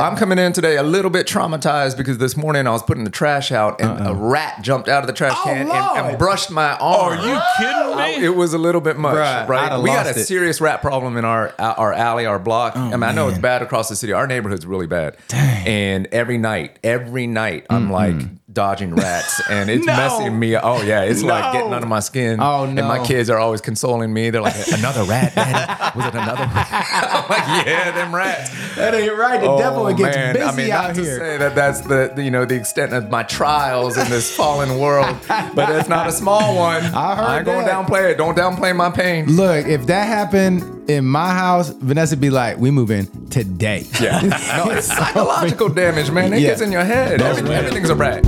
I'm 0.00 0.16
coming 0.16 0.38
in 0.38 0.52
today 0.52 0.76
a 0.76 0.82
little 0.82 1.10
bit 1.10 1.26
traumatized 1.26 1.96
because 1.96 2.18
this 2.18 2.36
morning 2.36 2.66
I 2.66 2.70
was 2.70 2.82
putting 2.82 3.04
the 3.04 3.10
trash 3.10 3.52
out 3.52 3.80
and 3.80 4.06
a 4.06 4.14
rat 4.14 4.62
jumped 4.62 4.88
out 4.88 5.02
of 5.02 5.06
the 5.06 5.12
trash 5.12 5.34
Oh, 5.36 5.44
can 5.44 5.68
and, 5.68 5.70
and 6.06 6.18
brushed 6.18 6.50
my 6.50 6.76
arm. 6.78 7.18
Are 7.18 7.26
you 7.26 7.40
kidding 7.58 7.98
I- 7.98 8.16
me? 8.18 8.24
It 8.24 8.34
was 8.34 8.54
a 8.54 8.58
little 8.58 8.80
bit 8.80 8.96
much, 8.96 9.14
Bruh, 9.14 9.46
right? 9.48 9.78
We 9.80 9.88
got 9.90 10.06
a 10.06 10.10
it. 10.10 10.24
serious 10.24 10.60
rat 10.60 10.80
problem 10.80 11.16
in 11.16 11.24
our 11.24 11.54
uh, 11.58 11.74
our 11.76 11.92
alley, 11.92 12.24
our 12.26 12.38
block. 12.38 12.72
Oh, 12.76 12.80
I 12.80 12.90
mean, 12.92 13.02
I 13.02 13.12
know 13.12 13.28
it's 13.28 13.38
bad 13.38 13.62
across 13.62 13.88
the 13.88 13.96
city. 13.96 14.12
Our 14.12 14.26
neighborhood's 14.26 14.64
really 14.66 14.86
bad. 14.86 15.16
Dang. 15.28 15.66
And 15.66 16.06
every 16.08 16.38
night, 16.38 16.78
every 16.82 17.26
night, 17.26 17.66
I'm 17.68 17.90
like 17.90 18.16
dodging 18.52 18.94
rats, 18.94 19.40
and 19.48 19.70
it's 19.74 19.86
No. 19.86 19.96
messing 19.96 20.38
me. 20.38 20.54
up. 20.54 20.64
Oh 20.64 20.82
yeah, 20.82 21.02
it's 21.02 21.22
like 21.22 21.52
getting 21.52 21.72
under 21.72 21.86
my 21.86 22.00
skin. 22.00 22.38
Oh, 22.40 22.64
And 22.64 22.74
my 22.76 23.04
kids 23.04 23.30
are 23.30 23.38
always 23.38 23.60
consoling 23.60 24.12
me. 24.12 24.30
They're 24.30 24.42
like, 24.42 24.56
"Another 24.72 25.04
rat, 25.04 25.34
Daddy? 25.34 25.98
Was 25.98 26.06
it 26.06 26.14
another 26.14 26.42
rat?" 26.54 26.68
I'm 27.12 27.28
like, 27.30 27.66
"Yeah, 27.66 27.90
them 27.92 28.14
rats." 28.14 28.50
That 28.76 28.94
ain't 28.94 29.16
right. 29.16 29.40
The 29.40 29.56
devil 29.56 29.86
Oh, 29.86 29.92
gets 29.94 30.16
man. 30.16 30.34
busy 30.34 30.44
I 30.46 30.52
mean, 30.56 30.70
out 30.70 30.86
not 30.88 30.94
to 30.96 31.02
here. 31.02 31.18
say 31.18 31.36
that 31.38 31.54
that's 31.54 31.80
the, 31.82 32.12
you 32.18 32.30
know 32.30 32.44
the 32.44 32.56
extent 32.56 32.92
of 32.92 33.10
my 33.10 33.22
trials 33.22 33.96
in 33.96 34.08
this 34.10 34.34
fallen 34.34 34.78
world, 34.78 35.16
but 35.54 35.68
it's 35.70 35.88
not 35.88 36.06
a 36.08 36.12
small 36.12 36.56
one. 36.56 36.82
I 36.84 37.14
heard 37.16 37.36
ain't 37.38 37.46
gonna 37.46 37.64
that. 37.66 37.86
downplay 37.86 38.10
it. 38.12 38.18
Don't 38.18 38.36
downplay 38.36 38.74
my 38.74 38.90
pain. 38.90 39.26
Look, 39.26 39.66
if 39.66 39.86
that 39.86 40.06
happened 40.06 40.79
in 40.94 41.06
my 41.06 41.30
house, 41.32 41.70
Vanessa 41.70 42.16
be 42.16 42.30
like, 42.30 42.58
"We 42.58 42.70
move 42.70 42.90
in 42.90 43.06
today." 43.28 43.86
Yeah, 44.00 44.20
no, 44.64 44.70
it's 44.70 44.86
psychological 44.98 45.68
damage, 45.68 46.10
man. 46.10 46.32
It 46.32 46.40
Yeah. 46.40 46.50
gets 46.50 46.60
in 46.62 46.72
your 46.72 46.84
head. 46.84 47.20
Every- 47.22 47.50
Everything's 47.54 47.90
a 47.90 47.94
rat. 47.94 48.24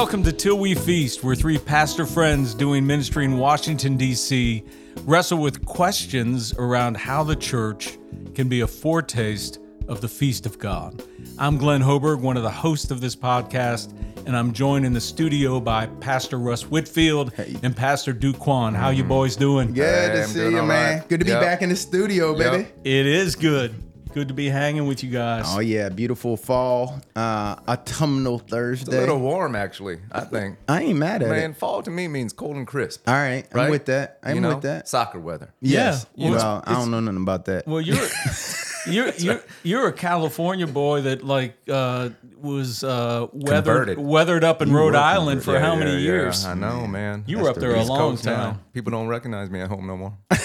Welcome 0.00 0.22
to 0.22 0.32
Till 0.32 0.56
We 0.58 0.74
Feast, 0.74 1.22
where 1.22 1.34
three 1.36 1.58
pastor 1.58 2.06
friends 2.06 2.54
doing 2.54 2.86
ministry 2.86 3.26
in 3.26 3.36
Washington, 3.36 3.98
D.C. 3.98 4.64
wrestle 5.04 5.36
with 5.36 5.62
questions 5.66 6.54
around 6.54 6.96
how 6.96 7.22
the 7.22 7.36
church 7.36 7.98
can 8.34 8.48
be 8.48 8.62
a 8.62 8.66
foretaste 8.66 9.58
of 9.88 10.00
the 10.00 10.08
feast 10.08 10.46
of 10.46 10.58
God. 10.58 11.02
I'm 11.38 11.58
Glenn 11.58 11.82
Hoburg, 11.82 12.22
one 12.22 12.38
of 12.38 12.42
the 12.42 12.50
hosts 12.50 12.90
of 12.90 13.02
this 13.02 13.14
podcast, 13.14 13.92
and 14.26 14.34
I'm 14.34 14.54
joined 14.54 14.86
in 14.86 14.94
the 14.94 15.02
studio 15.02 15.60
by 15.60 15.84
Pastor 15.84 16.38
Russ 16.38 16.62
Whitfield 16.62 17.34
and 17.62 17.76
Pastor 17.76 18.14
Duke 18.14 18.36
Kwon. 18.36 18.74
How 18.74 18.88
you 18.88 19.04
mm. 19.04 19.08
boys 19.08 19.36
doing? 19.36 19.74
Good 19.74 20.12
Hey, 20.12 20.16
to 20.16 20.22
I'm 20.22 20.28
see 20.30 20.44
you, 20.44 20.62
man. 20.62 20.68
right. 21.00 21.08
Good 21.10 21.18
to 21.18 21.26
be 21.26 21.32
Yep. 21.32 21.42
back 21.42 21.60
in 21.60 21.68
the 21.68 21.76
studio, 21.76 22.34
Yep. 22.38 22.52
baby. 22.52 22.68
It 22.84 23.04
is 23.04 23.36
good. 23.36 23.74
Good 24.12 24.26
to 24.26 24.34
be 24.34 24.48
hanging 24.48 24.88
with 24.88 25.04
you 25.04 25.10
guys. 25.10 25.44
Oh 25.46 25.60
yeah, 25.60 25.88
beautiful 25.88 26.36
fall, 26.36 27.00
uh, 27.14 27.54
autumnal 27.68 28.40
It's 28.40 28.50
Thursday. 28.50 28.96
a 28.96 29.00
little 29.00 29.20
warm, 29.20 29.54
actually. 29.54 30.00
I 30.10 30.22
think. 30.22 30.58
I 30.68 30.82
ain't 30.82 30.98
mad 30.98 31.22
at 31.22 31.28
Man, 31.28 31.38
it. 31.38 31.40
Man, 31.42 31.54
fall 31.54 31.80
to 31.84 31.90
me 31.92 32.08
means 32.08 32.32
cold 32.32 32.56
and 32.56 32.66
crisp. 32.66 33.08
All 33.08 33.14
right, 33.14 33.46
I'm 33.54 33.70
with 33.70 33.86
that. 33.86 34.18
I'm 34.24 34.34
You 34.34 34.40
know? 34.40 34.48
with 34.48 34.62
that. 34.62 34.88
Soccer 34.88 35.20
weather. 35.20 35.54
Yes. 35.60 36.06
Yeah, 36.16 36.30
well, 36.30 36.38
well, 36.38 36.64
I 36.66 36.72
don't 36.74 36.90
know 36.90 36.98
nothing 36.98 37.22
about 37.22 37.44
that. 37.44 37.68
Well, 37.68 37.80
you're 37.80 38.04
you're 38.88 39.12
you're 39.16 39.40
you're 39.62 39.86
a 39.86 39.92
California 39.92 40.66
boy 40.66 41.02
that 41.02 41.22
like 41.22 41.56
uh, 41.70 42.08
was 42.40 42.82
uh, 42.82 43.28
weathered 43.32 43.64
Converted. 43.64 43.98
weathered 44.00 44.42
up 44.42 44.60
in 44.60 44.72
Rhode 44.72 44.96
Island 44.96 45.44
for 45.44 45.52
Yeah, 45.52 45.60
how 45.60 45.74
yeah, 45.74 45.78
many 45.78 45.92
yeah. 45.92 45.98
years? 45.98 46.44
I 46.44 46.54
know, 46.54 46.84
man. 46.88 47.22
You 47.28 47.38
were 47.38 47.48
up 47.48 47.54
the 47.54 47.60
there 47.60 47.74
a 47.76 47.84
long 47.84 47.96
Coast 47.98 48.24
now. 48.24 48.36
time. 48.52 48.60
People 48.74 48.90
don't 48.90 49.06
recognize 49.06 49.50
me 49.50 49.60
at 49.60 49.68
home 49.68 49.86
no 49.86 49.96
more. 49.96 50.18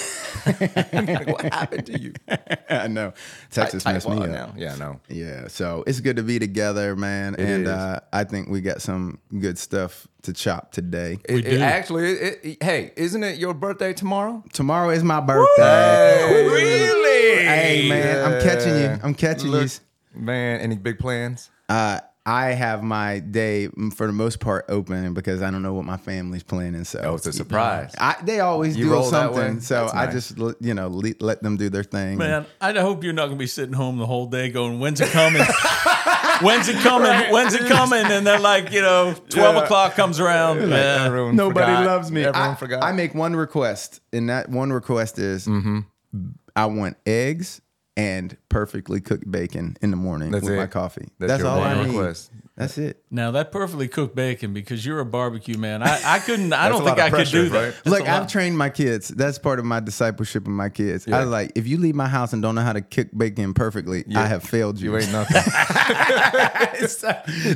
Like, 0.46 1.26
what 1.28 1.52
happened 1.52 1.86
to 1.86 1.98
you? 2.00 2.12
I 2.70 2.88
know. 2.88 3.12
Texas 3.50 3.84
Tight 3.84 3.94
messed 3.94 4.08
me 4.08 4.18
up. 4.22 4.28
now. 4.28 4.54
Yeah, 4.56 4.74
I 4.74 4.76
know. 4.76 5.00
Yeah, 5.08 5.48
so 5.48 5.84
it's 5.86 6.00
good 6.00 6.16
to 6.16 6.22
be 6.22 6.38
together, 6.38 6.96
man. 6.96 7.34
and 7.36 7.62
is. 7.64 7.68
uh, 7.68 8.00
I 8.12 8.24
think 8.24 8.48
we 8.48 8.60
got 8.60 8.82
some 8.82 9.18
good 9.38 9.58
stuff 9.58 10.06
to 10.22 10.32
chop 10.32 10.72
today. 10.72 11.18
It, 11.28 11.46
it 11.46 11.50
do. 11.50 11.60
actually, 11.60 12.10
it, 12.12 12.40
it- 12.42 12.62
hey, 12.62 12.92
isn't 12.96 13.22
it 13.22 13.38
your 13.38 13.54
birthday 13.54 13.92
tomorrow? 13.92 14.42
Tomorrow 14.52 14.90
is 14.90 15.02
my 15.04 15.20
birthday. 15.20 16.46
really? 16.46 17.44
Hey, 17.44 17.88
man, 17.88 18.24
I'm 18.32 18.42
catching 18.42 18.76
you. 18.76 18.98
I'm 19.02 19.14
catching 19.14 19.52
you. 19.52 19.66
Man, 20.14 20.60
any 20.60 20.76
big 20.76 20.98
plans? 20.98 21.50
Uh, 21.68 22.00
I 22.28 22.46
have 22.54 22.82
my 22.82 23.20
day 23.20 23.68
mm, 23.68 23.94
for 23.94 24.06
the 24.08 24.12
most 24.12 24.40
part 24.40 24.64
open 24.68 25.14
because 25.14 25.42
I 25.42 25.50
don't 25.52 25.62
know 25.62 25.72
what 25.74 25.84
my 25.84 25.96
family's 25.96 26.42
planning. 26.42 26.82
So 26.82 27.00
Oh, 27.04 27.14
it's 27.14 27.26
a 27.26 27.32
surprise. 27.32 27.94
I, 28.00 28.16
they 28.24 28.40
always 28.40 28.76
You 28.76 28.86
do 28.88 29.04
something, 29.04 29.60
so 29.60 29.82
That's 29.82 29.94
I 29.94 30.10
just 30.10 30.36
you 30.60 30.74
know 30.74 30.88
le- 30.88 31.14
let 31.20 31.42
them 31.42 31.56
do 31.56 31.68
their 31.68 31.84
thing. 31.84 32.18
Man, 32.18 32.44
I 32.60 32.72
hope 32.80 33.04
you're 33.04 33.12
not 33.12 33.26
gonna 33.26 33.36
be 33.38 33.46
sitting 33.46 33.74
home 33.74 33.98
the 33.98 34.06
whole 34.06 34.26
day 34.26 34.50
going, 34.50 34.80
"When's 34.80 35.00
it 35.00 35.10
coming? 35.10 35.42
When's 36.42 36.68
it 36.68 36.76
coming? 36.78 37.32
When's 37.32 37.54
it 37.54 37.66
coming?" 37.66 38.04
And 38.04 38.26
then 38.26 38.42
like 38.42 38.72
you 38.72 38.80
know, 38.82 39.14
twelve 39.28 39.54
Yeah. 39.56 39.62
o'clock 39.64 39.94
comes 39.94 40.18
around. 40.18 40.68
yeah. 40.68 41.04
Everyone 41.06 41.36
Nobody 41.36 41.66
forgot. 41.66 41.86
loves 41.86 42.10
me. 42.10 42.24
Everyone 42.24 42.50
I, 42.50 42.54
forgot. 42.56 42.82
I 42.82 42.92
make 42.92 43.14
one 43.14 43.36
request, 43.36 44.00
and 44.12 44.28
that 44.30 44.48
one 44.50 44.72
request 44.72 45.18
is 45.20 45.48
I 46.56 46.66
want 46.66 46.96
eggs 47.06 47.60
and 47.96 48.36
perfectly 48.48 49.00
cooked 49.00 49.30
bacon 49.30 49.76
in 49.80 49.90
the 49.90 49.96
morning 49.96 50.30
That's 50.30 50.44
with 50.44 50.54
it. 50.54 50.56
my 50.58 50.66
coffee. 50.66 51.08
That's 51.18 51.30
That's, 51.32 51.42
your 51.42 51.50
all 51.50 51.60
one 51.60 51.78
I 51.78 51.82
need. 51.84 51.96
request. 51.96 52.30
That's 52.56 52.78
it. 52.78 53.02
Now 53.10 53.32
that 53.32 53.52
perfectly 53.52 53.86
cooked 53.86 54.16
bacon 54.16 54.54
because 54.54 54.86
you're 54.86 55.00
a 55.00 55.04
barbecue 55.04 55.58
man. 55.58 55.82
I, 55.82 56.00
I 56.14 56.18
couldn't. 56.20 56.54
I 56.54 56.68
don't 56.70 56.84
think 56.84 56.98
I 56.98 57.08
of 57.08 57.12
could 57.12 57.28
do 57.28 57.50
that. 57.50 57.64
right? 57.64 57.74
That's 57.84 57.86
Look. 57.86 58.08
I've 58.08 58.28
trained 58.28 58.56
my 58.56 58.70
kids. 58.70 59.08
That's 59.08 59.38
part 59.38 59.58
of 59.58 59.66
my 59.66 59.80
discipleship 59.80 60.44
of 60.44 60.52
my 60.52 60.70
kids. 60.70 61.06
I 61.06 61.10
Yeah. 61.10 61.20
was 61.20 61.28
like, 61.28 61.52
if 61.54 61.66
you 61.66 61.76
leave 61.76 61.94
my 61.94 62.08
house 62.08 62.32
and 62.32 62.40
don't 62.40 62.54
know 62.54 62.62
how 62.62 62.72
to 62.72 62.80
cook 62.80 63.08
bacon 63.14 63.52
perfectly, 63.52 64.04
I 64.16 64.26
have 64.26 64.42
failed 64.42 64.80
you. 64.80 64.92
You 64.92 64.98
ain't 64.98 65.12
nothing. 65.12 65.36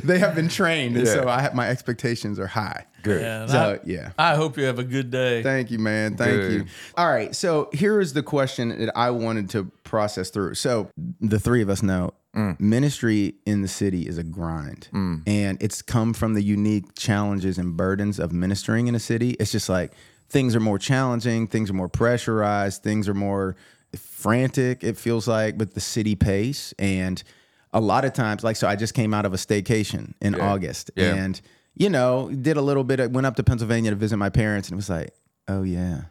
they 0.03 0.19
have 0.19 0.35
been 0.35 0.49
trained, 0.49 0.97
and 0.97 1.05
Yeah. 1.07 1.13
so 1.13 1.27
I 1.27 1.41
have 1.41 1.55
my 1.55 1.67
expectations 1.69 2.39
are 2.39 2.47
high. 2.47 2.85
Good. 3.03 3.21
Yeah, 3.21 3.45
So 3.47 3.79
I, 3.83 3.87
yeah. 3.87 4.11
I 4.19 4.35
hope 4.35 4.57
you 4.57 4.65
have 4.65 4.77
a 4.77 4.83
good 4.83 5.09
day. 5.09 5.41
Thank 5.41 5.71
you, 5.71 5.79
man. 5.79 6.15
Thank 6.15 6.41
Good. 6.41 6.51
you. 6.53 6.65
All 6.95 7.09
right. 7.09 7.35
So 7.35 7.69
here 7.73 7.99
is 7.99 8.13
the 8.13 8.21
question 8.21 8.69
that 8.85 8.95
I 8.95 9.09
wanted 9.09 9.49
to 9.51 9.63
process 9.83 10.29
through. 10.29 10.53
So 10.55 10.89
the 11.19 11.39
three 11.39 11.63
of 11.63 11.69
us 11.69 11.81
know 11.81 12.13
Mm. 12.35 12.57
ministry 12.61 13.35
in 13.45 13.61
the 13.61 13.67
city 13.67 14.07
is 14.07 14.17
a 14.17 14.23
grind, 14.23 14.87
mm. 14.93 15.21
and 15.27 15.61
it's 15.61 15.81
come 15.81 16.13
from 16.13 16.33
the 16.33 16.41
unique 16.41 16.95
challenges 16.95 17.57
and 17.57 17.75
burdens 17.75 18.19
of 18.19 18.31
ministering 18.31 18.87
in 18.87 18.95
a 18.95 18.99
city. 18.99 19.31
It's 19.31 19.51
just 19.51 19.67
like 19.67 19.91
things 20.29 20.55
are 20.55 20.61
more 20.61 20.79
challenging, 20.79 21.47
things 21.47 21.69
are 21.69 21.73
more 21.73 21.89
pressurized, 21.89 22.83
things 22.83 23.09
are 23.09 23.13
more 23.13 23.57
frantic. 23.97 24.83
It 24.83 24.97
feels 24.97 25.27
like 25.27 25.57
with 25.57 25.73
the 25.73 25.81
city 25.81 26.15
pace 26.15 26.73
and. 26.79 27.21
A 27.73 27.79
lot 27.79 28.03
of 28.03 28.11
times, 28.11 28.43
like 28.43 28.57
so, 28.57 28.67
I 28.67 28.75
just 28.75 28.93
came 28.93 29.13
out 29.13 29.25
of 29.25 29.33
a 29.33 29.37
staycation 29.37 30.13
in 30.21 30.33
Yeah. 30.33 30.51
August, 30.51 30.91
Yeah. 30.97 31.15
and 31.15 31.39
you 31.73 31.89
know, 31.89 32.29
did 32.29 32.57
a 32.57 32.61
little 32.61 32.83
bit. 32.83 32.99
Of, 32.99 33.11
went 33.11 33.25
up 33.25 33.37
to 33.37 33.43
Pennsylvania 33.43 33.91
to 33.91 33.95
visit 33.95 34.17
my 34.17 34.29
parents, 34.29 34.67
and 34.67 34.73
it 34.73 34.75
was 34.75 34.89
like, 34.89 35.13
oh 35.47 35.63
yeah, 35.63 36.01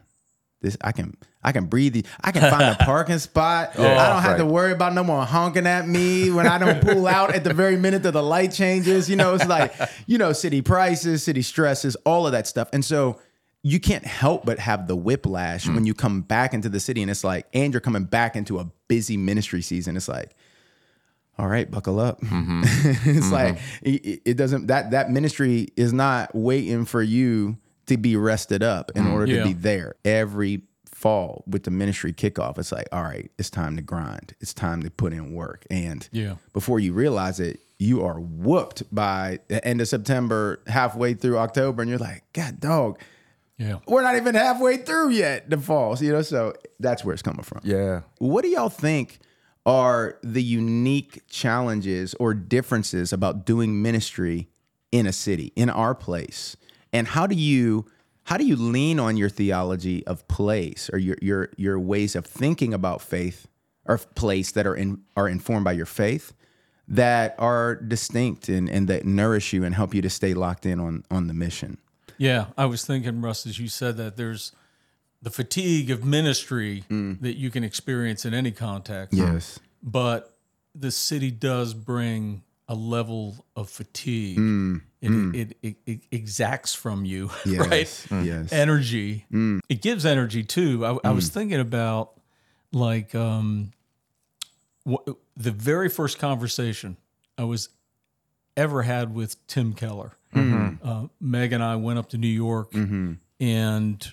this 0.60 0.76
I 0.80 0.92
can 0.92 1.16
I 1.42 1.52
can 1.52 1.66
breathe. 1.66 1.94
the- 1.94 2.04
I 2.20 2.32
can 2.32 2.42
find 2.50 2.62
a 2.62 2.74
parking 2.84 3.18
spot. 3.18 3.78
I 3.78 3.82
don't 3.82 4.22
have 4.22 4.36
to 4.38 4.46
worry 4.46 4.72
about 4.72 4.94
no 4.94 5.02
more 5.02 5.24
honking 5.24 5.66
at 5.66 5.88
me 5.88 6.30
when 6.30 6.46
I 6.46 6.58
don't 6.58 6.82
pull 6.82 7.06
out 7.06 7.34
at 7.34 7.44
the 7.44 7.54
very 7.54 7.76
minute 7.76 8.02
that 8.02 8.12
the 8.12 8.22
light 8.22 8.52
changes. 8.52 9.08
You 9.08 9.16
know, 9.16 9.34
it's 9.34 9.46
like 9.46 9.74
you 10.06 10.18
know, 10.18 10.32
city 10.32 10.60
prices, 10.60 11.24
city 11.24 11.42
stresses, 11.42 11.96
all 12.04 12.26
of 12.26 12.32
that 12.32 12.46
stuff, 12.46 12.68
and 12.72 12.84
so. 12.84 13.20
You 13.62 13.78
can't 13.78 14.06
help 14.06 14.46
but 14.46 14.58
have 14.58 14.86
the 14.86 14.96
whiplash 14.96 15.66
hmm. 15.66 15.74
when 15.74 15.84
you 15.84 15.92
come 15.92 16.22
back 16.22 16.54
into 16.54 16.70
the 16.70 16.80
city, 16.80 17.02
and 17.02 17.10
it's 17.10 17.22
like, 17.22 17.46
and 17.52 17.74
you're 17.74 17.82
coming 17.82 18.04
back 18.04 18.34
into 18.34 18.58
a 18.58 18.64
busy 18.88 19.18
ministry 19.18 19.60
season. 19.60 19.98
It's 19.98 20.08
like, 20.08 20.34
all 21.40 21.46
right, 21.46 21.70
buckle 21.70 22.00
up. 22.00 22.22
Mm-hmm. 22.22 22.62
it's 23.10 23.30
like 23.30 23.56
mm-hmm. 23.56 23.86
it, 23.86 24.22
it 24.24 24.34
doesn't 24.38 24.68
that 24.68 24.92
that 24.92 25.10
ministry 25.10 25.68
is 25.76 25.92
not 25.92 26.34
waiting 26.34 26.86
for 26.86 27.02
you 27.02 27.58
to 27.90 27.96
be 27.96 28.16
rested 28.16 28.62
up 28.62 28.90
in 28.94 29.04
mm, 29.04 29.12
order 29.12 29.32
Yeah. 29.32 29.42
to 29.42 29.48
be 29.48 29.52
there. 29.52 29.94
Every 30.04 30.62
fall 30.86 31.44
with 31.46 31.62
the 31.64 31.70
ministry 31.70 32.12
kickoff, 32.12 32.58
it's 32.58 32.72
like, 32.72 32.86
all 32.92 33.02
right, 33.02 33.30
it's 33.38 33.50
time 33.50 33.76
to 33.76 33.82
grind. 33.82 34.34
It's 34.40 34.52
time 34.54 34.82
to 34.82 34.90
put 34.90 35.12
in 35.12 35.32
work. 35.34 35.64
And 35.70 36.06
Yeah. 36.12 36.34
before 36.52 36.78
you 36.80 36.92
realize 36.92 37.40
it, 37.40 37.60
you 37.78 38.04
are 38.04 38.20
whooped 38.20 38.82
by 38.94 39.38
the 39.48 39.66
end 39.66 39.80
of 39.80 39.88
September, 39.88 40.60
halfway 40.66 41.14
through 41.14 41.38
October, 41.38 41.80
and 41.82 41.88
you're 41.88 41.98
like, 41.98 42.24
God 42.34 42.60
dog, 42.60 42.98
Yeah. 43.56 43.76
we're 43.88 44.02
not 44.02 44.16
even 44.16 44.34
halfway 44.34 44.76
through 44.76 45.10
yet, 45.10 45.48
the 45.48 45.56
falls, 45.58 46.02
you 46.02 46.12
know? 46.12 46.20
So 46.22 46.52
that's 46.78 47.04
where 47.04 47.14
it's 47.14 47.22
coming 47.22 47.42
from. 47.42 47.60
yeah. 47.64 48.02
What 48.18 48.42
do 48.42 48.48
y'all 48.48 48.68
think 48.68 49.18
are 49.66 50.18
the 50.22 50.42
unique 50.42 51.22
challenges 51.28 52.14
or 52.20 52.34
differences 52.34 53.12
about 53.12 53.44
doing 53.46 53.80
ministry 53.82 54.48
in 54.92 55.06
a 55.06 55.12
city, 55.12 55.52
in 55.56 55.70
our 55.70 55.94
place? 55.94 56.56
And 56.92 57.08
how 57.08 57.26
do 57.26 57.34
you 57.34 57.86
how 58.24 58.36
do 58.36 58.44
you 58.44 58.56
lean 58.56 59.00
on 59.00 59.16
your 59.16 59.28
theology 59.28 60.06
of 60.06 60.26
place 60.28 60.90
or 60.92 60.98
your 60.98 61.16
your 61.20 61.50
your 61.56 61.78
ways 61.78 62.14
of 62.14 62.26
thinking 62.26 62.74
about 62.74 63.00
faith 63.02 63.46
or 63.86 63.98
place 63.98 64.52
that 64.52 64.66
are 64.66 64.74
in 64.74 65.02
are 65.16 65.28
informed 65.28 65.64
by 65.64 65.72
your 65.72 65.86
faith 65.86 66.32
that 66.88 67.36
are 67.38 67.76
distinct 67.76 68.48
and, 68.48 68.68
and 68.68 68.88
that 68.88 69.04
nourish 69.04 69.52
you 69.52 69.62
and 69.64 69.74
help 69.74 69.94
you 69.94 70.02
to 70.02 70.10
stay 70.10 70.34
locked 70.34 70.66
in 70.66 70.80
on 70.80 71.04
on 71.10 71.26
the 71.26 71.34
mission? 71.34 71.78
Yeah, 72.18 72.46
I 72.58 72.66
was 72.66 72.84
thinking, 72.84 73.22
Russ, 73.22 73.46
as 73.46 73.58
you 73.58 73.68
said 73.68 73.96
that, 73.96 74.18
there's 74.18 74.52
the 75.22 75.30
fatigue 75.30 75.90
of 75.90 76.04
ministry 76.04 76.84
mm. 76.90 77.20
that 77.20 77.36
you 77.36 77.50
can 77.50 77.64
experience 77.64 78.24
in 78.24 78.34
any 78.34 78.50
context. 78.50 79.16
Yes. 79.16 79.58
But 79.82 80.36
the 80.74 80.90
city 80.90 81.30
does 81.30 81.74
bring 81.74 82.42
a 82.70 82.74
level 82.74 83.44
of 83.56 83.68
fatigue. 83.68 84.38
Mm, 84.38 84.80
It, 85.02 85.10
It, 85.34 85.56
it, 85.60 85.76
it 85.86 86.00
exacts 86.12 86.72
from 86.72 87.04
you, 87.04 87.28
Yes. 87.44 88.06
right? 88.10 88.24
Yes. 88.24 88.52
Energy. 88.52 89.26
It 89.68 89.82
gives 89.82 90.06
energy 90.06 90.44
too. 90.44 90.86
I, 90.86 91.08
I 91.08 91.10
was 91.10 91.28
thinking 91.30 91.58
about 91.58 92.12
like 92.72 93.12
um, 93.14 93.72
wh- 94.88 95.10
the 95.36 95.50
very 95.50 95.88
first 95.88 96.18
conversation 96.20 96.96
I 97.36 97.42
was 97.44 97.70
ever 98.56 98.82
had 98.82 99.14
with 99.14 99.44
Tim 99.48 99.72
Keller. 99.72 100.12
Uh, 100.32 101.08
Meg 101.20 101.52
and 101.52 101.62
I 101.64 101.74
went 101.74 101.98
up 101.98 102.08
to 102.10 102.18
New 102.18 102.28
York 102.28 102.72
and 103.40 104.12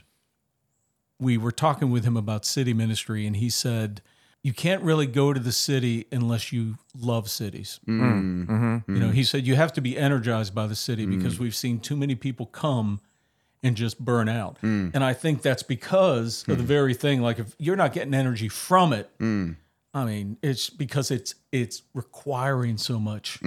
we 1.20 1.38
were 1.38 1.52
talking 1.52 1.92
with 1.92 2.04
him 2.06 2.18
about 2.18 2.44
city 2.46 2.74
ministry, 2.74 3.28
and 3.28 3.36
he 3.36 3.50
said, 3.52 4.02
You 4.48 4.54
can't 4.54 4.82
really 4.82 5.08
go 5.08 5.34
to 5.34 5.42
the 5.42 5.52
city 5.52 6.06
unless 6.10 6.54
you 6.54 6.78
love 6.98 7.30
cities. 7.30 7.82
Mm. 7.86 8.00
Mm. 8.00 8.06
Mm-hmm. 8.08 8.54
Mm-hmm. 8.54 8.66
Mm-hmm. 8.66 8.96
You 8.96 9.02
know, 9.02 9.10
he 9.10 9.26
said, 9.26 9.46
You 9.46 9.56
have 9.58 9.74
to 9.74 9.82
be 9.82 9.98
energized 9.98 10.56
by 10.56 10.68
the 10.68 10.76
city 10.76 11.06
mm. 11.06 11.18
because 11.18 11.38
we've 11.38 11.54
seen 11.56 11.82
too 11.82 11.98
many 11.98 12.16
people 12.16 12.46
come 12.46 13.02
and 13.62 13.76
just 13.76 14.00
burn 14.00 14.30
out. 14.30 14.56
And 14.62 15.04
I 15.04 15.14
think 15.14 15.42
that's 15.42 15.64
because 15.64 16.46
of 16.48 16.58
the 16.58 16.64
very 16.64 16.94
thing. 16.94 17.22
Like, 17.22 17.40
if 17.40 17.56
you're 17.60 17.76
not 17.76 17.92
getting 17.92 18.14
energy 18.14 18.48
from 18.48 18.94
it, 18.94 19.10
I 19.20 20.06
mean, 20.06 20.38
it's 20.42 20.70
because 20.70 21.12
it's 21.12 21.36
it's 21.52 21.82
requiring 21.94 22.78
so 22.78 23.00
much. 23.00 23.40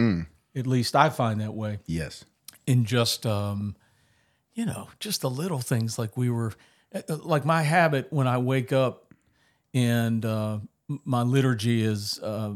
At 0.55 0.67
least 0.67 0.95
I 0.95 1.09
find 1.09 1.41
that 1.41 1.55
way 1.55 1.79
Yes. 1.87 2.27
in 2.67 2.85
just 2.85 3.25
um 3.25 3.75
you 4.53 4.67
know 4.67 4.89
just 4.99 5.23
the 5.23 5.31
little 5.31 5.61
things 5.61 5.99
like 5.99 6.17
we 6.19 6.29
were 6.29 6.53
uh, 6.95 7.01
uh 7.09 7.17
like 7.23 7.45
my 7.47 7.63
habit 7.63 8.09
when 8.11 8.27
i 8.27 8.37
wake 8.37 8.73
up 8.73 9.15
and 9.73 10.25
uh 10.25 10.55
m- 10.55 10.69
my 11.05 11.23
liturgy 11.23 11.83
is 11.83 12.19
uh 12.23 12.55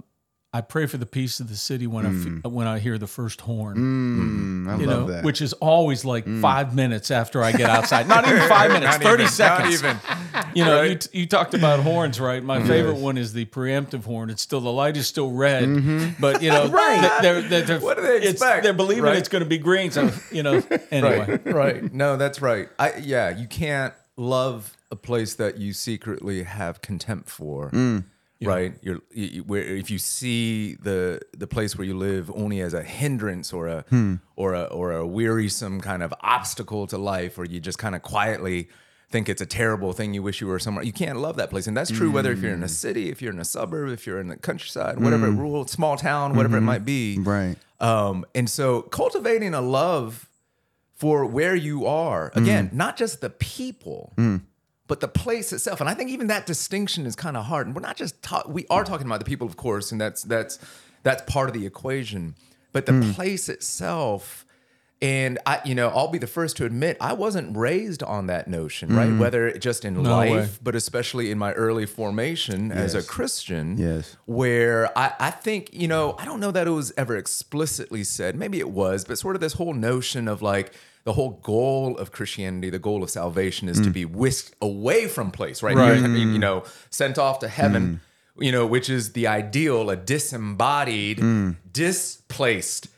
I 0.53 0.61
pray 0.61 0.87
for 0.87 0.99
the 0.99 1.07
peace 1.07 1.41
of 1.41 1.49
the 1.49 1.57
city 1.57 1.89
when 1.89 2.07
I 2.07 2.13
fe- 2.13 2.49
when 2.49 2.69
I 2.69 2.79
hear 2.79 2.97
the 2.97 3.09
first 3.09 3.41
horn, 3.41 3.77
Mm, 3.77 4.69
I 4.73 4.81
you 4.81 4.87
love 4.87 5.09
know, 5.09 5.13
that. 5.13 5.25
which 5.25 5.43
is 5.43 5.53
always 5.55 6.05
like 6.05 6.25
five 6.41 6.77
minutes 6.77 7.11
after 7.11 7.43
I 7.43 7.51
get 7.51 7.69
outside. 7.69 8.07
Not 8.07 8.25
even 8.29 8.49
five 8.49 8.71
minutes, 8.77 8.93
Not 8.93 9.03
thirty 9.03 9.25
even, 9.25 9.33
seconds. 9.33 9.83
Not 9.83 9.97
even. 10.37 10.47
You 10.55 10.65
know, 10.65 10.83
you, 10.83 10.95
t- 10.95 11.19
you 11.19 11.27
talked 11.27 11.55
about 11.55 11.81
horns, 11.81 12.21
right? 12.21 12.41
My 12.41 12.63
favorite 12.63 12.99
one 12.99 13.19
is 13.19 13.33
the 13.33 13.47
preemptive 13.47 14.05
horn. 14.05 14.31
It's 14.31 14.43
still 14.43 14.61
the 14.61 14.71
light 14.71 14.97
is 14.97 15.09
still 15.09 15.33
red, 15.33 15.65
but 16.21 16.41
you 16.41 16.51
know, 16.51 16.69
Right. 16.71 17.19
They're, 17.21 17.43
they're, 17.43 17.63
they're, 17.63 17.81
What 17.81 17.97
do 17.97 18.05
they 18.05 18.23
expect, 18.29 18.63
They're 18.63 18.73
believing 18.73 19.03
right? 19.05 19.17
it's 19.17 19.29
going 19.29 19.43
to 19.43 19.49
be 19.51 19.59
green. 19.59 19.91
So 19.91 20.13
you 20.31 20.45
know, 20.45 20.63
anyway. 20.93 21.41
Right, 21.45 21.53
right. 21.53 21.93
No, 21.93 22.17
that's 22.17 22.41
right. 22.41 22.69
I 22.79 22.95
yeah, 22.99 23.37
you 23.37 23.49
can't 23.49 23.93
love 24.17 24.77
a 24.93 24.97
place 24.97 25.35
that 25.35 25.59
you 25.59 25.73
secretly 25.73 26.45
have 26.45 26.81
contempt 26.81 27.29
for. 27.29 27.73
Right, 28.47 28.75
you're 28.83 29.01
you, 29.13 29.43
where 29.43 29.63
if 29.63 29.91
you 29.91 29.99
see 29.99 30.75
the 30.75 31.21
the 31.37 31.47
place 31.47 31.77
where 31.77 31.87
you 31.87 31.97
live 31.97 32.31
only 32.35 32.61
as 32.61 32.75
a 32.75 32.83
hindrance 32.83 33.53
or 33.53 33.69
a 33.69 33.85
hmm. 33.89 34.15
or 34.37 34.55
a 34.55 34.65
or 34.65 34.93
a 34.93 35.07
wearisome 35.07 35.81
kind 35.81 36.03
of 36.03 36.13
obstacle 36.21 36.87
to 36.89 36.99
life, 36.99 37.39
or 37.39 37.45
you 37.45 37.61
just 37.61 37.79
kind 37.79 37.95
of 37.95 38.03
quietly 38.03 38.69
think 39.11 39.29
it's 39.29 39.43
a 39.43 39.47
terrible 39.47 39.93
thing 39.93 40.13
you 40.13 40.23
wish 40.23 40.41
you 40.41 40.47
were 40.47 40.59
somewhere. 40.59 40.85
You 40.85 40.93
can't 40.93 41.19
love 41.19 41.37
that 41.37 41.51
place, 41.51 41.67
and 41.67 41.77
that's 41.77 41.91
true 41.91 42.11
whether 42.11 42.33
if 42.33 42.41
you're 42.43 42.53
in 42.53 42.63
a 42.63 42.67
hmm. 42.67 42.73
city, 42.73 43.11
if 43.11 43.23
you're 43.23 43.33
in 43.33 43.41
a 43.41 43.45
suburb, 43.45 43.91
if 43.91 44.07
you're 44.07 44.21
in 44.21 44.29
the 44.29 44.37
countryside, 44.37 45.01
whatever 45.01 45.31
hmm. 45.31 45.39
rural 45.39 45.67
small 45.67 45.97
town, 45.97 46.35
whatever 46.37 46.57
it 46.57 46.61
mm-hmm. 46.61 46.67
might 46.67 46.85
be. 46.85 47.19
Right. 47.19 47.57
Um, 47.81 48.25
and 48.35 48.49
so 48.49 48.83
cultivating 48.83 49.55
a 49.55 49.61
love 49.61 50.29
for 50.95 51.27
where 51.27 51.55
you 51.55 51.87
are, 51.87 52.33
again, 52.35 52.71
not 52.73 52.97
just 52.97 53.21
the 53.21 53.31
people, 53.31 54.15
but 54.87 55.01
the 55.01 55.09
place 55.09 55.53
itself. 55.53 55.81
And 55.81 55.89
I 55.89 55.95
think 55.95 56.11
even 56.11 56.27
that 56.27 56.47
distinction 56.47 57.07
is 57.07 57.17
kind 57.17 57.37
of 57.37 57.47
hard. 57.47 57.67
And 57.67 57.75
we're 57.75 57.83
not 57.83 57.97
just 57.97 58.23
ta- 58.23 58.45
we 58.47 58.67
are 58.69 58.85
talking 58.85 59.07
about 59.07 59.19
the 59.19 59.25
people, 59.25 59.47
of 59.47 59.57
course, 59.57 59.93
and 59.93 60.01
that's 60.01 60.23
that's 60.23 60.59
that's 61.03 61.23
part 61.31 61.49
of 61.49 61.55
the 61.55 61.67
equation. 61.67 62.35
But 62.73 62.87
the 62.87 62.93
hmm. 62.93 63.13
place 63.13 63.49
itself, 63.49 64.45
and 65.01 65.39
I, 65.47 65.61
you 65.65 65.77
know, 65.77 65.91
I'll 65.91 66.09
be 66.09 66.19
the 66.19 66.27
first 66.27 66.57
to 66.57 66.65
admit 66.65 66.97
I 67.01 67.13
wasn't 67.13 67.57
raised 67.57 68.03
on 68.03 68.27
that 68.27 68.49
notion, 68.49 68.95
right? 68.95 69.09
Hmm. 69.09 69.21
Whether 69.21 69.53
just 69.53 69.85
in 69.85 70.03
No 70.03 70.11
life, 70.11 70.31
way. 70.31 70.49
but 70.61 70.75
especially 70.75 71.31
in 71.31 71.39
my 71.39 71.53
early 71.53 71.87
formation 71.87 72.73
as 72.73 72.95
a 72.95 73.03
Christian 73.03 73.79
Yes. 73.79 74.17
where 74.27 74.97
I, 74.99 75.13
I 75.21 75.31
think, 75.31 75.71
you 75.73 75.87
know, 75.87 76.17
I 76.19 76.25
don't 76.25 76.41
know 76.41 76.51
that 76.51 76.67
it 76.67 76.71
was 76.71 76.93
ever 76.97 77.17
explicitly 77.17 78.03
said, 78.03 78.35
maybe 78.35 78.59
it 78.59 78.71
was, 78.71 79.05
but 79.05 79.19
sort 79.19 79.37
of 79.37 79.41
this 79.41 79.53
whole 79.53 79.75
notion 79.75 80.27
of 80.27 80.43
like 80.43 80.73
the 81.05 81.13
whole 81.13 81.41
goal 81.43 81.97
of 81.99 82.13
Christianity, 82.13 82.71
the 82.71 82.79
goal 82.79 83.03
of 83.03 83.11
salvation 83.11 83.69
is 83.69 83.79
to 83.81 83.91
mm. 83.91 83.93
be 83.93 84.05
whisked 84.05 84.55
away 84.61 85.07
from 85.07 85.31
place, 85.31 85.63
right? 85.63 85.77
Right. 85.77 85.99
You're, 85.99 86.09
you 86.09 86.27
mm. 86.27 86.39
know, 86.39 86.65
sent 86.91 87.19
off 87.19 87.41
to 87.41 87.49
heaven, 87.49 88.01
mm. 88.39 88.45
you 88.45 88.51
know, 88.51 88.67
which 88.67 88.89
is 88.89 89.13
the 89.13 89.27
ideal, 89.27 89.91
a 89.91 89.97
disembodied, 89.97 91.21
displaced 91.71 92.89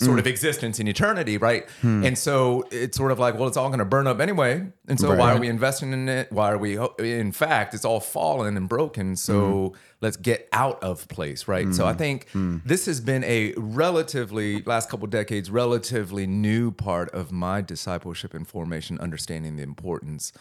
sort 0.00 0.12
hmm. 0.12 0.18
of 0.20 0.26
existence 0.28 0.78
in 0.78 0.86
eternity, 0.86 1.38
right? 1.38 1.68
Hmm. 1.80 2.04
And 2.04 2.16
so 2.16 2.68
it's 2.70 2.96
sort 2.96 3.10
of 3.10 3.18
like, 3.18 3.34
well, 3.34 3.48
it's 3.48 3.56
all 3.56 3.68
going 3.68 3.80
to 3.80 3.84
burn 3.84 4.06
up 4.06 4.20
anyway. 4.20 4.64
And 4.86 4.98
so 4.98 5.14
why 5.16 5.34
are 5.34 5.40
we 5.40 5.48
investing 5.48 5.92
in 5.92 6.08
it? 6.08 6.30
Why 6.30 6.52
are 6.52 6.58
we, 6.58 6.78
in 6.98 7.32
fact, 7.32 7.74
it's 7.74 7.84
all 7.84 7.98
fallen 7.98 8.56
and 8.56 8.68
broken. 8.68 9.16
So 9.16 9.70
hmm. 9.70 9.76
let's 10.00 10.16
get 10.16 10.48
out 10.52 10.82
of 10.82 11.08
place, 11.08 11.48
right? 11.48 11.74
So 11.74 11.84
I 11.84 11.94
think 11.94 12.28
this 12.32 12.86
has 12.86 13.00
been 13.00 13.24
a 13.24 13.54
relatively, 13.56 14.62
last 14.62 14.88
couple 14.88 15.08
decades, 15.08 15.50
relatively 15.50 16.26
new 16.26 16.70
part 16.70 17.10
of 17.10 17.32
my 17.32 17.60
discipleship 17.60 18.34
and 18.34 18.46
formation, 18.46 19.00
understanding 19.00 19.56
the 19.56 19.64
importance 19.64 20.32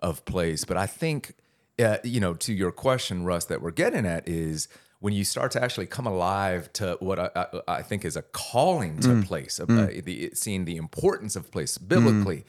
of 0.00 0.24
place. 0.26 0.64
But 0.64 0.76
I 0.76 0.86
think, 0.86 1.34
uh, 1.78 1.98
you 2.04 2.20
know, 2.20 2.34
to 2.34 2.52
your 2.52 2.70
question, 2.70 3.24
Russ, 3.24 3.46
that 3.46 3.62
we're 3.62 3.70
getting 3.70 4.04
at 4.04 4.28
is 4.28 4.68
when 5.06 5.14
you 5.14 5.24
start 5.24 5.52
to 5.52 5.62
actually 5.62 5.86
come 5.96 6.06
alive 6.14 6.62
to 6.72 6.84
what 6.98 7.18
I, 7.24 7.28
I, 7.42 7.46
I 7.78 7.82
think 7.88 8.04
is 8.04 8.16
a 8.16 8.22
calling 8.22 8.98
to 9.06 9.22
place, 9.22 9.54
of, 9.62 9.70
uh, 9.70 9.86
the, 10.08 10.30
seeing 10.34 10.64
the 10.64 10.76
importance 10.86 11.36
of 11.36 11.42
place 11.54 11.78
biblically, 11.78 12.40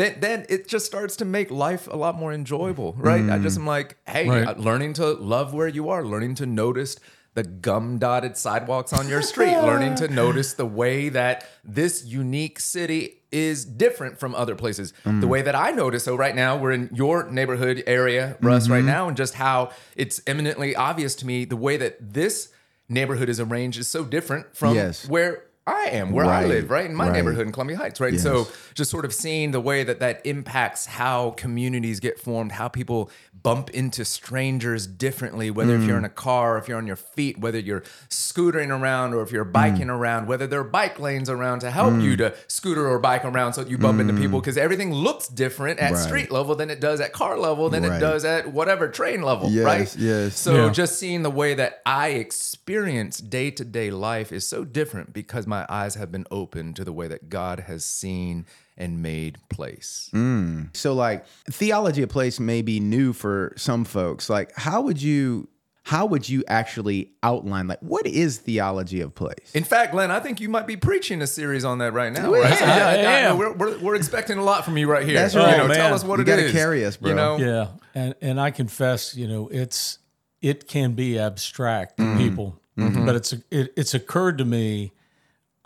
then 0.00 0.12
then 0.26 0.38
it 0.48 0.60
just 0.74 0.86
starts 0.92 1.14
to 1.16 1.26
make 1.26 1.48
life 1.50 1.84
a 1.96 1.96
lot 2.04 2.14
more 2.22 2.32
enjoyable, 2.32 2.90
right? 3.10 3.28
I 3.34 3.38
just 3.46 3.58
am 3.58 3.66
like, 3.66 3.88
hey, 4.14 4.26
Right. 4.30 4.46
uh, 4.48 4.54
learning 4.68 4.92
to 4.94 5.06
love 5.34 5.48
where 5.58 5.68
you 5.78 5.84
are, 5.90 6.02
learning 6.14 6.34
to 6.36 6.46
notice 6.46 6.92
the 7.36 7.44
gum 7.44 7.98
dotted 7.98 8.34
sidewalks 8.36 8.94
on 8.94 9.08
your 9.08 9.20
street, 9.20 9.52
learning 9.52 9.94
to 9.94 10.08
notice 10.22 10.54
the 10.54 10.64
way 10.64 11.10
that 11.10 11.46
this 11.62 12.02
unique 12.06 12.58
city 12.58 13.20
is 13.30 13.66
different 13.66 14.18
from 14.18 14.34
other 14.34 14.54
places. 14.54 14.94
The 15.04 15.10
mm. 15.10 15.24
way 15.28 15.42
that 15.42 15.54
I 15.54 15.70
notice, 15.70 16.04
so 16.04 16.16
right 16.16 16.34
now 16.34 16.56
we're 16.56 16.72
in 16.72 16.88
your 16.94 17.30
neighborhood 17.30 17.84
area, 17.86 18.38
Russ, 18.40 18.70
right 18.70 18.78
mm-hmm. 18.78 18.86
now, 18.86 19.08
and 19.08 19.16
just 19.18 19.34
how 19.34 19.70
it's 19.94 20.22
eminently 20.26 20.74
obvious 20.74 21.14
to 21.16 21.26
me 21.26 21.44
the 21.44 21.58
way 21.58 21.76
that 21.76 21.98
this 22.00 22.48
neighborhood 22.88 23.28
is 23.28 23.38
arranged 23.38 23.78
is 23.78 23.88
so 23.88 24.02
different 24.02 24.56
from 24.56 24.74
Yes. 24.74 25.06
where 25.06 25.44
I 25.68 25.88
am, 25.92 26.12
where 26.12 26.26
I 26.26 26.44
live, 26.44 26.70
right 26.70 26.86
in 26.86 26.94
my 26.94 27.06
right. 27.06 27.12
neighborhood 27.14 27.46
in 27.46 27.52
Columbia 27.52 27.76
Heights, 27.76 28.00
right? 28.00 28.12
Yes. 28.12 28.22
So 28.22 28.46
just 28.74 28.90
sort 28.90 29.04
of 29.04 29.12
seeing 29.12 29.50
the 29.50 29.60
way 29.60 29.82
that 29.82 29.98
that 30.00 30.24
impacts 30.24 30.86
how 30.86 31.30
communities 31.32 31.98
get 31.98 32.20
formed, 32.20 32.52
how 32.52 32.68
people 32.68 33.10
bump 33.42 33.70
into 33.70 34.04
strangers 34.04 34.86
differently, 34.86 35.50
whether 35.50 35.74
if 35.76 35.82
Mm. 35.82 35.86
you're 35.88 35.98
in 35.98 36.04
a 36.04 36.08
car, 36.08 36.58
if 36.58 36.68
you're 36.68 36.78
on 36.78 36.86
your 36.86 36.96
feet, 36.96 37.38
whether 37.38 37.58
you're 37.58 37.82
scootering 38.10 38.70
around 38.76 39.14
or 39.14 39.22
if 39.22 39.30
you're 39.30 39.44
biking 39.44 39.86
Mm. 39.86 39.98
around, 39.98 40.26
whether 40.26 40.46
there 40.48 40.60
are 40.60 40.64
bike 40.64 40.98
lanes 40.98 41.28
around 41.30 41.60
to 41.60 41.70
help 41.70 42.00
you 42.00 42.16
to 42.16 42.34
scooter 42.48 42.88
or 42.88 42.98
bike 42.98 43.24
around 43.24 43.52
so 43.52 43.62
that 43.62 43.70
you 43.70 43.78
bump 43.78 44.00
into 44.00 44.14
people 44.14 44.40
because 44.40 44.56
everything 44.56 44.92
looks 44.92 45.28
different 45.28 45.78
at 45.78 45.92
Mm. 45.92 45.94
Right. 45.94 46.04
street 46.04 46.30
level 46.32 46.54
than 46.56 46.70
it 46.70 46.80
does 46.80 47.00
at 47.00 47.12
car 47.12 47.38
level, 47.38 47.68
than 47.70 47.84
Right. 47.84 47.96
it 47.96 48.00
does 48.00 48.24
at 48.24 48.52
whatever 48.52 48.88
train 48.88 49.22
level, 49.22 49.48
Yes, 49.50 49.64
right? 49.64 49.96
yes. 49.96 50.38
So 50.38 50.66
Yeah. 50.66 50.70
just 50.72 50.98
seeing 50.98 51.22
the 51.22 51.30
way 51.30 51.54
that 51.54 51.82
I 51.86 52.08
experience 52.10 53.18
day 53.18 53.50
to 53.52 53.64
day 53.64 53.90
life 53.90 54.32
is 54.32 54.46
so 54.46 54.64
different 54.64 55.12
because 55.12 55.46
my 55.46 55.55
eyes 55.68 55.94
have 55.94 56.12
been 56.12 56.26
open 56.30 56.74
to 56.74 56.84
the 56.84 56.92
way 56.92 57.08
that 57.08 57.28
God 57.28 57.60
has 57.60 57.84
seen 57.84 58.44
and 58.76 59.02
made 59.02 59.38
place. 59.48 60.10
Mm. 60.12 60.76
So 60.76 60.92
like 60.92 61.24
theology 61.50 62.02
of 62.02 62.10
place 62.10 62.38
may 62.38 62.60
be 62.62 62.80
new 62.80 63.12
for 63.12 63.52
some 63.56 63.84
folks. 63.84 64.28
Like 64.28 64.52
how 64.56 64.82
would 64.82 65.00
you 65.00 65.48
how 65.86 66.04
would 66.04 66.28
you 66.28 66.42
actually 66.48 67.12
outline 67.22 67.68
like 67.68 67.78
what 67.78 68.06
is 68.08 68.38
theology 68.38 69.00
of 69.00 69.14
place? 69.14 69.52
In 69.54 69.62
fact, 69.62 69.92
Glenn, 69.92 70.10
I 70.10 70.18
think 70.18 70.40
you 70.40 70.48
might 70.48 70.66
be 70.66 70.76
preaching 70.76 71.22
a 71.22 71.28
series 71.28 71.64
on 71.64 71.78
that 71.78 71.92
right 71.92 72.12
now. 72.12 72.26
Yeah, 72.34 72.40
right? 72.40 72.58
So, 72.58 72.64
I 72.64 72.94
am. 73.20 73.38
We're, 73.38 73.52
we're, 73.52 73.78
we're 73.78 73.94
expecting 73.94 74.36
a 74.36 74.42
lot 74.42 74.64
from 74.64 74.76
you 74.76 74.90
right 74.90 75.06
here. 75.06 75.14
That's 75.14 75.34
You 75.34 75.40
right. 75.40 75.56
know, 75.58 75.64
Oh, 75.64 75.68
man. 75.68 75.76
Tell 75.76 75.94
us 75.94 76.02
what 76.02 76.16
You 76.18 76.22
it 76.22 76.26
gotta 76.26 76.46
is. 76.46 76.52
carry 76.52 76.84
us, 76.84 76.96
bro. 76.96 77.10
You 77.10 77.16
know? 77.16 77.36
Yeah, 77.38 77.68
and 77.94 78.14
and 78.20 78.40
I 78.40 78.50
confess, 78.50 79.14
you 79.14 79.28
know, 79.28 79.48
it's 79.48 80.00
it 80.42 80.66
can 80.66 80.94
be 80.94 81.18
abstract 81.18 81.98
to 81.98 82.02
mm-hmm. 82.02 82.18
people, 82.18 82.60
mm-hmm. 82.76 83.06
but 83.06 83.14
it's 83.14 83.32
it, 83.32 83.72
it's 83.76 83.94
occurred 83.94 84.38
to 84.38 84.44
me. 84.44 84.92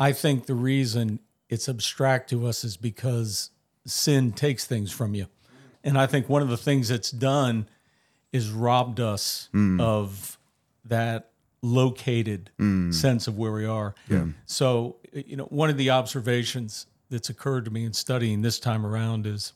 I 0.00 0.12
think 0.12 0.46
the 0.46 0.54
reason 0.54 1.20
it's 1.48 1.68
abstract 1.68 2.30
to 2.30 2.46
us 2.46 2.64
is 2.64 2.76
because 2.76 3.50
sin 3.86 4.32
takes 4.32 4.64
things 4.64 4.90
from 4.90 5.14
you, 5.14 5.26
and 5.84 5.98
I 5.98 6.06
think 6.06 6.28
one 6.28 6.42
of 6.42 6.48
the 6.48 6.56
things 6.56 6.90
it's 6.90 7.10
done 7.10 7.68
is 8.32 8.50
robbed 8.50 8.98
us 8.98 9.48
hmm. 9.52 9.80
of 9.80 10.38
that 10.84 11.30
located 11.62 12.50
hmm. 12.58 12.90
sense 12.90 13.28
of 13.28 13.36
where 13.36 13.52
we 13.52 13.66
are. 13.66 13.94
So, 14.46 14.96
you 15.12 15.36
know, 15.36 15.44
one 15.44 15.70
of 15.70 15.76
the 15.76 15.90
observations 15.90 16.86
that's 17.10 17.28
occurred 17.28 17.64
to 17.66 17.70
me 17.70 17.84
in 17.84 17.92
studying 17.92 18.42
this 18.42 18.58
time 18.58 18.86
around 18.86 19.26
is 19.26 19.52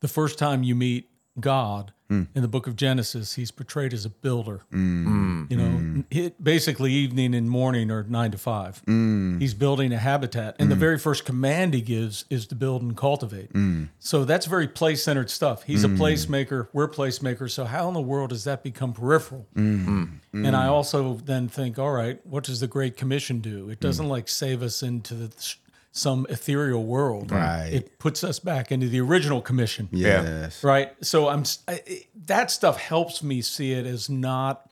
the 0.00 0.08
first 0.08 0.38
time 0.38 0.62
you 0.62 0.74
meet 0.74 1.08
God 1.38 1.92
Hmm. 2.08 2.22
in 2.34 2.40
the 2.40 2.48
book 2.48 2.66
of 2.66 2.74
Genesis, 2.74 3.34
he's 3.34 3.50
portrayed 3.50 3.92
as 3.92 4.06
a 4.06 4.08
builder. 4.08 4.62
Hmm. 4.70 5.44
You 5.50 5.56
know, 5.58 6.04
it, 6.10 6.42
basically 6.42 6.90
evening 6.92 7.34
and 7.34 7.50
morning 7.50 7.90
or 7.90 8.02
nine 8.04 8.30
to 8.30 8.38
five. 8.38 8.78
Hmm. 8.86 9.38
He's 9.38 9.52
building 9.52 9.92
a 9.92 9.98
habitat. 9.98 10.56
And 10.58 10.70
the 10.70 10.74
very 10.74 10.98
first 10.98 11.26
command 11.26 11.74
he 11.74 11.82
gives 11.82 12.24
is 12.30 12.46
to 12.46 12.54
build 12.54 12.80
and 12.80 12.96
cultivate. 12.96 13.50
Hmm. 13.52 13.84
So 13.98 14.24
that's 14.24 14.46
very 14.46 14.66
place 14.68 15.02
centered 15.04 15.28
stuff. 15.28 15.64
He's 15.64 15.84
a 15.84 15.88
placemaker. 15.88 16.68
We're 16.72 16.88
placemakers. 16.88 17.50
So 17.50 17.64
how 17.66 17.88
in 17.88 17.94
the 17.94 18.00
world 18.00 18.30
does 18.30 18.44
that 18.44 18.62
become 18.62 18.94
peripheral? 18.94 19.46
Hmm. 19.54 20.04
And 20.32 20.56
I 20.56 20.66
also 20.68 21.14
then 21.14 21.48
think, 21.48 21.78
all 21.78 21.92
right, 21.92 22.24
what 22.26 22.44
does 22.44 22.60
the 22.60 22.68
Great 22.68 22.96
Commission 22.96 23.40
do? 23.40 23.68
It 23.68 23.78
Hmm. 23.80 23.86
doesn't 23.86 24.08
like 24.08 24.28
save 24.28 24.62
us 24.62 24.82
into 24.82 25.14
the, 25.14 25.54
some 25.98 26.26
ethereal 26.30 26.84
world. 26.84 27.30
Right. 27.32 27.68
It 27.72 27.98
puts 27.98 28.22
us 28.24 28.38
back 28.38 28.70
into 28.72 28.88
the 28.88 29.00
original 29.00 29.42
commission. 29.42 29.88
Yes. 29.92 30.62
Right. 30.64 30.92
So 31.04 31.28
I'm 31.28 31.40
s- 31.40 31.58
I- 31.68 31.82
I- 31.88 32.04
that 32.26 32.50
stuff 32.50 32.78
helps 32.78 33.22
me 33.22 33.42
see 33.42 33.72
it 33.72 33.84
as 33.86 34.08
not 34.08 34.70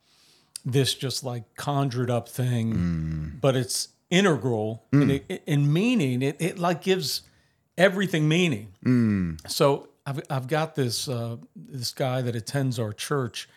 this 0.65 0.95
just 0.95 1.23
like 1.25 1.55
conjured 1.57 2.11
up 2.11 2.29
thing, 2.29 3.39
but 3.41 3.55
it's 3.57 3.89
integral 4.11 4.85
in, 4.93 5.11
it, 5.11 5.43
in 5.47 5.73
meaning. 5.73 6.23
It, 6.23 6.37
it 6.41 6.59
like 6.59 6.83
gives 6.83 7.23
everything 7.79 8.29
meaning. 8.29 8.69
So 9.49 9.89
I've, 10.07 10.21
I've 10.31 10.47
got 10.49 10.75
this 10.75 11.09
uh, 11.09 11.37
this 11.55 11.93
guy 11.93 12.23
that 12.23 12.35
attends 12.37 12.79
our 12.79 12.93
church, 12.93 13.49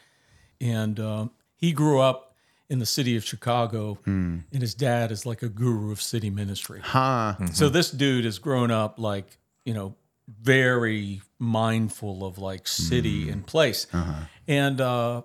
and 0.61 0.99
um, 0.99 1.31
he 1.55 1.71
grew 1.71 1.99
up 1.99 2.28
in 2.69 2.79
the 2.79 2.85
city 2.85 3.17
of 3.17 3.25
Chicago, 3.25 3.95
hmm. 4.05 4.39
and 4.51 4.61
his 4.61 4.75
dad 4.75 5.11
is 5.11 5.25
like 5.25 5.41
a 5.41 5.49
guru 5.49 5.91
of 5.91 6.01
city 6.01 6.29
ministry. 6.29 6.81
Huh. 6.83 7.35
So 7.53 7.65
mm-hmm. 7.65 7.73
this 7.73 7.91
dude 7.91 8.25
has 8.25 8.38
grown 8.38 8.69
up 8.69 8.99
like, 8.99 9.38
you 9.65 9.73
know, 9.73 9.95
very 10.41 11.21
mindful 11.39 12.23
of 12.23 12.38
like 12.38 12.67
city 12.67 13.25
hmm. 13.25 13.33
and 13.33 13.47
place. 13.47 13.88
Uh-huh. 13.91 14.25
And 14.47 14.79
uh, 14.79 15.23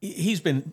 he- 0.00 0.12
he's 0.12 0.40
been 0.40 0.72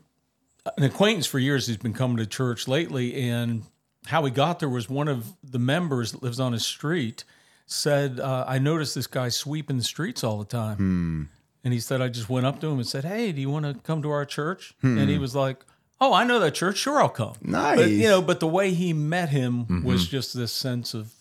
an 0.77 0.83
acquaintance 0.83 1.27
for 1.27 1.39
years. 1.39 1.67
He's 1.67 1.77
been 1.77 1.93
coming 1.93 2.17
to 2.17 2.25
church 2.25 2.67
lately. 2.67 3.29
And 3.29 3.63
how 4.05 4.23
he 4.23 4.31
got 4.31 4.59
there 4.59 4.69
was 4.69 4.89
one 4.89 5.09
of 5.09 5.33
the 5.43 5.59
members 5.59 6.13
that 6.13 6.23
lives 6.23 6.39
on 6.39 6.53
his 6.53 6.65
street 6.65 7.25
said, 7.65 8.19
uh, 8.19 8.45
I 8.47 8.59
noticed 8.59 8.95
this 8.95 9.07
guy 9.07 9.29
sweeping 9.29 9.77
the 9.77 9.83
streets 9.83 10.23
all 10.23 10.37
the 10.37 10.45
time. 10.45 10.77
Hmm. 10.77 11.23
And 11.65 11.73
he 11.73 11.79
said, 11.79 11.99
I 11.99 12.09
just 12.09 12.29
went 12.29 12.45
up 12.45 12.61
to 12.61 12.67
him 12.67 12.77
and 12.77 12.87
said, 12.87 13.03
Hey, 13.03 13.31
do 13.31 13.41
you 13.41 13.49
want 13.49 13.65
to 13.65 13.73
come 13.73 14.03
to 14.03 14.11
our 14.11 14.23
church? 14.23 14.75
And 14.83 15.09
he 15.09 15.15
hmm. 15.15 15.21
was 15.21 15.35
like, 15.35 15.65
Oh, 15.99 16.13
I 16.13 16.23
know 16.23 16.39
that 16.39 16.53
church. 16.53 16.77
Sure, 16.77 17.01
I'll 17.01 17.09
come. 17.09 17.33
Nice. 17.41 17.77
But, 17.77 17.89
you 17.89 18.07
know, 18.07 18.21
but 18.21 18.39
the 18.39 18.47
way 18.47 18.71
he 18.73 18.93
met 18.93 19.29
him 19.29 19.65
mm-hmm. 19.65 19.83
was 19.83 20.07
just 20.07 20.35
this 20.35 20.51
sense 20.51 20.93
of, 20.93 21.11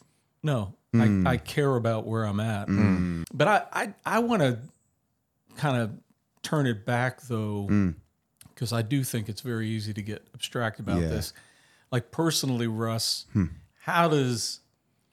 no, 0.42 0.74
I, 0.92 1.06
hmm. 1.06 1.26
I 1.26 1.38
care 1.38 1.74
about 1.76 2.06
where 2.06 2.24
I'm 2.24 2.40
at. 2.40 2.68
Hmm. 2.68 3.22
But 3.32 3.48
I, 3.48 3.62
I, 3.72 3.94
I 4.04 4.18
want 4.18 4.42
to 4.42 4.58
kind 5.56 5.80
of 5.80 5.92
turn 6.42 6.66
it 6.66 6.84
back 6.84 7.22
though, 7.22 7.94
because 8.54 8.72
I 8.72 8.82
do 8.82 9.02
think 9.02 9.30
it's 9.30 9.40
very 9.40 9.68
easy 9.68 9.94
to 9.94 10.02
get 10.02 10.26
abstract 10.34 10.78
about 10.78 11.00
Yeah. 11.00 11.08
this. 11.08 11.32
Like 11.90 12.10
personally, 12.10 12.66
Russ, 12.66 13.24
how 13.78 14.08
does 14.08 14.60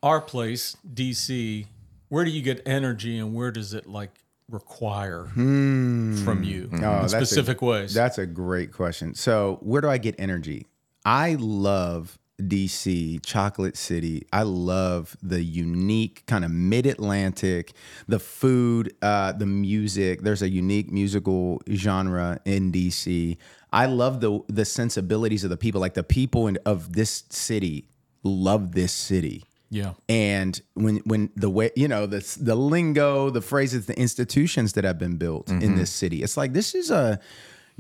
our 0.04 0.20
place, 0.20 0.76
DC, 0.94 1.68
where 2.10 2.26
do 2.26 2.32
you 2.32 2.42
get 2.42 2.62
energy 2.66 3.18
and 3.18 3.34
where 3.34 3.52
does 3.52 3.74
it 3.74 3.88
like 3.88 4.12
require 4.52 5.28
from 5.34 6.42
you 6.44 6.70
in 6.72 6.84
Oh, 6.84 7.02
a- 7.04 7.10
specific 7.10 7.62
ways? 7.62 7.94
That's 7.94 8.18
a 8.18 8.26
great 8.26 8.72
question. 8.72 9.16
So, 9.16 9.60
where 9.62 9.82
do 9.82 9.90
I 9.90 9.98
get 9.98 10.16
energy? 10.20 10.68
I 11.06 11.36
love 11.40 12.18
DC, 12.42 13.20
Chocolate 13.24 13.78
City. 13.78 14.26
I 14.34 14.44
love 14.44 15.16
the 15.22 15.44
unique 15.44 16.24
kind 16.26 16.44
of 16.44 16.52
mid 16.52 16.86
Atlantic, 16.88 17.74
the 18.08 18.20
food, 18.20 18.94
uh, 19.02 19.32
the 19.34 19.46
music. 19.46 20.22
There's 20.22 20.42
a 20.42 20.50
unique 20.50 20.92
musical 20.92 21.62
genre 21.72 22.40
in 22.46 22.72
DC. 22.72 23.38
I 23.72 23.86
love 23.86 24.22
the 24.22 24.40
the 24.48 24.66
sensibilities 24.66 25.44
of 25.44 25.50
the 25.50 25.58
people. 25.58 25.80
Like 25.82 25.94
the 25.94 26.04
people 26.04 26.48
in, 26.48 26.58
of 26.66 26.94
this 26.94 27.24
city 27.30 27.88
love 28.24 28.74
this 28.74 28.92
city 28.92 29.44
yeah. 29.72 29.94
and 30.08 30.62
when 30.76 30.98
when 30.98 31.32
the 31.36 31.50
way 31.50 31.72
you 31.76 31.88
know 31.88 32.06
the 32.06 32.20
the 32.40 32.54
lingo 32.56 33.32
the 33.32 33.42
phrases 33.42 33.88
the 33.88 33.98
institutions 33.98 34.74
that 34.74 34.84
have 34.84 35.00
been 35.00 35.18
built 35.18 35.50
in 35.50 35.60
mm-hmm. 35.60 35.78
this 35.78 35.90
city 35.90 36.22
it's 36.22 36.38
like 36.38 36.54
this 36.54 36.76
is 36.76 36.92
a 36.92 37.20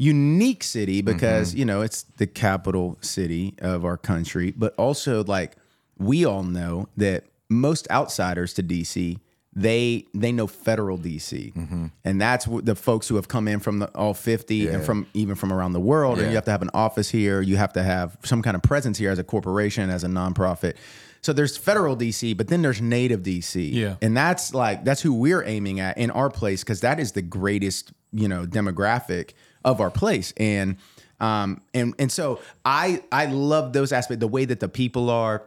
unique 0.02 0.64
city 0.64 1.02
because 1.02 1.52
mm-hmm. 1.52 1.60
you 1.60 1.66
know 1.66 1.82
it's 1.82 2.04
the 2.18 2.26
capital 2.26 2.98
city 3.02 3.54
of 3.60 3.86
our 3.86 3.98
country. 3.98 4.52
But 4.52 4.74
also 4.76 5.24
like 5.24 5.56
we 5.98 6.26
all 6.26 6.44
know 6.44 6.88
that 6.98 7.26
most 7.50 7.90
outsiders 7.92 8.54
to 8.56 8.64
DC 8.64 9.20
they 9.54 10.06
they 10.14 10.32
know 10.32 10.48
federal 10.48 10.98
DC 10.98 11.54
mm-hmm. 11.54 11.88
and 12.06 12.22
that's 12.22 12.48
what 12.48 12.66
the 12.66 12.74
folks 12.74 13.10
who 13.10 13.18
have 13.18 13.28
come 13.28 13.50
in 13.50 13.60
from 13.60 13.80
the 13.80 13.88
all 13.90 14.14
50 14.14 14.70
and 14.70 14.84
from 14.84 15.06
even 15.14 15.36
from 15.36 15.52
around 15.52 15.74
the 15.74 15.80
world. 15.80 16.20
And 16.20 16.30
you 16.30 16.36
have 16.36 16.46
to 16.46 16.52
have 16.52 16.62
an 16.62 16.72
office 16.74 17.10
here. 17.10 17.42
You 17.42 17.58
have 17.58 17.74
to 17.74 17.84
have 17.84 18.18
some 18.24 18.42
kind 18.42 18.56
of 18.56 18.64
presence 18.64 18.98
here 18.98 19.12
as 19.12 19.20
a 19.20 19.24
corporation 19.24 19.90
as 19.90 20.04
a 20.04 20.08
nonprofit 20.08 20.78
so 21.22 21.34
there's 21.34 21.56
federal 21.58 21.96
DC 21.96 22.36
but 22.36 22.48
then 22.48 22.62
there's 22.62 22.82
native 22.82 23.22
DC 23.22 23.72
Yeah. 23.74 23.96
and 24.02 24.16
that's 24.18 24.54
like 24.54 24.84
that's 24.86 25.02
who 25.02 25.14
we're 25.14 25.44
aiming 25.44 25.80
at 25.80 25.98
in 25.98 26.12
our 26.12 26.30
place 26.30 26.64
because 26.64 26.82
that 26.82 27.00
is 27.00 27.12
the 27.14 27.22
greatest 27.22 27.92
you 28.12 28.28
know 28.28 28.46
demographic 28.46 29.32
of 29.64 29.80
our 29.80 29.92
place 29.92 30.34
and 30.38 30.78
um 31.20 31.62
and 31.74 31.94
and 32.00 32.12
so 32.12 32.40
I 32.66 33.04
I 33.12 33.26
love 33.28 33.74
those 33.74 33.92
aspects 33.92 34.20
the 34.20 34.28
way 34.28 34.46
that 34.46 34.60
the 34.60 34.70
people 34.70 35.10
are 35.10 35.44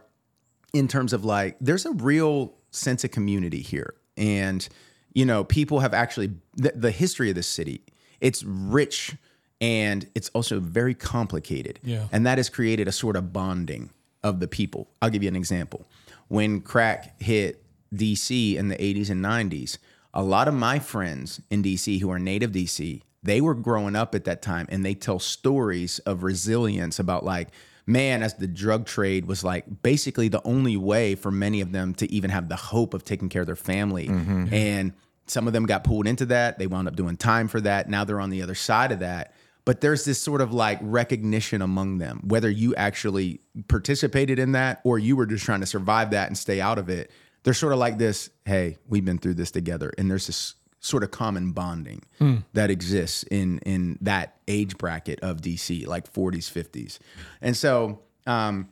in 0.73 0.87
terms 0.87 1.13
of 1.13 1.23
like 1.25 1.57
there's 1.61 1.85
a 1.85 1.91
real 1.91 2.53
sense 2.71 3.03
of 3.03 3.11
community 3.11 3.61
here 3.61 3.93
and 4.17 4.67
you 5.13 5.25
know 5.25 5.43
people 5.43 5.79
have 5.81 5.93
actually 5.93 6.31
the, 6.55 6.71
the 6.75 6.91
history 6.91 7.29
of 7.29 7.35
this 7.35 7.47
city 7.47 7.81
it's 8.21 8.43
rich 8.43 9.15
and 9.61 10.09
it's 10.15 10.29
also 10.29 10.59
very 10.59 10.93
complicated 10.93 11.79
Yeah. 11.83 12.07
and 12.11 12.25
that 12.25 12.37
has 12.37 12.49
created 12.49 12.87
a 12.87 12.91
sort 12.91 13.15
of 13.15 13.31
bonding 13.31 13.89
of 14.25 14.41
the 14.41 14.47
people. 14.47 14.89
I'll 15.01 15.09
give 15.09 15.23
you 15.23 15.29
an 15.29 15.35
example. 15.35 15.87
When 16.27 16.59
crack 16.59 17.21
hit 17.21 17.61
dc 17.93 18.55
in 18.55 18.67
the 18.67 18.75
80s 18.75 19.09
and 19.09 19.23
90s 19.23 19.77
a 20.13 20.23
lot 20.23 20.47
of 20.47 20.53
my 20.53 20.79
friends 20.79 21.39
in 21.49 21.63
dc 21.63 22.01
who 22.01 22.09
are 22.11 22.19
native 22.19 22.51
dc 22.51 23.01
they 23.23 23.39
were 23.39 23.53
growing 23.53 23.95
up 23.95 24.15
at 24.15 24.25
that 24.25 24.41
time 24.41 24.65
and 24.69 24.83
they 24.83 24.95
tell 24.95 25.19
stories 25.19 25.99
of 25.99 26.23
resilience 26.23 26.99
about 26.99 27.23
like 27.23 27.49
man 27.85 28.23
as 28.23 28.33
the 28.35 28.47
drug 28.47 28.85
trade 28.85 29.25
was 29.27 29.43
like 29.43 29.83
basically 29.83 30.27
the 30.27 30.41
only 30.43 30.75
way 30.77 31.15
for 31.15 31.31
many 31.31 31.61
of 31.61 31.71
them 31.71 31.93
to 31.93 32.11
even 32.11 32.31
have 32.31 32.49
the 32.49 32.55
hope 32.55 32.93
of 32.93 33.03
taking 33.03 33.29
care 33.29 33.41
of 33.41 33.45
their 33.45 33.55
family. 33.55 34.07
Mm-hmm. 34.07 34.53
And 34.53 34.93
some 35.27 35.45
of 35.47 35.53
them 35.53 35.65
got 35.65 35.83
pulled 35.83 36.07
into 36.07 36.25
that. 36.27 36.57
They 36.57 36.67
wound 36.67 36.87
up 36.87 36.95
doing 36.95 37.17
time 37.17 37.47
for 37.47 37.61
that. 37.61 37.89
Now 37.89 38.03
they're 38.03 38.19
on 38.19 38.31
the 38.31 38.41
other 38.41 38.55
side 38.55 38.91
of 38.91 38.99
that 38.99 39.33
but 39.65 39.81
there's 39.81 40.05
this 40.05 40.21
sort 40.21 40.41
of 40.41 40.53
like 40.53 40.79
recognition 40.81 41.61
among 41.61 41.97
them 41.97 42.21
whether 42.23 42.49
you 42.49 42.73
actually 42.75 43.41
participated 43.67 44.39
in 44.39 44.51
that 44.53 44.79
or 44.83 44.97
you 44.99 45.15
were 45.15 45.25
just 45.25 45.43
trying 45.43 45.59
to 45.61 45.65
survive 45.65 46.11
that 46.11 46.27
and 46.27 46.37
stay 46.37 46.61
out 46.61 46.77
of 46.77 46.89
it 46.89 47.11
They're 47.43 47.53
sort 47.53 47.73
of 47.73 47.79
like 47.79 47.97
this 47.97 48.29
hey 48.45 48.77
we've 48.87 49.03
been 49.05 49.17
through 49.17 49.35
this 49.35 49.51
together. 49.51 49.91
And 49.97 50.09
there's 50.09 50.27
this 50.27 50.55
sort 50.79 51.03
of 51.03 51.09
common 51.09 51.51
bonding 51.51 52.03
that 52.53 52.69
exists 52.69 53.23
in 53.23 53.57
in 53.65 53.97
that 54.01 54.37
age 54.47 54.77
bracket 54.77 55.19
of 55.21 55.41
DC 55.41 55.87
like 55.87 56.11
40s 56.13 56.47
50s 56.51 56.99
and 57.41 57.57
so 57.57 58.01
um 58.27 58.69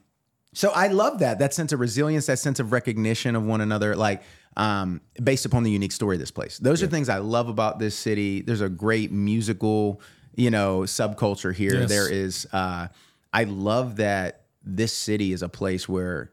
so 0.54 0.70
I 0.70 0.88
love 0.90 1.18
that 1.20 1.40
that 1.40 1.56
sense 1.56 1.72
of 1.74 1.80
resilience 1.80 2.28
that 2.28 2.38
sense 2.38 2.60
of 2.60 2.72
recognition 2.72 3.36
of 3.36 3.44
one 3.44 3.62
another 3.62 3.96
like 3.96 4.22
um 4.58 5.02
based 5.24 5.46
upon 5.48 5.64
the 5.64 5.72
unique 5.72 5.92
story 5.92 6.16
of 6.16 6.20
this 6.20 6.30
place. 6.30 6.60
Those 6.60 6.84
are 6.84 6.88
things 6.88 7.10
I 7.10 7.18
love 7.18 7.50
about 7.50 7.80
this 7.80 7.96
city. 7.96 8.42
There's 8.42 8.62
a 8.62 8.70
great 8.70 9.12
musical 9.12 10.00
you 10.36 10.50
know 10.52 10.82
subculture 10.82 11.54
here 11.54 11.82
Yes. 11.82 11.90
there 11.90 12.12
is 12.12 12.48
uh 12.54 12.88
I 13.32 13.44
love 13.46 13.96
that 13.98 14.42
this 14.64 14.94
city 14.94 15.34
is 15.34 15.42
a 15.42 15.50
place 15.50 15.90
where 15.90 16.32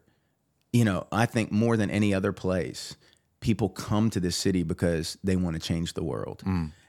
you 0.73 0.85
know, 0.85 1.05
I 1.11 1.25
think 1.25 1.51
more 1.51 1.75
than 1.75 1.89
any 1.89 2.13
other 2.13 2.31
place, 2.31 2.95
people 3.41 3.67
come 3.67 4.09
to 4.11 4.21
this 4.21 4.37
city 4.37 4.63
because 4.63 5.17
they 5.21 5.35
want 5.35 5.55
to 5.57 5.59
change 5.61 5.95
the 5.95 6.03
world. 6.03 6.43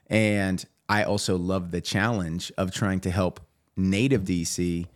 And 0.06 0.64
I 0.88 1.02
also 1.02 1.36
love 1.36 1.72
the 1.72 1.80
challenge 1.80 2.52
of 2.56 2.72
trying 2.72 3.00
to 3.00 3.10
help 3.10 3.40
native 3.76 4.22
DC 4.22 4.86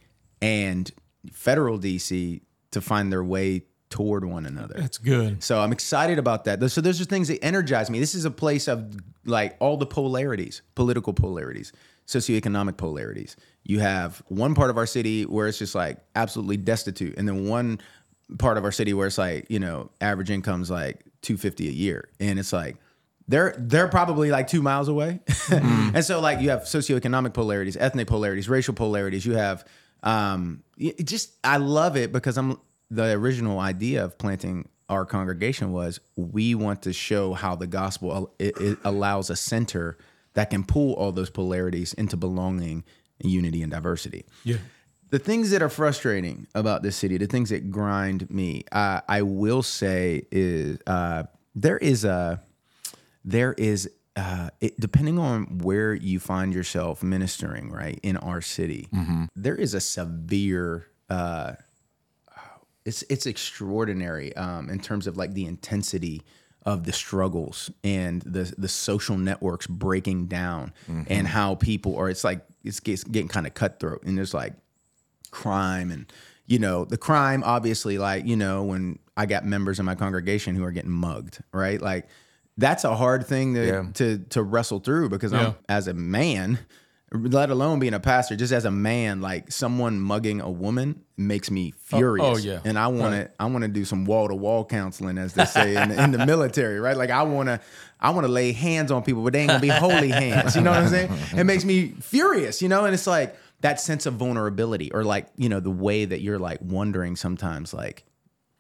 and 0.40 0.88
federal 1.32 1.78
DC 1.80 2.42
to 2.70 2.80
find 2.80 3.10
their 3.10 3.24
way 3.24 3.64
toward 3.90 4.24
one 4.24 4.46
another. 4.46 4.74
That's 4.78 4.98
good. 4.98 5.42
So 5.42 5.58
I'm 5.60 5.72
excited 5.72 6.18
about 6.20 6.44
that. 6.44 6.70
So 6.70 6.80
those 6.80 7.00
are 7.00 7.04
things 7.06 7.26
that 7.28 7.42
energize 7.42 7.90
me. 7.90 7.98
This 7.98 8.14
is 8.14 8.24
a 8.24 8.30
place 8.30 8.68
of 8.68 8.94
like 9.24 9.56
all 9.58 9.76
the 9.78 9.86
polarities, 9.86 10.62
political 10.76 11.12
polarities, 11.12 11.72
socioeconomic 12.06 12.76
polarities. 12.76 13.36
You 13.64 13.80
have 13.80 14.22
one 14.28 14.54
part 14.54 14.70
of 14.70 14.78
our 14.78 14.86
city 14.86 15.24
where 15.24 15.48
it's 15.48 15.58
just 15.58 15.74
like 15.74 15.98
absolutely 16.14 16.56
destitute, 16.56 17.16
and 17.18 17.28
then 17.28 17.48
one 17.48 17.80
part 18.38 18.58
of 18.58 18.64
our 18.64 18.72
city 18.72 18.92
where 18.94 19.06
it's 19.06 19.18
like 19.18 19.46
you 19.50 19.58
know 19.58 19.90
average 20.00 20.30
income's 20.30 20.70
like 20.70 21.04
250 21.22 21.68
a 21.68 21.72
year, 21.72 22.08
and 22.20 22.38
it's 22.38 22.52
like 22.52 22.76
they're 23.28 23.54
they're 23.58 23.88
probably 23.88 24.30
like 24.30 24.46
two 24.46 24.62
miles 24.62 24.88
away, 24.88 25.20
and 25.50 26.04
so 26.04 26.20
like 26.20 26.40
you 26.40 26.50
have 26.50 26.62
socioeconomic 26.62 27.34
polarities, 27.34 27.76
ethnic 27.76 28.06
polarities, 28.06 28.48
racial 28.48 28.74
polarities. 28.74 29.26
You 29.26 29.34
have 29.34 29.64
um, 30.02 30.62
it 30.78 31.04
just 31.06 31.32
I 31.42 31.56
love 31.56 31.96
it 31.96 32.12
because 32.12 32.38
I'm 32.38 32.60
the 32.90 33.12
original 33.12 33.58
idea 33.58 34.04
of 34.04 34.16
planting 34.16 34.68
our 34.88 35.04
congregation 35.04 35.72
was 35.72 35.98
we 36.14 36.54
want 36.54 36.82
to 36.82 36.92
show 36.92 37.34
how 37.34 37.56
the 37.56 37.66
gospel 37.66 38.32
it, 38.38 38.56
it 38.60 38.78
allows 38.84 39.30
a 39.30 39.36
center 39.36 39.98
that 40.36 40.50
can 40.50 40.64
pull 40.64 40.92
all 40.94 41.12
those 41.12 41.30
polarities 41.30 41.94
into 41.94 42.16
belonging, 42.16 42.84
and 43.20 43.30
unity, 43.32 43.62
and 43.62 43.72
diversity. 43.72 44.26
Yeah. 44.44 44.58
The 45.08 45.18
things 45.18 45.50
that 45.50 45.62
are 45.62 45.70
frustrating 45.70 46.46
about 46.54 46.82
this 46.82 46.94
city, 46.96 47.16
the 47.16 47.26
things 47.26 47.50
that 47.50 47.70
grind 47.70 48.30
me, 48.30 48.64
uh, 48.70 49.00
I 49.08 49.22
will 49.22 49.62
say 49.62 50.26
is 50.30 50.78
uh, 50.86 51.24
there 51.54 51.78
is 51.78 52.04
a 52.04 52.42
there 53.24 53.54
is 53.54 53.90
uh, 54.14 54.50
it, 54.60 54.78
depending 54.78 55.18
on 55.18 55.58
where 55.58 55.94
you 55.94 56.20
find 56.20 56.52
yourself 56.54 57.02
ministering, 57.02 57.70
right 57.70 57.98
in 58.02 58.16
our 58.18 58.40
city, 58.40 58.88
there 59.34 59.56
is 59.56 59.74
a 59.74 59.80
severe. 59.80 60.86
Uh, 61.08 61.52
it's 62.84 63.02
it's 63.08 63.26
extraordinary 63.26 64.36
um, 64.36 64.68
in 64.68 64.80
terms 64.80 65.06
of 65.06 65.16
like 65.16 65.32
the 65.32 65.46
intensity 65.46 66.22
of 66.66 66.84
the 66.84 66.92
struggles 66.92 67.70
and 67.84 68.20
the 68.22 68.52
the 68.58 68.68
social 68.68 69.16
networks 69.16 69.66
breaking 69.66 70.26
down 70.26 70.72
and 70.88 71.06
mm-hmm. 71.06 71.24
how 71.24 71.54
people 71.54 71.96
are. 71.96 72.10
It's 72.10 72.24
like 72.24 72.44
it's, 72.64 72.80
gets 72.80 73.04
getting 73.04 73.28
kind 73.28 73.46
of 73.46 73.54
cutthroat 73.54 74.02
and 74.02 74.18
there's 74.18 74.34
like 74.34 74.52
crime 75.30 75.90
and 75.90 76.12
you 76.46 76.58
know 76.58 76.84
the 76.84 76.96
crime 76.96 77.42
obviously 77.44 77.98
like 77.98 78.24
you 78.24 78.36
know 78.36 78.62
when 78.62 78.98
i 79.16 79.26
got 79.26 79.44
members 79.44 79.78
in 79.78 79.84
my 79.84 79.94
congregation 79.94 80.54
who 80.54 80.64
are 80.64 80.70
getting 80.70 80.90
mugged 80.90 81.42
right 81.52 81.82
like 81.82 82.06
that's 82.56 82.84
a 82.84 82.94
hard 82.94 83.26
thing 83.26 83.52
to 83.54 83.66
Yeah. 83.66 83.84
to 83.94 84.18
to 84.30 84.42
wrestle 84.42 84.78
through 84.78 85.10
because 85.10 85.32
Yeah. 85.32 85.48
i'm 85.48 85.54
as 85.68 85.88
a 85.88 85.94
man 85.94 86.58
let 87.12 87.50
alone 87.50 87.78
being 87.78 87.94
a 87.94 88.00
pastor 88.00 88.34
just 88.34 88.52
as 88.52 88.64
a 88.64 88.70
man 88.70 89.20
like 89.20 89.52
someone 89.52 90.00
mugging 90.00 90.40
a 90.40 90.50
woman 90.50 91.00
makes 91.16 91.50
me 91.52 91.72
oh, 91.72 91.78
oh, 91.78 91.98
furious 91.98 92.26
oh, 92.26 92.36
yeah. 92.36 92.60
and 92.64 92.76
i 92.76 92.88
want 92.88 93.14
to 93.14 93.30
i 93.38 93.46
want 93.46 93.62
to 93.62 93.68
do 93.68 93.84
some 93.84 94.04
wall-to-wall 94.04 94.64
counseling 94.64 95.16
as 95.16 95.32
they 95.32 95.44
say 95.44 95.80
in, 95.80 95.90
the, 95.90 96.02
in 96.02 96.10
the 96.10 96.26
military 96.26 96.80
right? 96.80 96.96
Like 96.96 97.10
i 97.10 97.22
want 97.22 97.48
to 97.48 97.60
i 98.00 98.10
want 98.10 98.26
to 98.26 98.32
lay 98.32 98.50
hands 98.52 98.90
on 98.90 99.04
people 99.04 99.22
but 99.22 99.32
they 99.32 99.40
ain't 99.40 99.48
gonna 99.50 99.60
be 99.60 99.68
holy 99.68 100.08
hands 100.10 100.56
you 100.56 100.62
know 100.62 100.70
what 100.70 100.80
i'm 100.80 100.88
saying? 100.88 101.10
It 101.36 101.44
makes 101.44 101.64
me 101.64 101.94
furious 102.00 102.60
you 102.60 102.68
know? 102.68 102.84
And 102.84 102.92
it's 102.92 103.06
like 103.06 103.36
that 103.60 103.80
sense 103.80 104.06
of 104.06 104.14
vulnerability 104.14 104.90
or 104.92 105.04
like 105.04 105.28
you 105.36 105.48
know 105.48 105.60
the 105.60 105.70
way 105.70 106.04
that 106.04 106.20
you're 106.20 106.40
like 106.40 106.58
wondering 106.60 107.14
sometimes 107.14 107.72
like 107.72 108.04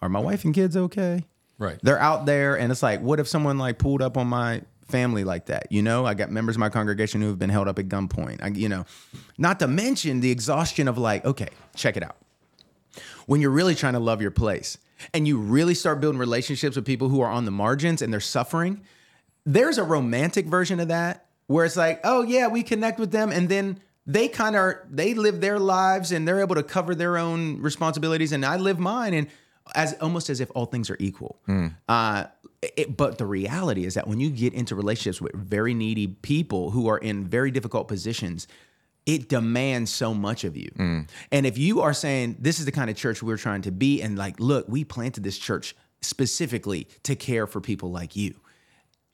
are 0.00 0.08
my 0.08 0.20
wife 0.20 0.44
and 0.44 0.54
kids 0.54 0.76
okay? 0.76 1.24
Right. 1.58 1.78
they're 1.82 1.98
out 1.98 2.26
there 2.26 2.56
and 2.56 2.70
it's 2.70 2.82
like 2.82 3.00
what 3.00 3.18
if 3.18 3.26
someone 3.26 3.58
like 3.58 3.78
pulled 3.78 4.02
up 4.02 4.16
on 4.16 4.28
my 4.28 4.62
family 4.88 5.24
like 5.24 5.46
that 5.46 5.66
you 5.70 5.82
know? 5.82 6.06
I 6.06 6.14
got 6.14 6.30
members 6.30 6.56
of 6.56 6.60
my 6.60 6.68
congregation 6.68 7.20
who 7.20 7.28
have 7.28 7.38
been 7.38 7.50
held 7.50 7.68
up 7.68 7.78
at 7.78 7.88
gunpoint. 7.88 8.42
I, 8.42 8.48
you 8.48 8.68
know 8.68 8.84
not 9.38 9.58
to 9.60 9.68
mention 9.68 10.20
the 10.20 10.30
exhaustion 10.30 10.88
of 10.88 10.98
like 10.98 11.24
okay 11.24 11.48
check 11.74 11.96
it 11.96 12.02
out. 12.02 12.16
When 13.26 13.40
you're 13.40 13.50
really 13.50 13.74
trying 13.74 13.94
to 13.94 13.98
love 14.00 14.22
your 14.22 14.30
place 14.30 14.78
and 15.12 15.26
you 15.26 15.38
really 15.38 15.74
start 15.74 16.00
building 16.00 16.18
relationships 16.18 16.76
with 16.76 16.84
people 16.84 17.08
who 17.08 17.20
are 17.20 17.30
on 17.30 17.44
the 17.44 17.50
margins 17.50 18.00
and 18.02 18.12
they're 18.12 18.20
suffering 18.20 18.82
there's 19.44 19.78
a 19.78 19.84
romantic 19.84 20.46
version 20.46 20.80
of 20.80 20.88
that 20.88 21.26
where 21.46 21.64
it's 21.64 21.76
like 21.76 22.00
oh 22.04 22.22
yeah 22.22 22.48
we 22.48 22.62
connect 22.62 22.98
with 22.98 23.12
them. 23.12 23.30
And 23.30 23.48
then 23.48 23.80
they 24.06 24.28
kind 24.28 24.54
of 24.56 24.74
they 24.90 25.14
live 25.14 25.40
their 25.40 25.58
lives 25.58 26.12
and 26.12 26.26
they're 26.26 26.40
able 26.40 26.54
to 26.56 26.62
cover 26.62 26.94
their 26.94 27.16
own 27.18 27.60
responsibilities 27.60 28.32
and 28.32 28.44
i 28.44 28.56
live 28.56 28.78
mine. 28.78 29.14
And 29.14 29.28
as 29.74 29.94
almost 29.94 30.30
as 30.30 30.40
if 30.40 30.48
all 30.54 30.66
things 30.66 30.90
are 30.90 30.96
equal. 31.00 31.40
Uh, 31.88 32.26
it, 32.62 32.96
but 32.96 33.18
the 33.18 33.26
reality 33.26 33.84
is 33.84 33.94
that 33.94 34.06
when 34.06 34.20
you 34.20 34.30
get 34.30 34.54
into 34.54 34.74
relationships 34.74 35.20
with 35.20 35.34
very 35.34 35.74
needy 35.74 36.06
people 36.06 36.70
who 36.70 36.88
are 36.88 36.98
in 36.98 37.26
very 37.26 37.50
difficult 37.50 37.88
positions 37.88 38.48
it 39.06 39.28
demands 39.28 39.92
so 39.92 40.12
much 40.12 40.42
of 40.42 40.56
you. 40.56 40.68
Mm. 40.76 41.08
And 41.30 41.46
if 41.46 41.56
you 41.56 41.80
are 41.80 41.94
saying 41.94 42.36
this 42.40 42.58
is 42.58 42.64
the 42.64 42.72
kind 42.72 42.90
of 42.90 42.96
church 42.96 43.22
we're 43.22 43.36
trying 43.36 43.62
to 43.62 43.70
be, 43.70 44.02
and 44.02 44.18
like, 44.18 44.38
look, 44.40 44.66
we 44.68 44.84
planted 44.84 45.22
this 45.22 45.38
church 45.38 45.76
specifically 46.02 46.88
to 47.04 47.14
care 47.14 47.46
for 47.46 47.60
people 47.60 47.90
like 47.92 48.16
you, 48.16 48.34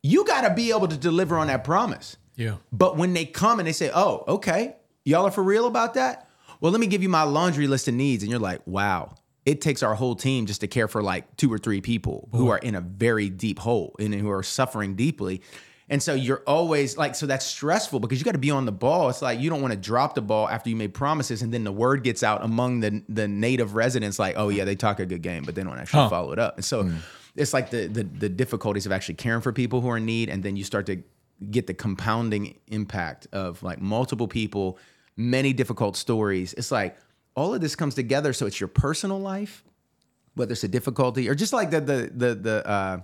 you 0.03 0.25
got 0.25 0.49
to 0.49 0.55
be 0.55 0.71
able 0.71 0.89
to 0.89 0.97
deliver 0.97 1.37
on 1.37 1.47
that 1.49 1.63
promise. 1.63 2.17
Yeah. 2.37 2.57
But 2.73 2.97
when 2.97 3.13
they 3.13 3.27
come 3.27 3.61
and 3.61 3.69
they 3.69 3.73
say, 3.73 3.91
oh, 3.95 4.25
okay, 4.27 4.77
y'all 5.05 5.27
are 5.27 5.31
for 5.31 5.45
real 5.45 5.67
about 5.67 5.95
that? 5.95 6.29
Well, 6.61 6.73
let 6.73 6.81
me 6.81 6.87
give 6.87 7.03
you 7.03 7.09
my 7.09 7.25
laundry 7.25 7.67
list 7.67 7.87
of 7.89 7.95
needs. 7.95 8.23
And 8.23 8.31
you're 8.31 8.41
like, 8.41 8.67
wow, 8.67 9.15
it 9.45 9.61
takes 9.61 9.83
our 9.83 9.95
whole 9.95 10.15
team 10.15 10.47
just 10.47 10.61
to 10.61 10.69
care 10.69 10.89
for 10.89 11.03
like 11.03 11.37
two 11.37 11.53
or 11.53 11.59
three 11.59 11.81
people 11.81 12.29
who 12.33 12.49
are 12.49 12.59
in 12.59 12.75
a 12.75 12.81
very 12.81 13.29
deep 13.29 13.59
hole 13.59 13.95
and 13.99 14.15
who 14.15 14.31
are 14.31 14.43
suffering 14.43 14.95
deeply. 14.95 15.43
And 15.89 16.03
so 16.03 16.15
you're 16.15 16.43
always 16.47 16.97
like, 16.97 17.15
so 17.15 17.27
that's 17.27 17.45
stressful 17.45 18.01
because 18.01 18.19
you 18.19 18.25
got 18.25 18.33
to 18.33 18.39
be 18.39 18.51
on 18.51 18.65
the 18.65 18.73
ball. 18.73 19.11
It's 19.11 19.21
like 19.21 19.41
you 19.41 19.51
don't 19.51 19.61
want 19.61 19.73
to 19.73 19.79
drop 19.79 20.15
the 20.15 20.23
ball 20.23 20.49
after 20.49 20.71
you 20.71 20.77
made 20.77 20.95
promises, 20.95 21.43
and 21.43 21.53
then 21.53 21.65
the 21.65 21.73
word 21.73 22.03
gets 22.03 22.23
out 22.23 22.43
among 22.45 22.81
the 22.81 23.03
the 23.09 23.29
native 23.29 23.75
residents, 23.75 24.19
like, 24.19 24.37
oh 24.39 24.49
yeah, 24.49 24.65
they 24.65 24.77
talk 24.77 25.01
a 25.01 25.07
good 25.07 25.23
game, 25.23 25.43
but 25.45 25.55
they 25.55 25.63
don't 25.63 25.79
actually 25.79 26.05
Huh. 26.05 26.09
follow 26.09 26.33
it 26.33 26.39
up. 26.39 26.57
And 26.57 26.65
so 26.65 26.85
hmm. 26.85 26.97
it's 27.37 27.53
like 27.53 27.71
the, 27.71 27.89
the 27.89 28.05
the 28.05 28.29
difficulties 28.29 28.87
of 28.87 28.93
actually 28.93 29.17
caring 29.17 29.43
for 29.43 29.53
people 29.53 29.81
who 29.81 29.91
are 29.91 29.99
in 29.99 30.07
need, 30.07 30.31
and 30.31 30.43
then 30.43 30.57
you 30.57 30.65
start 30.65 30.87
to 30.87 31.03
get 31.51 31.67
the 31.67 31.75
compounding 31.75 32.59
impact 32.69 33.27
of 33.33 33.63
like 33.63 33.81
multiple 33.81 34.29
people, 34.29 34.79
many 35.17 35.53
difficult 35.53 35.97
stories. 35.97 36.55
It's 36.55 36.71
like 36.71 36.97
all 37.35 37.55
of 37.55 37.61
this 37.61 37.75
comes 37.75 37.95
together. 37.95 38.33
So 38.33 38.47
it's 38.47 38.61
your 38.61 38.69
personal 38.69 39.19
life, 39.21 39.65
whether 40.35 40.53
it's 40.53 40.65
a 40.65 40.69
difficulty 40.69 41.29
or 41.29 41.35
just 41.35 41.53
like 41.53 41.71
the 41.71 41.81
the 41.81 42.11
the 42.15 42.35
the 42.35 42.67
uh, 42.69 43.01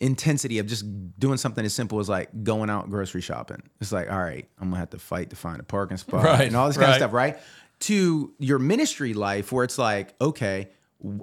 intensity 0.00 0.58
of 0.58 0.66
just 0.66 0.84
doing 1.18 1.36
something 1.38 1.64
as 1.64 1.74
simple 1.74 1.98
as 2.00 2.08
like 2.08 2.44
going 2.44 2.70
out 2.70 2.88
grocery 2.90 3.20
shopping. 3.20 3.62
It's 3.80 3.92
like, 3.92 4.10
all 4.10 4.18
right, 4.22 4.48
I'm 4.60 4.68
gonna 4.68 4.78
have 4.78 4.90
to 4.90 4.98
fight 4.98 5.30
to 5.30 5.36
find 5.36 5.60
a 5.60 5.64
parking 5.64 5.96
spot 5.96 6.24
Right, 6.24 6.46
and 6.46 6.56
all 6.56 6.66
this 6.68 6.76
kind 6.76 6.88
right. 6.88 6.92
of 6.94 7.00
stuff, 7.00 7.12
right? 7.12 7.38
To 7.80 8.32
your 8.38 8.58
ministry 8.58 9.14
life, 9.14 9.52
where 9.52 9.64
it's 9.64 9.78
like, 9.78 10.14
okay, 10.20 10.68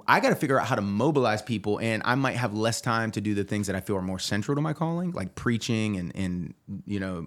I 0.06 0.20
got 0.20 0.30
to 0.30 0.34
figure 0.36 0.58
out 0.58 0.66
how 0.66 0.74
to 0.74 0.80
mobilize 0.80 1.42
people, 1.42 1.78
and 1.80 2.02
I 2.06 2.14
might 2.14 2.36
have 2.36 2.54
less 2.54 2.80
time 2.80 3.10
to 3.12 3.20
do 3.20 3.34
the 3.34 3.44
things 3.44 3.66
that 3.66 3.76
I 3.76 3.80
feel 3.80 3.96
are 3.96 4.02
more 4.02 4.18
central 4.18 4.54
to 4.54 4.62
my 4.62 4.72
calling, 4.72 5.12
like 5.12 5.34
preaching 5.34 5.96
and 5.96 6.16
and 6.16 6.54
you 6.86 6.98
know 7.00 7.26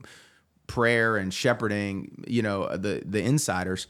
prayer 0.66 1.18
and 1.18 1.32
shepherding, 1.34 2.24
you 2.28 2.42
know, 2.42 2.76
the 2.76 3.04
the 3.06 3.22
insiders. 3.22 3.88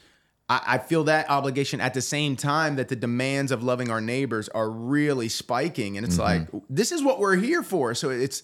I, 0.50 0.62
I 0.66 0.78
feel 0.78 1.04
that 1.04 1.30
obligation 1.30 1.80
at 1.80 1.94
the 1.94 2.02
same 2.02 2.36
time 2.36 2.76
that 2.76 2.88
the 2.88 2.96
demands 2.96 3.52
of 3.52 3.62
loving 3.62 3.88
our 3.88 4.00
neighbors 4.00 4.48
are 4.48 4.68
really 4.68 5.28
spiking. 5.28 5.96
And 5.96 6.04
it's 6.04 6.18
mm-hmm. 6.18 6.56
like, 6.56 6.62
this 6.68 6.90
is 6.92 7.02
what 7.02 7.20
we're 7.20 7.36
here 7.36 7.62
for. 7.62 7.94
So 7.94 8.10
it's 8.10 8.42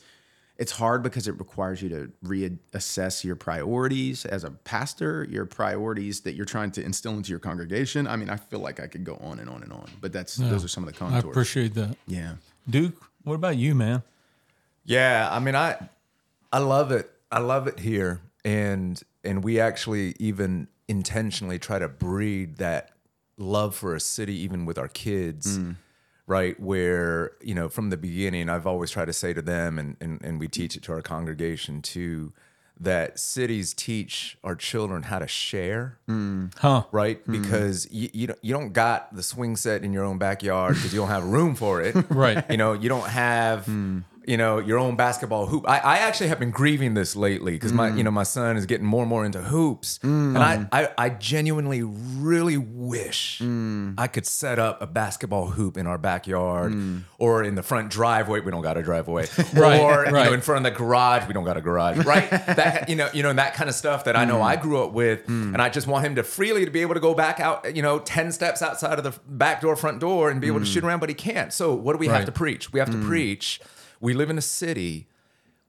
it's 0.58 0.72
hard 0.72 1.02
because 1.02 1.28
it 1.28 1.38
requires 1.38 1.82
you 1.82 1.90
to 1.90 2.10
reassess 2.24 3.22
your 3.22 3.36
priorities 3.36 4.24
as 4.24 4.42
a 4.42 4.50
pastor, 4.50 5.26
your 5.28 5.44
priorities 5.44 6.20
that 6.20 6.34
you're 6.34 6.46
trying 6.46 6.70
to 6.70 6.82
instill 6.82 7.12
into 7.12 7.28
your 7.28 7.40
congregation. 7.40 8.06
I 8.06 8.16
mean, 8.16 8.30
I 8.30 8.36
feel 8.36 8.60
like 8.60 8.80
I 8.80 8.86
could 8.86 9.04
go 9.04 9.16
on 9.16 9.38
and 9.38 9.50
on 9.50 9.62
and 9.62 9.70
on, 9.70 9.86
but 10.00 10.14
that's 10.14 10.36
those 10.36 10.64
are 10.64 10.68
some 10.68 10.82
of 10.82 10.90
the 10.90 10.98
contours. 10.98 11.18
I 11.18 11.20
contours. 11.20 11.36
appreciate 11.36 11.74
that. 11.74 11.96
yeah. 12.06 12.36
Duke, 12.70 12.94
what 13.24 13.34
about 13.34 13.58
you, 13.58 13.74
man? 13.74 14.02
Yeah, 14.86 15.28
I 15.30 15.40
mean, 15.40 15.54
I 15.54 15.76
I 16.52 16.60
love 16.60 16.90
it. 16.90 17.10
I 17.30 17.40
love 17.40 17.66
it 17.66 17.78
here, 17.78 18.22
and 18.42 18.98
and 19.24 19.44
we 19.44 19.60
actually 19.60 20.14
even 20.18 20.68
intentionally 20.88 21.58
try 21.58 21.78
to 21.78 21.88
breed 21.88 22.56
that 22.56 22.92
love 23.38 23.74
for 23.74 23.94
a 23.94 24.00
city, 24.00 24.34
even 24.34 24.64
with 24.64 24.78
our 24.78 24.88
kids, 24.88 25.58
mm. 25.58 25.76
right? 26.26 26.58
Where 26.58 27.32
you 27.40 27.54
know, 27.54 27.68
from 27.68 27.90
the 27.90 27.96
beginning, 27.96 28.48
I've 28.48 28.66
always 28.66 28.90
tried 28.90 29.06
to 29.06 29.12
say 29.12 29.32
to 29.32 29.42
them, 29.42 29.78
and 29.78 29.96
and 30.00 30.22
and 30.22 30.40
we 30.40 30.48
teach 30.48 30.76
it 30.76 30.82
to 30.84 30.92
our 30.92 31.02
congregation 31.02 31.82
too, 31.82 32.32
that 32.78 33.18
cities 33.18 33.72
teach 33.72 34.36
our 34.44 34.54
children 34.54 35.04
how 35.04 35.18
to 35.18 35.26
share 35.26 35.98
mm. 36.08 36.52
Huh. 36.58 36.84
right? 36.92 37.24
Mm. 37.26 37.42
Because 37.42 37.88
you, 37.90 38.10
you 38.12 38.26
don't 38.28 38.38
you 38.42 38.52
don't 38.52 38.72
got 38.72 39.14
the 39.14 39.22
swing 39.22 39.56
set 39.56 39.82
in 39.82 39.92
your 39.92 40.04
own 40.04 40.18
backyard 40.18 40.74
because 40.74 40.92
you 40.92 41.00
don't 41.00 41.08
have 41.08 41.24
room 41.24 41.54
for 41.54 41.80
it, 41.80 41.96
Right. 42.10 42.44
You 42.50 42.56
know, 42.56 42.72
you 42.74 42.88
don't 42.88 43.08
have 43.08 43.66
you 44.26 44.36
know 44.36 44.58
your 44.58 44.78
own 44.78 44.96
basketball 44.96 45.46
hoop. 45.46 45.68
I, 45.68 45.78
I 45.78 45.96
actually 45.98 46.28
have 46.28 46.38
been 46.38 46.50
grieving 46.50 46.94
this 46.94 47.14
lately 47.16 47.52
because 47.52 47.72
my 47.72 47.90
mm. 47.90 47.98
you 47.98 48.04
know 48.04 48.10
my 48.10 48.24
son 48.24 48.56
is 48.56 48.66
getting 48.66 48.86
more 48.86 49.02
and 49.02 49.08
more 49.08 49.24
into 49.24 49.40
hoops, 49.40 49.98
mm. 50.02 50.34
and 50.34 50.38
I, 50.38 50.66
I 50.72 50.88
I 50.98 51.08
genuinely 51.10 51.82
really 51.82 52.56
wish 52.56 53.40
mm. 53.42 53.94
I 53.96 54.08
could 54.08 54.26
set 54.26 54.58
up 54.58 54.82
a 54.82 54.86
basketball 54.86 55.48
hoop 55.48 55.76
in 55.76 55.86
our 55.86 55.98
backyard 55.98 56.74
or 57.18 57.42
in 57.42 57.54
the 57.54 57.62
front 57.62 57.90
driveway. 57.90 58.40
We 58.40 58.50
don't 58.50 58.62
got 58.62 58.76
a 58.76 58.82
driveway, 58.82 59.26
Right, 59.54 59.80
or 59.80 60.06
you 60.06 60.12
know 60.12 60.32
in 60.32 60.40
front 60.40 60.66
of 60.66 60.72
the 60.72 60.76
garage. 60.76 61.26
We 61.26 61.34
don't 61.34 61.44
got 61.44 61.56
a 61.56 61.62
garage, 61.62 62.04
right? 62.04 62.28
that 62.30 62.88
you 62.88 62.96
know, 62.96 63.08
you 63.12 63.22
know 63.22 63.30
and 63.30 63.38
that 63.38 63.54
kind 63.54 63.70
of 63.70 63.76
stuff 63.76 64.04
that 64.04 64.16
I 64.16 64.24
know 64.24 64.42
I 64.42 64.56
grew 64.56 64.82
up 64.82 64.92
with, 64.92 65.28
and 65.28 65.56
I 65.56 65.68
just 65.68 65.86
want 65.86 66.04
him 66.04 66.16
to 66.16 66.22
freely 66.22 66.64
to 66.64 66.70
be 66.70 66.80
able 66.82 66.94
to 66.94 67.00
go 67.00 67.14
back 67.14 67.40
out, 67.40 67.74
you 67.76 67.82
know, 67.82 67.98
ten 67.98 68.32
steps 68.32 68.62
outside 68.62 68.98
of 68.98 69.04
the 69.04 69.18
back 69.28 69.60
door, 69.60 69.76
front 69.76 70.00
door, 70.00 70.30
and 70.30 70.40
be 70.40 70.48
able 70.48 70.60
to 70.60 70.66
shoot 70.66 70.84
around, 70.84 71.00
but 71.00 71.08
he 71.08 71.14
can't. 71.14 71.52
So 71.52 71.74
what 71.74 71.92
do 71.92 71.98
we 71.98 72.08
Right. 72.08 72.16
have 72.16 72.26
to 72.26 72.32
preach? 72.32 72.72
We 72.72 72.80
have 72.80 72.90
to 72.90 72.98
preach. 72.98 73.60
We 74.00 74.14
live 74.14 74.30
in 74.30 74.38
a 74.38 74.42
city. 74.42 75.08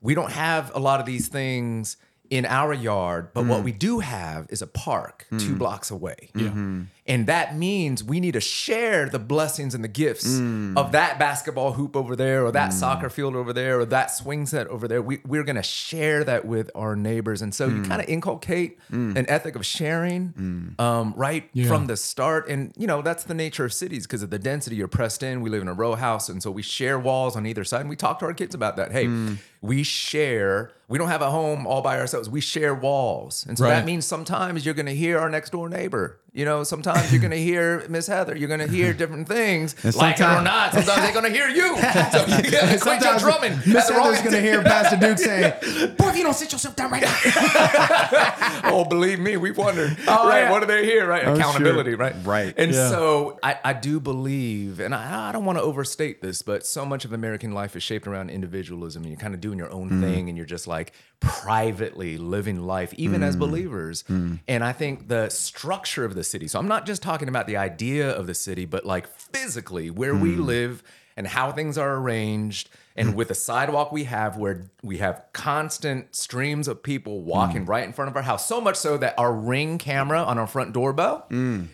We 0.02 0.16
don't 0.16 0.32
have 0.32 0.72
a 0.76 0.80
lot 0.80 1.00
of 1.00 1.06
these 1.06 1.28
things 1.28 1.98
in 2.30 2.46
our 2.46 2.74
yard, 2.74 3.30
but 3.34 3.46
what 3.46 3.62
mm. 3.62 3.66
we 3.66 3.72
do 3.72 4.00
have 4.00 4.48
is 4.50 4.62
a 4.62 4.68
park 4.68 5.26
two 5.32 5.56
mm. 5.56 5.58
blocks 5.58 5.92
away. 5.92 6.30
Yeah. 6.36 6.48
Mm-hmm. 6.48 6.82
And 7.08 7.26
that 7.28 7.56
means 7.56 8.04
we 8.04 8.20
need 8.20 8.34
to 8.34 8.42
share 8.42 9.08
the 9.10 9.20
blessings 9.20 9.74
and 9.74 9.84
the 9.84 9.88
gifts 9.88 10.28
Mm. 10.28 10.76
of 10.78 10.92
that 10.92 11.18
basketball 11.18 11.74
hoop 11.74 11.96
over 11.96 12.16
there, 12.16 12.46
or 12.46 12.52
that 12.52 12.74
soccer 12.74 13.10
field 13.10 13.36
over 13.36 13.54
there, 13.54 13.80
or 13.80 13.86
that 13.86 14.12
swing 14.12 14.46
set 14.46 14.68
over 14.68 14.88
there. 14.88 15.02
We, 15.02 15.22
we're 15.26 15.44
going 15.44 15.56
to 15.56 15.64
share 15.64 16.24
that 16.26 16.46
with 16.46 16.70
our 16.76 16.96
neighbors. 16.96 17.42
And 17.42 17.56
so 17.56 17.68
you 17.68 17.82
Mm. 17.82 17.88
kind 17.88 18.02
of 18.02 18.10
inculcate 18.10 18.78
an 18.92 19.26
ethic 19.30 19.56
of 19.56 19.66
sharing 19.66 20.76
um, 20.80 21.14
right 21.16 21.50
Yeah. 21.54 21.68
from 21.68 21.88
the 21.88 21.96
start. 21.98 22.50
And, 22.50 22.74
you 22.78 22.88
know, 22.88 23.02
that's 23.02 23.24
the 23.24 23.34
nature 23.34 23.64
of 23.66 23.74
cities 23.74 24.06
because 24.06 24.22
of 24.24 24.30
the 24.30 24.40
density. 24.40 24.76
You're 24.76 24.88
pressed 24.88 25.24
in. 25.24 25.42
We 25.42 25.50
live 25.50 25.62
in 25.62 25.68
a 25.68 25.74
row 25.74 25.96
house. 25.96 26.28
And 26.30 26.44
so 26.44 26.52
we 26.52 26.62
share 26.62 27.00
walls 27.00 27.36
on 27.36 27.46
either 27.46 27.64
side. 27.64 27.82
And 27.82 27.90
we 27.90 27.96
talk 27.96 28.20
to 28.20 28.26
our 28.26 28.34
kids 28.34 28.54
about 28.54 28.76
that. 28.78 28.92
Hey, 28.92 29.06
Mm. 29.06 29.38
we 29.62 29.84
share, 29.84 30.72
we 30.88 30.98
don't 30.98 31.08
have 31.10 31.22
a 31.22 31.32
home 31.32 31.66
all 31.66 31.82
by 31.82 32.00
ourselves. 32.00 32.30
We 32.30 32.42
share 32.42 32.74
walls. 32.76 33.46
And 33.48 33.58
so 33.58 33.64
Right. 33.64 33.72
that 33.72 33.86
means 33.86 34.06
sometimes 34.06 34.66
you're 34.66 34.76
going 34.76 34.86
to 34.88 34.96
hear 34.96 35.18
our 35.20 35.30
next 35.30 35.52
door 35.52 35.70
neighbor. 35.70 36.20
You 36.38 36.46
know, 36.46 36.64
sometimes 36.64 37.12
you're 37.12 37.20
going 37.20 37.32
to 37.32 37.42
hear 37.42 37.84
Miss 37.90 38.06
Heather. 38.06 38.38
You're 38.38 38.48
going 38.48 38.60
to 38.60 38.68
hear 38.68 38.94
different 38.94 39.28
things. 39.28 39.76
And 39.84 39.96
like 39.96 40.20
it 40.20 40.22
or 40.22 40.44
not, 40.44 40.72
sometimes 40.72 41.02
they're 41.02 41.12
going 41.12 41.26
to 41.26 41.32
hear 41.32 41.50
you. 41.50 41.76
So 42.08 42.26
you 42.26 42.52
got 42.52 42.72
to 42.72 42.80
quit 42.80 43.02
your 43.02 43.18
drumming. 43.18 43.58
Miss 43.66 43.90
Heather's 43.90 44.22
gonna 44.22 44.40
hear 44.40 44.62
Pastor 44.62 44.98
Duke 44.98 45.18
saying, 45.18 45.54
"Boy, 45.98 46.10
if 46.10 46.18
you 46.18 46.24
don't 46.24 46.34
sit 46.34 46.52
yourself 46.52 46.76
down 46.76 46.92
right 46.92 47.02
now." 47.02 47.16
oh, 48.66 48.86
believe 48.88 49.20
me, 49.20 49.36
we've 49.36 49.58
wondered. 49.58 49.98
Oh, 50.08 50.28
right? 50.28 50.44
yeah. 50.44 50.52
What 50.52 50.64
are 50.64 50.68
they 50.68 50.86
here? 50.86 51.08
Right? 51.08 51.26
Oh, 51.26 51.34
Accountability. 51.34 51.92
sure. 51.92 51.98
Right. 51.98 52.16
Right. 52.24 52.54
And 52.58 52.72
Yeah. 52.72 52.90
so 52.90 53.40
I, 53.44 53.60
I 53.64 53.74
do 53.74 54.00
believe, 54.00 54.80
and 54.80 54.94
I, 54.94 55.30
I 55.30 55.32
don't 55.32 55.46
want 55.46 55.58
to 55.58 55.64
overstate 55.64 56.22
this, 56.22 56.42
but 56.42 56.66
so 56.66 56.86
much 56.86 57.04
of 57.04 57.14
American 57.14 57.52
life 57.52 57.76
is 57.76 57.84
shaped 57.84 58.08
around 58.08 58.30
individualism. 58.30 59.04
And 59.04 59.12
you're 59.12 59.20
kind 59.20 59.34
of 59.34 59.42
doing 59.42 59.58
your 59.58 59.72
own 59.72 59.90
mm. 59.90 60.02
thing, 60.02 60.30
and 60.30 60.38
you're 60.38 60.46
just 60.46 60.68
like 60.68 60.94
privately 61.20 62.18
living 62.18 62.66
life, 62.66 62.94
even 62.96 63.24
as 63.24 63.36
hmm. 63.36 63.40
believers. 63.40 64.04
Hmm. 64.08 64.36
And 64.48 64.64
I 64.64 64.74
think 64.74 65.08
the 65.08 65.30
structure 65.30 66.06
of 66.06 66.16
the 66.16 66.24
city. 66.24 66.48
So 66.48 66.60
I'm 66.60 66.68
not 66.68 66.86
just 66.86 67.02
talking 67.02 67.28
about 67.28 67.48
the 67.48 67.58
idea 67.58 68.10
of 68.10 68.28
the 68.28 68.34
city, 68.34 68.66
but 68.66 68.86
like 68.86 69.08
physically 69.08 69.90
where 69.90 70.16
we 70.16 70.36
hmm. 70.36 70.44
live 70.44 70.84
and 71.18 71.26
how 71.28 71.52
things 71.52 71.78
are 71.78 71.96
arranged 71.96 72.70
and 72.96 73.16
with 73.16 73.28
the 73.28 73.36
sidewalk 73.36 73.92
we 73.92 74.06
have 74.06 74.38
where 74.38 74.70
we 74.84 75.00
have 75.00 75.24
constant 75.34 76.16
streams 76.16 76.68
of 76.68 76.82
people 76.82 77.22
walking 77.22 77.66
right 77.66 77.84
in 77.84 77.92
front 77.92 78.10
of 78.10 78.16
our 78.16 78.22
house 78.22 78.48
so 78.48 78.62
much 78.62 78.76
so 78.76 78.98
that 78.98 79.16
our 79.18 79.34
ring 79.34 79.78
camera 79.78 80.24
on 80.24 80.38
our 80.38 80.48
front 80.48 80.74
doorbell 80.74 81.26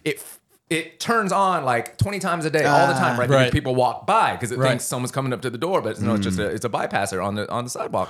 it 0.03 0.23
it 0.69 0.99
turns 0.99 1.31
on 1.31 1.65
like 1.65 1.97
20 1.97 2.19
times 2.19 2.45
a 2.45 2.49
day 2.49 2.63
all 2.63 2.87
the 2.87 2.93
time 2.93 3.15
ah. 3.15 3.19
right, 3.19 3.29
Right. 3.29 3.51
people 3.51 3.75
walk 3.75 4.07
by 4.07 4.31
because 4.31 4.51
it 4.51 4.57
Right. 4.57 4.69
thinks 4.69 4.85
someone's 4.85 5.11
coming 5.11 5.33
up 5.33 5.41
to 5.41 5.49
the 5.49 5.57
door 5.57 5.81
but 5.81 5.99
no 6.01 6.15
it's 6.15 6.23
just 6.23 6.39
a, 6.39 6.49
it's 6.49 6.65
a 6.65 6.69
bypasser 6.69 7.23
on 7.23 7.35
the 7.35 7.51
on 7.51 7.65
the 7.65 7.69
sidewalk 7.69 8.09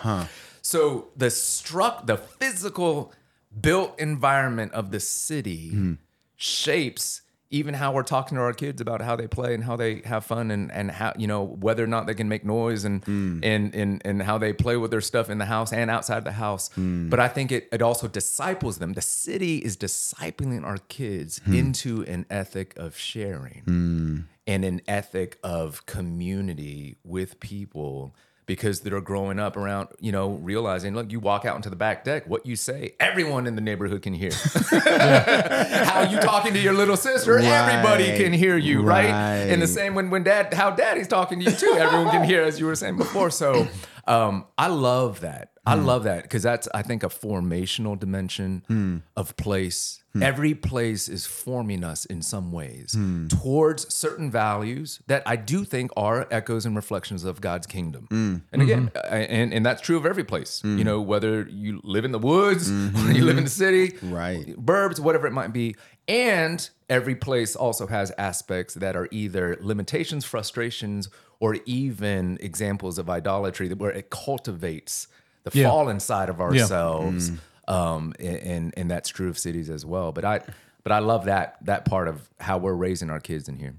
so 0.64 1.10
the 1.16 1.30
struck 1.30 2.08
the 2.08 2.18
physical 2.18 3.14
built 3.60 4.00
environment 4.00 4.72
of 4.74 4.90
the 4.90 5.00
city 5.00 5.70
mm-hmm. 5.70 5.94
shapes 6.36 7.22
even 7.54 7.76
how 7.76 7.92
we're 7.92 8.02
talking 8.02 8.36
to 8.36 8.42
our 8.42 8.52
kids 8.52 8.82
about 8.82 9.00
how 9.00 9.16
they 9.16 9.28
play 9.28 9.54
and 9.54 9.64
how 9.64 9.76
they 9.76 10.02
have 10.06 10.26
fun 10.26 10.50
and, 10.50 10.72
and 10.72 10.90
how 10.90 11.14
you 11.16 11.28
know 11.28 11.44
whether 11.44 11.84
or 11.84 11.88
not 11.88 12.08
they 12.08 12.16
can 12.16 12.28
make 12.28 12.44
noise 12.44 12.84
and 12.84 13.06
mm. 13.06 13.40
and, 13.44 13.76
and 13.76 14.02
and 14.04 14.24
how 14.24 14.40
they 14.40 14.52
play 14.52 14.76
with 14.76 14.90
their 14.90 15.02
stuff 15.02 15.30
in 15.30 15.38
the 15.38 15.46
house 15.46 15.72
and 15.72 15.92
outside 15.92 16.24
the 16.24 16.32
house. 16.32 16.70
Mm. 16.70 17.12
But 17.12 17.20
I 17.20 17.28
think 17.28 17.52
it 17.52 17.70
it 17.72 17.84
also 17.84 18.08
disciples 18.08 18.80
them. 18.80 18.94
The 18.94 19.02
city 19.02 19.60
is 19.60 19.78
discipling 19.78 20.64
our 20.64 20.80
kids 20.88 21.42
hmm. 21.46 21.54
into 21.54 22.04
an 22.06 22.26
ethic 22.32 22.74
of 22.76 22.98
sharing 22.98 23.62
hmm. 23.66 24.20
and 24.48 24.66
an 24.66 24.82
ethic 24.88 25.38
of 25.44 25.86
community 25.86 26.96
with 27.04 27.40
people 27.40 28.16
because 28.46 28.82
they're 28.82 29.00
growing 29.02 29.40
up 29.40 29.56
around, 29.56 29.90
you 30.00 30.12
know, 30.12 30.32
realizing, 30.32 30.94
look, 30.94 31.12
you 31.12 31.20
walk 31.20 31.46
out 31.46 31.56
into 31.56 31.70
the 31.70 31.76
back 31.76 32.04
deck, 32.04 32.28
what 32.28 32.46
you 32.46 32.56
say, 32.56 32.94
everyone 33.00 33.48
in 33.48 33.56
the 33.56 33.62
neighborhood 33.62 34.02
can 34.02 34.14
hear. 34.14 34.32
how 34.72 36.08
you 36.10 36.20
talking 36.20 36.54
to 36.54 36.60
your 36.60 36.74
little 36.74 36.98
sister, 36.98 37.38
everybody 37.40 38.06
can 38.18 38.34
hear 38.34 38.58
you, 38.58 38.82
right? 38.82 39.06
And 39.52 39.62
the 39.62 39.68
same 39.68 39.96
when 39.96 40.10
when 40.10 40.24
dad, 40.24 40.54
how 40.54 40.72
daddy's 40.72 41.08
talking 41.08 41.40
to 41.40 41.46
you 41.46 41.56
too, 41.56 41.76
everyone 41.80 42.10
can 42.12 42.24
hear, 42.24 42.44
as 42.44 42.60
you 42.60 42.66
were 42.66 42.76
saying 42.76 42.98
before. 42.98 43.30
So 43.30 43.68
um, 44.06 44.46
I 44.58 44.68
love 44.68 45.22
that. 45.22 45.50
I 45.66 45.76
mm. 45.78 45.86
love 45.86 46.04
that 46.04 46.24
because 46.24 46.44
that's 46.44 46.68
I 46.74 46.82
think 46.82 47.04
a 47.04 47.08
formational 47.08 47.98
dimension 47.98 48.66
mm. 48.70 49.02
of 49.16 49.38
place. 49.38 50.04
Mm. 50.14 50.22
Every 50.22 50.54
place 50.54 51.08
is 51.08 51.26
forming 51.26 51.86
us 51.86 52.04
in 52.04 52.22
some 52.22 52.52
ways 52.52 52.96
towards 53.30 53.92
certain 53.94 54.30
values 54.30 55.00
that 55.08 55.24
I 55.26 55.38
do 55.38 55.64
think 55.64 55.92
are 55.96 56.28
echoes 56.30 56.66
and 56.66 56.76
reflections 56.76 57.24
of 57.24 57.40
God's 57.40 57.66
kingdom. 57.66 58.08
And 58.52 58.62
again, 58.62 58.92
mm-hmm. 58.94 59.14
I- 59.14 59.20
and, 59.20 59.54
and 59.54 59.66
that's 59.66 59.82
true 59.82 59.98
of 59.98 60.06
every 60.06 60.26
place. 60.26 60.62
You 60.64 60.84
know, 60.84 61.02
whether 61.02 61.48
you 61.50 61.80
live 61.84 62.04
in 62.06 62.12
the 62.12 62.20
woods 62.20 62.70
or 62.72 63.12
you 63.12 63.24
live 63.24 63.38
in 63.38 63.46
the 63.46 63.50
city, 63.50 63.98
Right. 64.04 64.46
burbs, 64.58 65.00
whatever 65.00 65.26
it 65.28 65.34
might 65.34 65.54
be. 65.54 65.76
And 66.08 66.70
every 66.90 67.16
place 67.16 67.56
also 67.56 67.88
has 67.88 68.12
aspects 68.18 68.74
that 68.76 68.96
are 68.96 69.08
either 69.12 69.58
limitations, 69.62 70.26
frustrations, 70.26 71.10
or 71.44 71.58
even 71.66 72.38
examples 72.40 72.98
of 72.98 73.10
idolatry 73.10 73.68
that 73.68 73.78
where 73.78 73.92
it 73.92 74.10
cultivates 74.10 75.10
the 75.44 75.52
Yeah. 75.54 75.68
fallen 75.68 76.00
side 76.00 76.30
of 76.30 76.40
ourselves. 76.40 77.32
Um, 77.68 78.14
and, 78.18 78.74
and 78.78 78.90
that's 78.90 79.10
true 79.10 79.28
of 79.28 79.38
cities 79.38 79.70
as 79.70 79.86
well. 79.86 80.14
But 80.14 80.24
I 80.24 80.40
but 80.84 80.94
I 80.94 81.00
love 81.00 81.26
that 81.26 81.58
that 81.66 81.84
part 81.84 82.08
of 82.08 82.30
how 82.40 82.60
we're 82.60 82.74
raising 82.88 83.10
our 83.10 83.20
kids 83.20 83.50
in 83.50 83.58
here. 83.58 83.76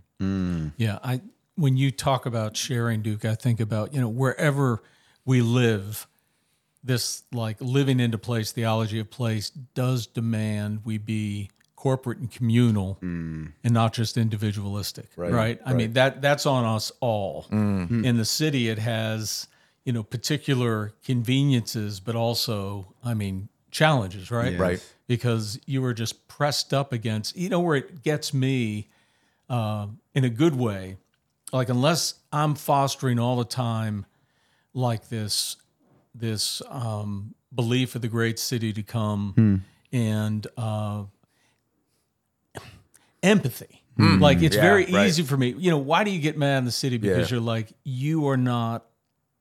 Yeah, 0.77 0.99
I 1.03 1.23
when 1.55 1.79
you 1.79 1.91
talk 1.91 2.27
about 2.27 2.55
sharing, 2.55 3.01
Duke, 3.01 3.25
I 3.25 3.35
think 3.35 3.61
about 3.61 3.95
you 3.95 4.01
know 4.03 4.09
wherever 4.11 4.83
we 5.25 5.41
live, 5.41 6.07
this 6.83 7.23
like 7.33 7.57
living 7.61 7.99
into 7.99 8.19
place 8.19 8.53
theology 8.53 8.99
of 9.01 9.11
place 9.11 9.49
does 9.49 10.07
demand 10.07 10.81
we 10.85 10.99
be 10.99 11.51
corporate 11.85 12.17
and 12.19 12.31
communal 12.31 12.97
and 13.03 13.53
not 13.81 13.93
just 13.93 14.17
individualistic 14.17 15.09
right, 15.17 15.61
i 15.67 15.73
mean 15.75 15.93
that 15.93 16.23
that's 16.23 16.47
on 16.47 16.65
us 16.77 16.91
all. 17.01 17.45
In 17.51 18.17
the 18.17 18.25
city 18.25 18.71
it 18.71 18.79
has 18.79 19.49
you 19.85 19.93
know 19.93 20.03
particular 20.03 20.93
conveniences 21.05 22.01
but 22.01 22.15
also 22.17 22.87
i 23.05 23.13
mean 23.13 23.49
challenges 23.71 24.31
right? 24.31 24.53
Yes. 24.53 24.61
Right. 24.61 24.95
because 25.07 25.61
you 25.67 25.83
were 25.83 25.93
just 25.93 26.27
pressed 26.27 26.73
up 26.73 26.91
against 26.99 27.37
you 27.37 27.51
know 27.51 27.61
where 27.61 27.77
it 27.77 28.03
gets 28.03 28.33
me 28.33 28.89
uh, 29.51 29.89
in 30.15 30.25
a 30.25 30.31
good 30.31 30.57
way. 30.57 30.97
Like 31.53 31.69
unless 31.69 32.15
i'm 32.33 32.55
fostering 32.55 33.19
all 33.19 33.37
the 33.37 33.45
time 33.45 34.07
like 34.73 35.11
this 35.11 35.57
this 36.15 36.63
um, 36.71 37.35
belief 37.55 37.95
of 37.95 38.01
the 38.01 38.09
great 38.19 38.39
city 38.39 38.73
to 38.73 38.83
come 38.83 39.63
and 39.93 40.47
uh, 40.57 41.03
empathy. 43.25 43.83
Hmm. 43.97 44.21
Like 44.21 44.43
it's 44.43 44.57
Yeah, 44.57 44.63
very 44.63 44.85
right. 44.87 45.07
easy 45.07 45.23
for 45.23 45.37
me. 45.37 45.55
You 45.57 45.71
know 45.71 45.79
why 45.79 46.05
do 46.05 46.11
you 46.11 46.21
get 46.21 46.37
mad 46.37 46.59
in 46.59 46.65
the 46.65 46.73
city? 46.73 46.99
Because 46.99 47.31
Yeah. 47.31 47.37
you're 47.37 47.45
like 47.45 47.73
you 47.85 48.29
are 48.29 48.37
not 48.37 48.85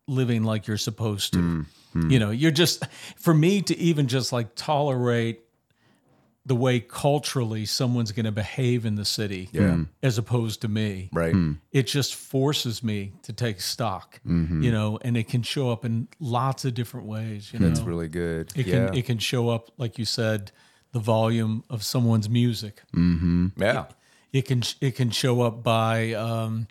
living 0.07 0.43
like 0.43 0.67
you're 0.67 0.77
supposed 0.77 1.33
to. 1.33 1.39
Hmm, 1.39 1.61
hmm. 1.93 2.09
You 2.11 2.19
know 2.19 2.31
you're 2.31 2.51
just 2.51 2.85
for 3.17 3.33
me 3.33 3.61
to 3.63 3.77
even 3.77 4.07
just 4.07 4.31
like 4.31 4.55
tolerate 4.55 5.39
the 6.45 6.55
way 6.55 6.81
culturally 6.81 7.65
someone's 7.65 8.11
going 8.11 8.25
to 8.25 8.31
behave 8.31 8.85
in 8.85 8.95
the 8.95 9.05
city 9.05 9.49
as 10.03 10.17
opposed 10.17 10.59
to 10.61 10.67
me 10.67 11.09
Right. 11.13 11.33
it 11.71 11.83
just 11.87 12.15
forces 12.15 12.83
me 12.83 13.13
to 13.23 13.31
take 13.31 13.61
stock 13.61 14.19
mm-hmm. 14.27 14.61
you 14.61 14.69
know 14.69 14.99
and 15.01 15.15
it 15.15 15.29
can 15.29 15.41
show 15.41 15.71
up 15.71 15.85
in 15.85 16.09
lots 16.19 16.65
of 16.65 16.73
different 16.73 17.07
ways 17.07 17.53
you 17.53 17.59
That's 17.59 17.79
know? 17.79 17.85
really 17.85 18.09
good. 18.09 18.51
it 18.57 18.67
yeah. 18.67 18.87
can 18.87 18.97
it 18.97 19.05
can 19.05 19.19
show 19.19 19.47
up 19.47 19.71
like 19.77 19.97
you 19.97 20.03
said 20.03 20.51
the 20.93 20.99
volume 20.99 21.63
of 21.69 21.83
someone's 21.83 22.29
music 22.29 22.81
yeah. 23.57 23.85
it 24.31 24.43
can 24.45 24.63
it 24.79 24.95
can 24.95 25.09
show 25.11 25.41
up 25.41 25.61
by 25.63 26.13
um, 26.13 26.67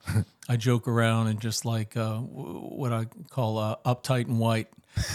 I 0.48 0.56
joke 0.56 0.88
around 0.88 1.26
and 1.28 1.40
just 1.40 1.64
like 1.64 1.96
uh, 1.96 2.16
what 2.18 2.92
I 2.92 3.06
call 3.30 3.58
uh, 3.58 3.76
uptight 3.84 4.26
and 4.28 4.38
white. 4.38 4.68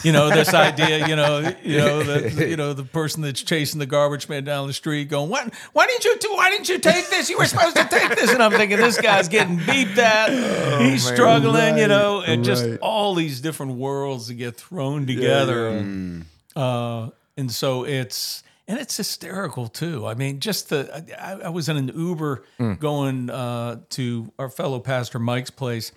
You 0.04 0.12
know 0.12 0.30
this 0.30 0.54
idea. 0.56 1.08
You 1.08 1.16
know, 1.16 1.54
you 1.64 1.78
know 1.78 2.02
the 2.04 2.48
you 2.50 2.56
know 2.58 2.74
the 2.74 2.84
person 2.84 3.22
that's 3.22 3.44
chasing 3.44 3.80
the 3.80 3.86
garbage 3.86 4.28
man 4.28 4.44
down 4.44 4.66
the 4.66 4.74
street, 4.74 5.08
going, 5.10 5.30
"What? 5.30 5.54
Why 5.74 5.86
didn't 5.86 6.04
you? 6.06 6.18
do- 6.18 6.34
Why 6.34 6.50
didn't 6.50 6.68
you 6.68 6.80
take 6.80 7.10
this? 7.10 7.30
You 7.30 7.38
were 7.38 7.46
supposed 7.46 7.76
to 7.76 7.86
take 7.88 8.16
this." 8.16 8.32
And 8.32 8.42
I'm 8.42 8.52
thinking, 8.54 8.78
this 8.78 9.00
guy's 9.00 9.28
getting 9.28 9.60
beeped 9.60 9.98
at. 10.00 10.82
He's 10.82 11.06
struggling. 11.06 11.78
you 11.78 11.88
know, 11.88 12.22
and 12.22 12.44
just 12.44 12.66
all 12.82 13.14
these 13.14 13.40
different 13.40 13.74
worlds 13.74 14.28
that 14.30 14.34
get 14.36 14.56
thrown 14.56 15.06
together. 15.06 16.24
Uh, 16.56 17.10
and 17.38 17.52
so 17.52 17.84
it's 17.86 18.42
and 18.68 18.80
it's 18.80 18.98
hysterical 18.98 19.68
too. 19.68 20.06
I 20.06 20.14
mean, 20.14 20.40
just 20.40 20.70
the 20.70 21.04
I, 21.22 21.48
I 21.48 21.50
was 21.50 21.70
in 21.70 21.78
an 21.78 21.92
Uber 21.96 22.44
going 22.80 23.30
uh, 23.30 23.82
to 23.92 24.32
our 24.38 24.50
fellow 24.50 24.80
pastor 24.80 25.20
Mike's 25.20 25.50
place. 25.52 25.92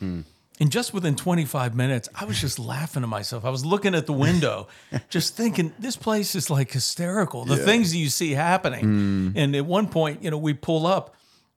And 0.62 0.70
just 0.70 0.92
within 0.92 1.16
25 1.16 1.74
minutes, 1.74 2.10
I 2.14 2.26
was 2.26 2.38
just 2.38 2.58
laughing 2.58 3.00
to 3.00 3.06
myself. 3.06 3.46
I 3.46 3.50
was 3.50 3.64
looking 3.64 3.94
at 3.94 4.04
the 4.04 4.12
window, 4.12 4.68
just 5.08 5.34
thinking, 5.34 5.72
this 5.78 5.96
place 5.96 6.34
is 6.34 6.50
like 6.50 6.70
hysterical. 6.70 7.46
The 7.46 7.56
things 7.64 7.92
that 7.92 7.96
you 7.96 8.10
see 8.10 8.32
happening. 8.32 9.32
And 9.36 9.56
at 9.56 9.64
one 9.64 9.88
point, 9.88 10.22
you 10.22 10.30
know, 10.30 10.36
we 10.36 10.52
pull 10.52 10.86
up, 10.86 11.16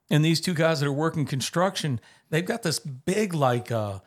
and 0.10 0.24
these 0.24 0.40
two 0.40 0.54
guys 0.54 0.80
that 0.80 0.88
are 0.88 0.94
working 0.94 1.26
construction, 1.26 2.00
they've 2.30 2.46
got 2.46 2.64
this 2.64 2.80
big, 2.80 3.34
like, 3.34 3.72
uh, 3.74 4.00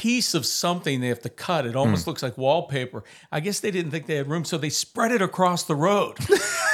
piece 0.00 0.32
of 0.32 0.46
something 0.46 1.02
they 1.02 1.08
have 1.08 1.20
to 1.20 1.28
cut. 1.28 1.66
It 1.66 1.76
almost 1.76 2.04
hmm. 2.04 2.10
looks 2.10 2.22
like 2.22 2.38
wallpaper. 2.38 3.04
I 3.30 3.40
guess 3.40 3.60
they 3.60 3.70
didn't 3.70 3.90
think 3.90 4.06
they 4.06 4.14
had 4.14 4.30
room, 4.30 4.46
so 4.46 4.56
they 4.56 4.70
spread 4.70 5.12
it 5.12 5.20
across 5.20 5.64
the 5.64 5.74
road. 5.74 6.16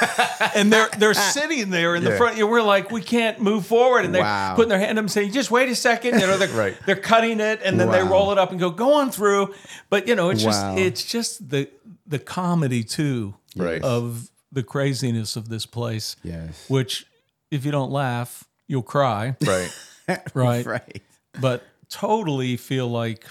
and 0.55 0.73
they're 0.73 0.89
they're 0.97 1.13
sitting 1.13 1.71
there 1.71 1.97
in 1.97 2.05
the 2.05 2.13
front. 2.13 2.39
And 2.39 2.49
we're 2.49 2.63
like, 2.63 2.93
we 2.93 3.03
can't 3.03 3.41
move 3.41 3.67
forward. 3.67 4.05
And 4.05 4.15
they're 4.15 4.23
Wow. 4.23 4.55
putting 4.55 4.69
their 4.69 4.79
hand 4.79 4.97
up 4.97 5.03
and 5.03 5.11
saying, 5.11 5.33
just 5.33 5.51
wait 5.51 5.69
a 5.69 5.75
second. 5.75 6.21
You 6.21 6.27
know, 6.29 6.39
they're, 6.39 6.49
Right. 6.57 6.77
they're 6.87 6.95
cutting 6.95 7.41
it 7.41 7.63
and 7.65 7.81
then 7.81 7.91
they 7.91 8.01
roll 8.01 8.31
it 8.31 8.39
up 8.39 8.53
and 8.53 8.61
go, 8.61 8.71
go 8.71 8.95
on 8.95 9.11
through. 9.11 9.53
But 9.91 10.07
you 10.07 10.15
know, 10.15 10.31
it's 10.31 10.45
Wow. 10.45 10.77
just 10.77 10.79
it's 10.79 11.05
just 11.05 11.51
the 11.51 11.69
the 12.07 12.21
comedy 12.21 12.85
too 12.85 13.35
Right. 13.57 13.83
of 13.83 14.31
the 14.53 14.63
craziness 14.63 15.35
of 15.35 15.49
this 15.49 15.67
place. 15.67 16.15
Yes. 16.23 16.65
Which 16.69 17.07
if 17.51 17.65
you 17.65 17.73
don't 17.73 17.91
laugh, 17.91 18.45
you'll 18.69 18.83
cry. 18.85 19.35
Right. 19.45 19.73
Right. 20.35 20.65
Right. 20.65 21.03
But 21.41 21.65
totally 21.89 22.57
feel 22.57 22.89
like 22.89 23.27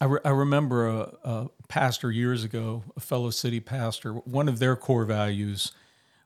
I, 0.00 0.06
re- 0.06 0.20
I 0.24 0.30
remember 0.30 0.88
a, 0.88 1.12
a 1.24 1.48
pastor 1.68 2.10
years 2.10 2.44
ago, 2.44 2.84
a 2.96 3.00
fellow 3.00 3.30
city 3.30 3.60
pastor, 3.60 4.12
one 4.12 4.48
of 4.48 4.58
their 4.58 4.76
core 4.76 5.04
values 5.04 5.72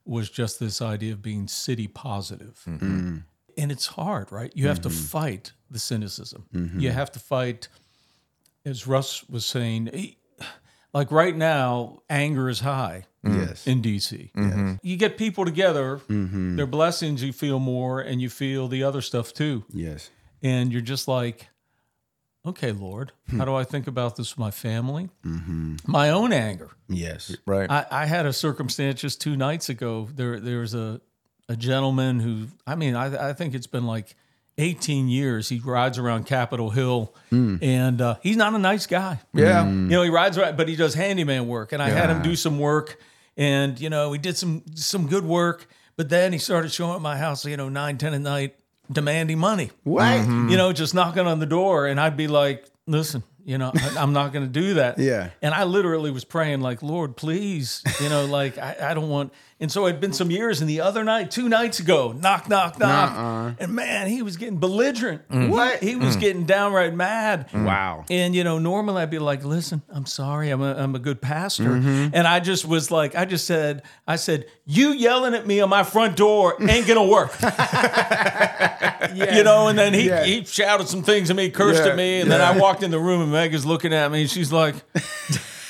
was 0.05 0.31
just 0.31 0.61
this 0.61 0.81
idea 0.81 1.13
of 1.13 1.23
being 1.23 1.49
city 1.49 1.89
positive. 1.89 2.63
Mm-hmm. 2.67 3.19
And 3.57 3.73
it's 3.73 3.87
hard, 3.87 4.31
right? 4.31 4.53
You 4.55 4.69
have 4.69 4.81
to 4.83 4.89
mm-hmm. 4.89 5.05
fight 5.07 5.53
the 5.71 5.79
cynicism. 5.79 6.47
Mm-hmm. 6.55 6.81
You 6.81 6.91
have 6.91 7.11
to 7.13 7.19
fight, 7.19 7.69
as 8.65 8.87
Russ 8.87 9.29
was 9.29 9.47
saying, 9.47 10.15
like 10.93 11.11
right 11.11 11.37
now, 11.37 12.03
anger 12.09 12.49
is 12.49 12.61
high 12.61 13.07
Yes. 13.27 13.67
in 13.67 13.81
DC. 13.81 14.79
You 14.83 14.97
get 14.97 15.17
people 15.17 15.45
together, 15.45 16.01
their 16.09 16.67
blessings 16.67 17.23
you 17.23 17.33
feel 17.33 17.59
more, 17.59 18.01
and 18.01 18.21
you 18.21 18.29
feel 18.29 18.69
the 18.69 18.83
other 18.83 19.01
stuff 19.01 19.33
too. 19.33 19.65
Yes. 19.73 20.11
And 20.45 20.73
you're 20.73 20.83
just 20.83 21.09
like, 21.09 21.49
okay, 22.47 22.71
Lord, 22.71 23.13
hmm. 23.29 23.39
how 23.39 23.45
do 23.45 23.55
I 23.55 23.65
think 23.65 23.87
about 23.87 24.17
this 24.17 24.37
with 24.37 24.39
my 24.39 24.51
family? 24.51 25.09
Mm-hmm. 25.25 25.77
My 25.87 26.11
own 26.11 26.33
anger. 26.33 26.71
Yes. 26.89 27.35
Right. 27.47 27.69
I, 27.69 27.87
I 27.91 28.07
had 28.07 28.27
a 28.27 28.33
circumstance 28.33 29.01
just 29.01 29.21
two 29.21 29.37
nights 29.37 29.71
ago. 29.71 30.09
There, 30.15 30.39
there 30.39 30.61
was 30.61 30.75
a, 30.75 31.01
a 31.49 31.57
gentleman 31.57 32.21
who, 32.21 32.49
I 32.67 32.75
mean, 32.75 32.95
I, 32.95 33.31
I 33.31 33.33
think 33.33 33.55
it's 33.55 33.67
been 33.67 33.87
like 33.87 34.15
18 34.59 35.09
years. 35.09 35.49
He 35.49 35.59
rides 35.59 35.99
around 35.99 36.27
Capitol 36.27 36.71
Hill, 36.71 37.15
hmm. 37.31 37.57
and 37.61 38.01
uh, 38.01 38.17
he's 38.23 38.37
not 38.37 38.55
a 38.55 38.59
nice 38.59 38.87
guy. 38.87 39.21
yeah. 39.33 39.65
You 39.67 39.73
know, 39.73 40.03
he 40.03 40.11
rides 40.11 40.39
around, 40.39 40.57
but 40.57 40.69
he 40.69 40.77
does 40.77 40.95
handyman 40.95 41.49
work, 41.49 41.73
and 41.73 41.83
I 41.83 41.89
had 41.89 42.11
him 42.11 42.23
do 42.23 42.37
some 42.37 42.59
work, 42.59 43.01
and 43.37 43.81
you 43.81 43.91
know, 43.91 44.13
he 44.13 44.19
did 44.19 44.37
some 44.37 44.63
some 44.75 45.09
good 45.09 45.25
work. 45.25 45.67
But 45.97 46.09
then 46.09 46.33
he 46.33 46.39
started 46.39 46.73
showing 46.73 46.91
up 46.91 46.97
at 46.97 47.03
my 47.03 47.17
house, 47.17 47.45
you 47.45 47.57
know, 47.57 47.69
nine, 47.69 47.99
ten 47.99 48.15
at 48.15 48.21
night, 48.21 48.57
demanding 48.91 49.39
money. 49.39 49.71
What? 49.83 50.05
Mm-hmm. 50.05 50.49
You 50.49 50.57
know, 50.57 50.73
just 50.73 50.95
knocking 50.95 51.27
on 51.27 51.39
the 51.39 51.47
door, 51.47 51.87
and 51.87 52.01
I'd 52.01 52.17
be 52.17 52.29
like, 52.29 52.67
"Listen, 52.87 53.23
you 53.45 53.59
know, 53.59 53.73
I, 53.75 53.97
I'm 53.99 54.13
not 54.13 54.33
going 54.33 54.45
to 54.45 54.51
do 54.61 54.75
that." 54.75 54.99
Yeah. 55.05 55.31
And 55.43 55.55
I 55.55 55.65
literally 55.65 56.11
was 56.11 56.25
praying, 56.25 56.61
like, 56.61 56.83
"Lord, 56.83 57.17
please, 57.17 57.83
you 58.01 58.09
know, 58.09 58.27
like 58.27 58.59
I, 58.59 58.77
I 58.81 58.95
don't 58.95 59.09
want." 59.09 59.33
And 59.61 59.71
so 59.71 59.87
it'd 59.87 60.01
been 60.01 60.13
some 60.13 60.33
years, 60.33 60.61
and 60.61 60.69
the 60.69 60.81
other 60.81 61.05
night, 61.05 61.31
two 61.31 61.49
nights 61.49 61.79
ago, 61.79 62.11
knock, 62.11 62.49
knock, 62.49 62.77
knock, 62.77 63.55
and 63.61 63.73
man, 63.73 64.09
he 64.09 64.21
was 64.21 64.37
getting 64.37 64.59
belligerent. 64.59 65.29
Mm. 65.29 65.49
What? 65.49 65.81
He, 65.81 65.95
was 65.95 66.17
mm. 66.17 66.21
getting 66.21 66.45
downright 66.45 66.93
mad. 66.93 67.49
Mm. 67.51 67.65
Wow. 67.65 68.05
And 68.11 68.35
you 68.35 68.43
know, 68.43 68.59
normally 68.59 69.03
I'd 69.03 69.11
be 69.11 69.21
like, 69.21 69.45
"Listen, 69.45 69.81
I'm 69.89 70.07
sorry, 70.07 70.51
I'm 70.51 70.61
a, 70.61 70.75
I'm 70.75 70.97
a 70.97 70.99
good 70.99 71.23
pastor," 71.23 71.65
mm-hmm. 71.65 72.09
and 72.13 72.27
I 72.27 72.41
just 72.41 72.67
was 72.67 72.91
like, 72.91 73.15
I 73.15 73.27
just 73.27 73.47
said, 73.47 73.85
I 74.09 74.17
said, 74.17 74.47
"You 74.65 74.91
yelling 74.91 75.35
at 75.35 75.47
me 75.47 75.61
on 75.61 75.69
my 75.69 75.85
front 75.85 76.17
door 76.17 76.57
ain't 76.61 76.89
gonna 76.89 77.07
work," 77.07 77.33
you 79.15 79.45
know. 79.45 79.69
And 79.69 79.79
then 79.79 79.95
he 79.95 80.09
Yeah. 80.09 80.25
he 80.25 80.45
shouted 80.45 80.89
some 80.89 81.05
things 81.05 81.31
at 81.31 81.37
me, 81.37 81.49
cursed 81.51 81.85
Yeah, 81.85 81.93
at 81.93 81.97
me, 81.97 82.21
and 82.21 82.31
then. 82.31 82.41
I 82.41 82.59
walked 82.59 82.83
in 82.83 82.91
the 82.91 82.99
room 82.99 83.23
and 83.23 83.31
Meg 83.33 83.55
is 83.55 83.65
looking 83.65 83.95
at 83.95 84.11
me, 84.11 84.23
and 84.23 84.31
she's 84.31 84.53
like. 84.53 84.75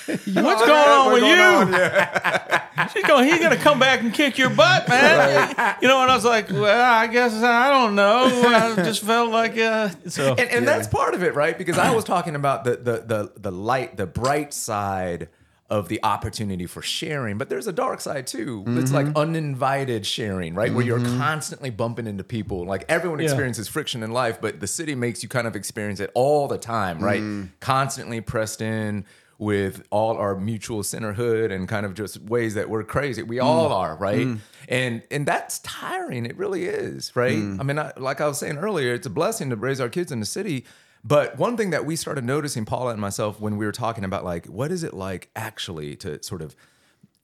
What's 0.06 0.26
going 0.66 0.88
on 0.88 1.12
with 1.12 1.22
you? 1.22 2.88
She's 2.92 3.04
going, 3.04 3.26
he's 3.26 3.38
going 3.38 3.56
to 3.56 3.62
come 3.62 3.78
back 3.78 4.00
and 4.00 4.12
kick 4.12 4.36
your 4.36 4.50
butt, 4.50 4.88
man. 4.88 5.76
You 5.80 5.88
know, 5.88 6.02
and 6.02 6.10
I 6.10 6.14
was 6.14 6.24
like, 6.24 6.50
well, 6.50 6.92
I 6.92 7.06
guess 7.06 7.32
I 7.34 7.70
don't 7.70 7.94
know. 7.94 8.24
I 8.26 8.74
just 8.84 9.02
felt 9.02 9.30
like, 9.30 9.56
uh, 9.56 9.90
so. 10.08 10.34
and, 10.34 10.50
and 10.50 10.68
that's 10.68 10.88
part 10.88 11.14
of 11.14 11.22
it, 11.22 11.34
right? 11.34 11.56
Because 11.56 11.78
I 11.78 11.92
was 11.94 12.04
talking 12.04 12.34
about 12.34 12.64
the 12.64 12.76
the 12.76 12.92
the 13.06 13.32
the 13.36 13.52
light, 13.52 13.96
the 13.96 14.06
bright 14.06 14.52
side 14.52 15.28
of 15.70 15.88
the 15.88 15.98
opportunity 16.04 16.66
for 16.66 16.82
sharing, 16.82 17.38
but 17.38 17.48
there's 17.48 17.66
a 17.66 17.72
dark 17.72 18.00
side 18.00 18.26
too. 18.26 18.64
It's 18.66 18.92
like 18.92 19.06
uninvited 19.16 20.04
sharing, 20.04 20.54
right? 20.54 20.72
Where 20.74 20.84
you're 20.84 21.00
constantly 21.00 21.70
bumping 21.70 22.06
into 22.06 22.22
people. 22.22 22.66
Like 22.66 22.84
everyone 22.88 23.18
Yeah. 23.20 23.24
experiences 23.26 23.66
friction 23.66 24.02
in 24.02 24.10
life, 24.12 24.40
but 24.42 24.60
the 24.60 24.66
city 24.66 24.94
makes 24.94 25.22
you 25.22 25.28
kind 25.28 25.46
of 25.46 25.56
experience 25.56 26.00
it 26.00 26.10
all 26.14 26.48
the 26.48 26.58
time, 26.58 26.98
right? 27.02 27.48
Constantly 27.60 28.20
pressed 28.20 28.60
in 28.60 29.06
with 29.38 29.86
all 29.90 30.16
our 30.16 30.36
mutual 30.36 30.82
centerhood 30.82 31.52
and 31.52 31.68
kind 31.68 31.84
of 31.84 31.94
just 31.94 32.20
ways 32.20 32.54
that 32.54 32.68
we're 32.68 32.84
crazy. 32.84 33.22
We 33.22 33.36
mm. 33.36 33.44
all 33.44 33.72
are, 33.72 33.96
right? 33.96 34.26
Mm. 34.26 34.38
And 34.68 35.02
and 35.10 35.26
that's 35.26 35.58
tiring. 35.60 36.26
It 36.26 36.36
really 36.36 36.64
is, 36.64 37.14
right? 37.14 37.36
Mm. 37.36 37.60
I 37.60 37.62
mean, 37.62 37.78
I, 37.78 37.92
like 37.96 38.20
I 38.20 38.28
was 38.28 38.38
saying 38.38 38.58
earlier, 38.58 38.94
it's 38.94 39.06
a 39.06 39.10
blessing 39.10 39.50
to 39.50 39.56
raise 39.56 39.80
our 39.80 39.88
kids 39.88 40.12
in 40.12 40.20
the 40.20 40.26
city. 40.26 40.64
But 41.06 41.36
one 41.36 41.56
thing 41.56 41.70
that 41.70 41.84
we 41.84 41.96
started 41.96 42.24
noticing, 42.24 42.64
Paula 42.64 42.92
and 42.92 43.00
myself, 43.00 43.38
when 43.38 43.58
we 43.58 43.66
were 43.66 43.72
talking 43.72 44.04
about 44.04 44.24
like, 44.24 44.46
what 44.46 44.72
is 44.72 44.82
it 44.82 44.94
like 44.94 45.28
actually 45.36 45.96
to 45.96 46.22
sort 46.22 46.40
of 46.40 46.56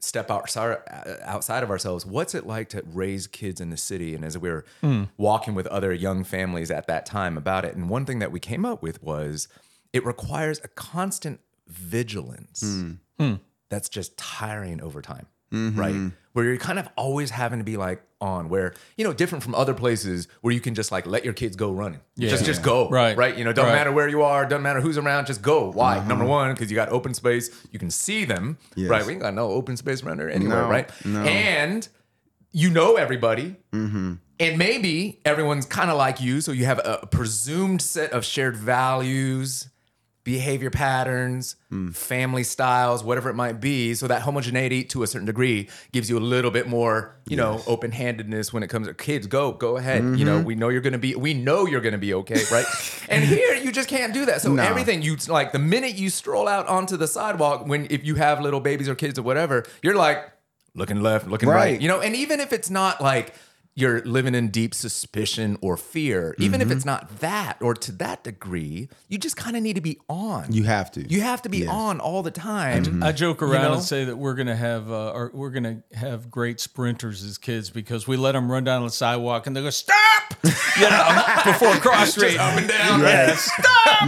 step 0.01 0.31
outside 0.31 0.79
outside 1.23 1.63
of 1.63 1.71
ourselves. 1.71 2.05
What's 2.05 2.35
it 2.35 2.47
like 2.47 2.69
to 2.71 2.83
raise 2.87 3.27
kids 3.27 3.61
in 3.61 3.71
the 3.71 3.77
city? 3.77 4.15
And 4.15 4.25
as 4.25 4.37
we 4.37 4.51
were 4.51 4.65
walking 5.17 5.55
with 5.55 5.67
other 5.69 5.93
young 5.93 6.25
families 6.25 6.71
at 6.71 6.87
that 6.89 7.07
time 7.07 7.37
about 7.37 7.65
it, 7.65 7.77
and 7.77 7.89
one 7.89 8.07
thing 8.07 8.19
that 8.19 8.33
we 8.33 8.41
came 8.41 8.65
up 8.65 8.83
with 8.83 9.03
was 9.03 9.49
it 9.93 10.05
requires 10.05 10.61
a 10.65 10.69
constant 10.69 11.41
vigilance 11.71 12.61
hmm. 12.63 12.93
Hmm. 13.19 13.35
that's 13.69 13.89
just 13.89 14.17
tiring 14.17 14.81
over 14.81 15.01
time, 15.03 15.27
mm-hmm. 15.53 15.79
right? 15.79 16.13
Where 16.33 16.45
you're 16.45 16.59
kind 16.59 16.79
of 16.79 16.89
always 16.97 17.31
having 17.31 17.59
to 17.59 17.65
be 17.65 17.77
like 17.77 18.03
on 18.21 18.49
where, 18.49 18.75
you 18.97 19.05
know, 19.05 19.13
different 19.13 19.43
from 19.43 19.55
other 19.55 19.75
places 19.75 20.29
where 20.43 20.53
you 20.53 20.61
can 20.61 20.75
just 20.75 20.93
like 20.93 21.07
let 21.07 21.25
your 21.25 21.33
kids 21.33 21.57
go 21.57 21.73
running. 21.73 22.01
Just 22.19 22.45
just 22.45 22.63
go. 22.63 22.89
Right. 22.89 23.17
Right. 23.17 23.37
You 23.37 23.45
know, 23.45 23.53
don't 23.53 23.67
Right. 23.67 23.75
matter 23.75 23.91
where 23.91 24.09
you 24.09 24.23
are, 24.23 24.45
doesn't 24.45 24.63
matter 24.63 24.81
who's 24.81 24.99
around, 24.99 25.27
just 25.27 25.43
go. 25.43 25.73
Why? 25.73 25.99
Mm-hmm. 25.99 26.09
Number 26.09 26.25
one, 26.25 26.53
because 26.53 26.71
you 26.71 26.77
got 26.77 26.91
open 26.91 27.15
space, 27.15 27.51
you 27.73 27.79
can 27.79 27.91
see 27.91 28.25
them. 28.25 28.59
Yes. 28.77 28.91
Right. 28.91 29.05
We 29.07 29.15
ain't 29.15 29.23
got 29.23 29.35
no 29.35 29.51
open 29.51 29.77
space 29.77 30.03
around 30.03 30.19
there 30.19 30.31
anywhere, 30.31 30.63
No, 30.63 30.69
right? 30.69 30.91
no. 31.05 31.23
And 31.23 31.89
you 32.53 32.71
know 32.71 32.97
everybody. 32.97 33.57
Mm-hmm. 33.73 34.15
And 34.39 34.59
maybe 34.59 35.21
everyone's 35.25 35.67
kind 35.67 35.91
of 35.91 35.97
like 35.99 36.21
you, 36.21 36.41
so 36.41 36.53
you 36.53 36.65
have 36.65 36.81
a 36.85 37.07
presumed 37.07 37.83
set 37.83 38.13
of 38.13 38.25
shared 38.25 38.57
values, 38.57 39.69
behavior 40.23 40.71
patterns, 40.71 41.57
Hmm. 41.71 41.91
family 41.91 42.43
styles, 42.45 43.03
whatever 43.03 43.31
it 43.31 43.35
might 43.35 43.61
be. 43.61 43.95
So 43.95 44.07
that 44.09 44.23
homogeneity 44.23 44.85
to 44.85 45.03
a 45.03 45.07
certain 45.07 45.25
degree 45.27 45.69
gives 45.93 46.11
you 46.11 46.19
a 46.19 46.21
little 46.21 46.51
bit 46.51 46.69
more, 46.69 47.17
you 47.27 47.37
know, 47.37 47.63
open-handedness 47.67 48.53
when 48.53 48.63
it 48.63 48.69
comes 48.69 48.87
to 48.87 48.95
kids. 48.95 49.27
Go, 49.27 49.53
go 49.53 49.77
ahead. 49.77 50.03
You 50.03 50.11
Mm-hmm. 50.11 50.25
know, 50.25 50.41
we 50.41 50.55
know 50.55 50.69
you're 50.69 50.81
gonna 50.83 50.99
be, 50.99 51.15
we 51.15 51.33
know 51.33 51.67
you're 51.67 51.81
gonna 51.81 51.97
be 51.99 52.13
okay, 52.15 52.43
right? 52.53 52.67
and 53.09 53.25
here 53.25 53.55
you 53.55 53.73
just 53.73 53.89
can't 53.89 54.13
do 54.13 54.27
that. 54.27 54.43
So 54.43 54.53
No. 54.53 54.63
everything 54.63 55.01
you 55.03 55.17
like, 55.29 55.53
the 55.53 55.59
minute 55.59 55.95
you 55.95 56.11
stroll 56.11 56.47
out 56.49 56.67
onto 56.67 56.97
the 56.97 57.09
sidewalk, 57.09 57.67
when 57.67 57.87
if 57.91 58.05
you 58.05 58.17
have 58.17 58.41
little 58.41 58.61
babies 58.61 58.89
or 58.89 58.95
kids 58.95 59.19
or 59.19 59.23
whatever, 59.23 59.65
you're 59.83 59.97
like 59.97 60.19
looking 60.75 61.01
left, 61.03 61.27
looking 61.29 61.49
right. 61.49 61.57
Right. 61.73 61.81
You 61.81 61.89
know, 61.89 62.01
and 62.01 62.15
even 62.15 62.41
if 62.41 62.53
it's 62.53 62.69
not 62.71 63.01
like 63.01 63.35
you're 63.81 64.03
living 64.03 64.35
in 64.35 64.49
deep 64.49 64.75
suspicion 64.75 65.57
or 65.61 65.77
fear, 65.77 66.35
even 66.39 66.61
Mm-hmm. 66.61 66.71
if 66.71 66.77
it's 66.77 66.85
not 66.85 67.21
that 67.21 67.57
or 67.61 67.75
to 67.75 67.93
that 67.93 68.25
degree, 68.25 68.89
you 69.09 69.19
just 69.19 69.37
kind 69.37 69.57
of 69.57 69.63
need 69.63 69.75
to 69.77 69.81
be 69.81 69.99
on. 70.09 70.53
You 70.53 70.65
have 70.65 70.91
to. 70.93 71.09
You 71.11 71.23
have 71.23 71.43
to 71.43 71.49
be 71.49 71.59
Yes. 71.59 71.69
on 71.71 72.01
all 72.01 72.23
the 72.23 72.31
time. 72.31 73.03
I 73.03 73.13
joke 73.13 73.43
around 73.43 73.63
know? 73.65 73.73
and 73.75 73.83
say 73.83 74.05
that 74.05 74.17
we're 74.17 74.35
gonna 74.35 74.57
have 74.57 74.91
uh, 74.91 75.11
or 75.13 75.31
we're 75.35 75.51
gonna 75.51 75.83
have 75.95 76.31
great 76.31 76.61
sprinters 76.61 77.23
as 77.25 77.39
kids 77.39 77.71
because 77.71 78.07
we 78.07 78.17
let 78.17 78.33
them 78.33 78.51
run 78.51 78.65
down 78.65 78.83
the 78.85 78.91
sidewalk 78.91 79.47
and 79.47 79.57
they 79.57 79.63
go 79.63 79.71
stop, 79.71 79.97
you 80.45 80.89
know, 80.91 81.23
before 81.45 81.73
cross 81.77 82.13
street. 82.13 82.39
up 82.39 82.57
and 82.59 82.69
down. 82.69 83.01
Yes. 83.01 83.51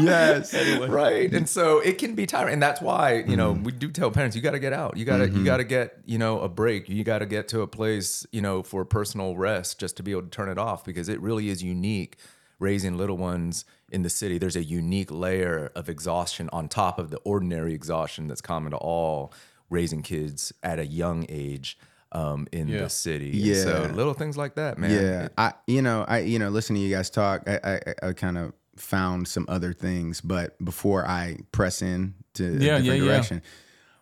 yes. 0.00 0.54
right 0.88 1.32
and 1.32 1.48
so 1.48 1.78
it 1.80 1.98
can 1.98 2.14
be 2.14 2.26
tiring 2.26 2.54
and 2.54 2.62
that's 2.62 2.80
why 2.80 3.24
you 3.26 3.36
know 3.36 3.52
Mm-hmm. 3.52 3.64
we 3.64 3.72
do 3.72 3.90
tell 3.90 4.10
parents 4.10 4.34
you 4.36 4.40
got 4.42 4.52
to 4.52 4.58
get 4.58 4.72
out 4.72 4.96
you 4.96 5.04
got 5.04 5.18
to 5.18 5.28
you 5.28 5.44
got 5.44 5.56
to 5.58 5.64
get 5.64 5.98
you 6.06 6.16
know 6.18 6.40
a 6.40 6.48
break 6.48 6.88
you 6.88 7.02
got 7.04 7.18
to 7.18 7.26
get 7.26 7.48
to 7.48 7.60
a 7.62 7.66
place 7.66 8.24
you 8.32 8.40
know 8.40 8.62
for 8.62 8.84
personal 8.84 9.36
rest 9.36 9.61
just 9.74 9.96
to 9.96 10.02
be 10.02 10.10
able 10.12 10.22
to 10.22 10.28
turn 10.28 10.48
it 10.48 10.58
off 10.58 10.84
because 10.84 11.08
it 11.08 11.20
really 11.20 11.48
is 11.48 11.62
unique 11.62 12.16
raising 12.58 12.96
little 12.96 13.16
ones 13.16 13.64
in 13.90 14.02
the 14.02 14.10
city 14.10 14.38
there's 14.38 14.56
a 14.56 14.62
unique 14.62 15.10
layer 15.10 15.70
of 15.74 15.88
exhaustion 15.88 16.48
on 16.52 16.68
top 16.68 16.98
of 16.98 17.10
the 17.10 17.18
ordinary 17.18 17.74
exhaustion 17.74 18.28
that's 18.28 18.40
common 18.40 18.70
to 18.70 18.76
all 18.76 19.32
raising 19.70 20.02
kids 20.02 20.52
at 20.62 20.78
a 20.78 20.86
young 20.86 21.26
age 21.28 21.76
um, 22.12 22.46
in 22.52 22.68
Yeah. 22.68 22.82
the 22.82 22.88
city 22.90 23.30
And 23.32 23.56
so 23.56 23.86
Yeah. 23.88 23.92
little 23.94 24.14
things 24.14 24.36
like 24.36 24.54
that 24.56 24.78
man 24.78 24.90
Yeah, 24.90 25.28
I 25.38 25.52
you 25.66 25.82
know 25.82 26.04
I 26.06 26.18
you 26.20 26.38
know 26.38 26.50
listening 26.50 26.82
to 26.82 26.86
you 26.88 26.94
guys 26.94 27.10
talk, 27.10 27.48
I 27.48 27.58
I, 28.02 28.08
I 28.08 28.12
kind 28.12 28.38
of 28.38 28.52
found 28.76 29.28
some 29.28 29.44
other 29.48 29.72
things, 29.72 30.20
but 30.22 30.62
before 30.64 31.06
I 31.06 31.38
press 31.52 31.82
in 31.82 32.14
to 32.34 32.44
a 32.44 32.50
Yeah, 32.50 32.58
different 32.58 32.84
yeah, 32.86 32.92
yeah. 32.94 33.04
direction, 33.04 33.42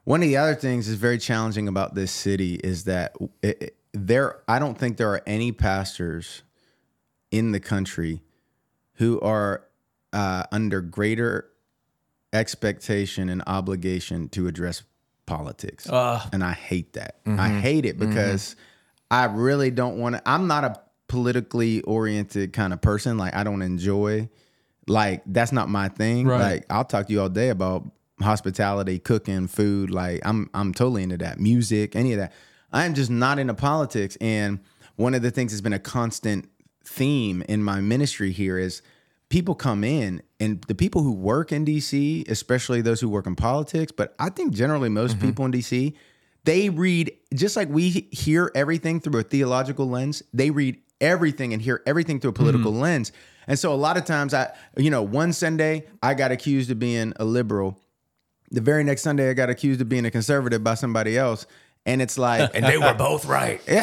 one 0.05 0.23
of 0.23 0.29
the 0.29 0.37
other 0.37 0.55
things 0.55 0.87
is 0.89 0.95
very 0.97 1.19
challenging 1.19 1.67
about 1.69 1.95
this 1.95 2.13
city 2.13 2.55
is 2.55 2.85
that 2.85 3.17
it, 3.43 3.63
it- 3.63 3.77
there 3.93 4.43
I 4.49 4.59
don't 4.59 4.79
think 4.79 4.97
there 4.97 5.11
are 5.11 5.23
any 5.27 5.53
pastors 5.53 6.43
in 7.31 7.53
the 7.53 7.61
country 7.61 8.23
who 8.95 9.21
are 9.21 9.65
uh, 10.13 10.45
under 10.53 10.81
greater 10.81 11.49
expectation 12.33 13.29
and 13.29 13.43
obligation 13.47 14.29
to 14.31 14.47
address 14.47 14.83
politics. 15.27 15.89
Ah. 15.91 16.29
and 16.33 16.43
I 16.43 16.53
hate 16.53 16.95
that. 16.95 17.17
I 17.27 17.49
hate 17.49 17.87
it 17.87 17.99
because 17.99 18.57
I 19.11 19.25
really 19.27 19.71
don't 19.71 19.99
want 19.99 20.17
to. 20.17 20.23
I'm 20.29 20.47
not 20.49 20.65
a 20.65 20.81
politically 21.09 21.83
oriented 21.83 22.53
kind 22.53 22.73
of 22.73 22.81
person. 22.81 23.17
Like, 23.17 23.35
I 23.35 23.45
don't 23.45 23.63
enjoy, 23.63 24.29
like, 24.87 25.23
that's 25.27 25.53
not 25.53 25.69
my 25.69 25.89
thing. 25.89 26.27
Right. 26.27 26.41
Like, 26.41 26.67
I'll 26.71 26.85
talk 26.85 27.07
to 27.07 27.13
you 27.13 27.21
all 27.21 27.29
day 27.29 27.49
about 27.49 27.91
hospitality, 28.21 28.99
cooking, 28.99 29.47
food. 29.47 29.91
Like, 29.91 30.21
I'm, 30.25 30.51
I'm 30.53 30.73
totally 30.75 31.03
into 31.03 31.17
that. 31.19 31.41
Music, 31.41 31.97
any 31.97 32.13
of 32.13 32.19
that. 32.19 32.33
I'm 32.73 32.95
just 32.95 33.11
not 33.11 33.39
into 33.39 33.55
politics. 33.55 34.17
And 34.21 34.61
one 34.97 35.15
of 35.15 35.23
the 35.23 35.31
things 35.31 35.53
that's 35.53 35.61
been 35.61 35.73
a 35.73 35.79
constant 35.79 36.49
theme 36.85 37.43
in 37.49 37.63
my 37.63 37.81
ministry 37.81 38.33
here 38.33 38.59
is 38.59 38.83
people 39.29 39.55
come 39.55 39.85
in 39.85 40.23
and 40.39 40.63
the 40.65 40.75
people 40.75 41.03
who 41.03 41.13
work 41.13 41.53
in 41.53 41.65
DC, 41.65 42.29
especially 42.29 42.83
those 42.83 43.01
who 43.01 43.09
work 43.09 43.27
in 43.27 43.37
politics, 43.37 43.93
but 43.93 44.15
I 44.19 44.31
think 44.31 44.53
generally 44.53 44.89
most 44.89 45.17
mm-hmm. 45.17 45.27
people 45.27 45.45
in 45.47 45.53
DC, 45.53 45.95
they 46.45 46.69
read 46.69 47.13
just 47.35 47.57
like 47.57 47.69
we 47.69 48.09
hear 48.11 48.51
everything 48.55 49.01
through 49.01 49.21
a 49.21 49.23
theological 49.23 49.89
lens, 49.89 50.23
they 50.33 50.51
read 50.51 50.79
everything 51.01 51.53
and 51.53 51.63
hear 51.63 51.83
everything 51.87 52.21
through 52.21 52.31
a 52.31 52.33
mm-hmm. 52.35 52.43
political 52.43 52.73
lens. 52.73 53.13
And 53.47 53.59
so 53.59 53.73
a 53.73 53.77
lot 53.77 53.97
of 53.97 54.05
times 54.05 54.35
I, 54.35 54.53
you 54.77 54.91
know, 54.91 55.03
one 55.03 55.33
Sunday 55.33 55.87
I 56.03 56.15
got 56.15 56.31
accused 56.33 56.71
of 56.71 56.79
being 56.79 57.13
a 57.17 57.25
liberal. 57.25 57.79
The 58.51 58.61
very 58.61 58.85
next 58.85 59.03
Sunday 59.03 59.31
I 59.31 59.35
got 59.35 59.49
accused 59.49 59.81
of 59.81 59.89
being 59.89 60.05
a 60.05 60.11
conservative 60.11 60.65
by 60.65 60.75
somebody 60.75 61.17
else. 61.17 61.47
And 61.91 62.01
it's 62.01 62.17
like 62.17 62.53
And 62.55 62.65
they 62.65 62.79
were 62.79 62.95
both 62.95 63.27
right. 63.27 63.61
and 63.69 63.81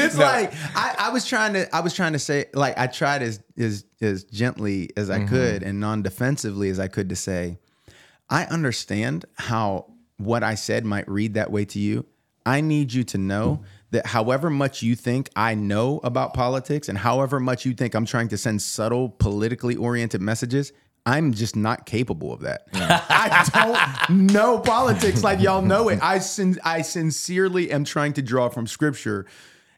it's 0.00 0.16
like 0.16 0.52
I, 0.76 0.94
I 0.98 1.10
was 1.10 1.26
trying 1.26 1.54
to 1.54 1.74
I 1.74 1.80
was 1.80 1.92
trying 1.92 2.12
to 2.12 2.18
say 2.18 2.46
like 2.54 2.78
I 2.78 2.86
tried 2.86 3.22
as 3.22 3.40
as 3.58 3.84
as 4.00 4.24
gently 4.24 4.90
as 4.96 5.10
I 5.10 5.18
mm-hmm. 5.18 5.28
could 5.28 5.62
and 5.62 5.80
non-defensively 5.80 6.70
as 6.70 6.78
I 6.78 6.88
could 6.88 7.08
to 7.08 7.16
say 7.16 7.58
I 8.30 8.44
understand 8.44 9.24
how 9.34 9.92
what 10.16 10.42
I 10.42 10.54
said 10.54 10.84
might 10.84 11.08
read 11.08 11.34
that 11.34 11.50
way 11.50 11.64
to 11.66 11.78
you. 11.78 12.06
I 12.46 12.60
need 12.60 12.92
you 12.92 13.04
to 13.04 13.18
know 13.18 13.64
that 13.90 14.06
however 14.06 14.50
much 14.50 14.82
you 14.82 14.94
think 14.94 15.30
I 15.34 15.54
know 15.54 16.00
about 16.04 16.34
politics 16.34 16.88
and 16.88 16.98
however 16.98 17.40
much 17.40 17.64
you 17.64 17.74
think 17.74 17.94
I'm 17.94 18.06
trying 18.06 18.28
to 18.28 18.36
send 18.36 18.60
subtle 18.60 19.08
politically 19.08 19.76
oriented 19.76 20.20
messages, 20.20 20.72
I'm 21.06 21.34
just 21.34 21.54
not 21.54 21.84
capable 21.84 22.32
of 22.32 22.40
that. 22.40 22.66
I 22.72 24.06
don't 24.08 24.32
know 24.32 24.58
politics 24.58 25.22
like 25.22 25.40
y'all 25.40 25.62
know 25.62 25.88
it. 25.90 25.98
I 26.02 26.18
sin- 26.18 26.60
I 26.64 26.82
sincerely 26.82 27.70
am 27.70 27.84
trying 27.84 28.14
to 28.14 28.22
draw 28.22 28.48
from 28.48 28.66
scripture 28.66 29.26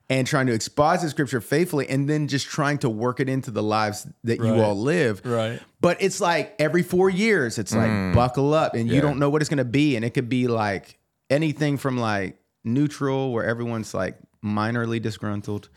and 0.08 0.26
trying 0.26 0.46
to 0.46 0.52
exposit 0.52 1.10
scripture 1.10 1.40
faithfully 1.40 1.88
and 1.88 2.08
then 2.08 2.28
just 2.28 2.46
trying 2.46 2.78
to 2.78 2.88
work 2.88 3.18
it 3.18 3.28
into 3.28 3.50
the 3.50 3.62
lives 3.62 4.06
that 4.22 4.38
you 4.38 4.62
all 4.62 4.76
live. 4.76 5.20
Right. 5.24 5.60
But 5.80 6.00
it's 6.00 6.20
like 6.20 6.54
every 6.60 6.82
four 6.82 7.10
years, 7.10 7.58
it's 7.58 7.74
like 7.74 7.90
mm. 7.90 8.14
buckle 8.14 8.54
up 8.54 8.74
and 8.74 8.88
you 8.88 9.00
don't 9.00 9.18
know 9.18 9.30
what 9.30 9.42
it's 9.42 9.48
going 9.48 9.58
to 9.58 9.64
be. 9.64 9.96
And 9.96 10.04
it 10.04 10.10
could 10.10 10.28
be 10.28 10.46
like 10.46 10.98
anything 11.28 11.76
from 11.76 11.98
like 11.98 12.38
neutral, 12.62 13.32
where 13.32 13.44
everyone's 13.44 13.94
like 13.94 14.16
minorly 14.44 15.02
disgruntled, 15.02 15.68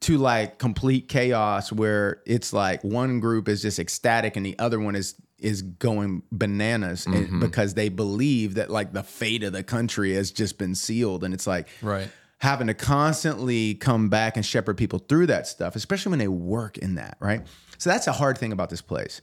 to 0.00 0.18
like 0.18 0.58
complete 0.58 1.08
chaos, 1.08 1.72
where 1.72 2.22
it's 2.26 2.52
like 2.52 2.82
one 2.84 3.20
group 3.20 3.48
is 3.48 3.62
just 3.62 3.78
ecstatic 3.78 4.36
and 4.36 4.44
the 4.44 4.58
other 4.58 4.78
one 4.78 4.94
is 4.94 5.14
is 5.38 5.60
going 5.60 6.22
bananas 6.32 7.04
and- 7.04 7.14
mm-hmm. 7.14 7.40
because 7.40 7.74
they 7.74 7.90
believe 7.90 8.54
that 8.54 8.70
like 8.70 8.92
the 8.94 9.02
fate 9.02 9.42
of 9.42 9.52
the 9.52 9.62
country 9.62 10.14
has 10.14 10.30
just 10.30 10.56
been 10.56 10.74
sealed. 10.74 11.22
And 11.22 11.34
it's 11.34 11.46
like, 11.46 11.68
Right. 11.82 12.08
having 12.38 12.68
to 12.68 12.74
constantly 12.74 13.74
come 13.74 14.08
back 14.08 14.36
and 14.36 14.46
shepherd 14.46 14.78
people 14.78 14.98
through 14.98 15.26
that 15.26 15.46
stuff, 15.46 15.76
especially 15.76 16.10
when 16.10 16.18
they 16.18 16.28
work 16.28 16.78
in 16.78 16.94
that, 16.94 17.18
right? 17.20 17.46
So 17.76 17.90
that's 17.90 18.06
a 18.06 18.12
hard 18.12 18.38
thing 18.38 18.50
about 18.50 18.70
this 18.70 18.80
place. 18.80 19.20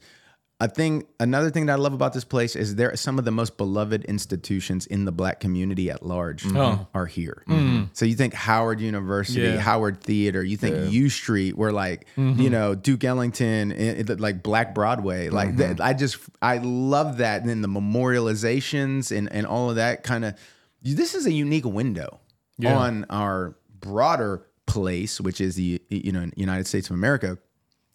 A 0.60 0.68
thing, 0.68 1.04
another 1.18 1.50
thing 1.50 1.66
that 1.66 1.72
I 1.72 1.76
love 1.76 1.94
about 1.94 2.12
this 2.12 2.24
place 2.24 2.54
is 2.54 2.76
there 2.76 2.92
are 2.92 2.96
some 2.96 3.18
of 3.18 3.24
the 3.24 3.32
most 3.32 3.56
beloved 3.56 4.04
institutions 4.04 4.86
in 4.86 5.04
the 5.04 5.10
black 5.10 5.40
community 5.40 5.90
at 5.90 6.06
large 6.06 6.44
mm-hmm. 6.44 6.56
Oh. 6.56 6.86
are 6.94 7.06
here. 7.06 7.42
Mm-hmm. 7.48 7.60
Mm-hmm. 7.60 7.84
So 7.92 8.04
you 8.04 8.14
think 8.14 8.34
Howard 8.34 8.80
University, 8.80 9.42
Yeah. 9.42 9.58
Howard 9.58 10.00
Theater, 10.00 10.44
you 10.44 10.56
think 10.56 10.92
U 10.92 11.08
Street, 11.08 11.56
where 11.56 11.72
like 11.72 12.06
you 12.16 12.50
know 12.50 12.76
Duke 12.76 13.02
Ellington, 13.02 14.06
like 14.18 14.44
Black 14.44 14.74
Broadway, 14.74 15.28
like 15.28 15.56
that, 15.56 15.80
I 15.80 15.92
just 15.92 16.18
I 16.40 16.58
love 16.58 17.18
that. 17.18 17.40
And 17.40 17.50
then 17.50 17.60
the 17.60 17.68
memorializations 17.68 19.16
and 19.16 19.30
and 19.32 19.46
all 19.46 19.70
of 19.70 19.76
that 19.76 20.04
kind 20.04 20.24
of. 20.24 20.38
This 20.82 21.14
is 21.14 21.26
a 21.26 21.32
unique 21.32 21.64
window 21.64 22.20
Yeah. 22.58 22.76
on 22.76 23.06
our 23.10 23.56
broader 23.80 24.46
place, 24.66 25.20
which 25.20 25.40
is 25.40 25.56
the 25.56 25.82
you 25.88 26.12
know 26.12 26.30
United 26.36 26.66
States 26.66 26.88
of 26.90 26.94
America. 26.94 27.38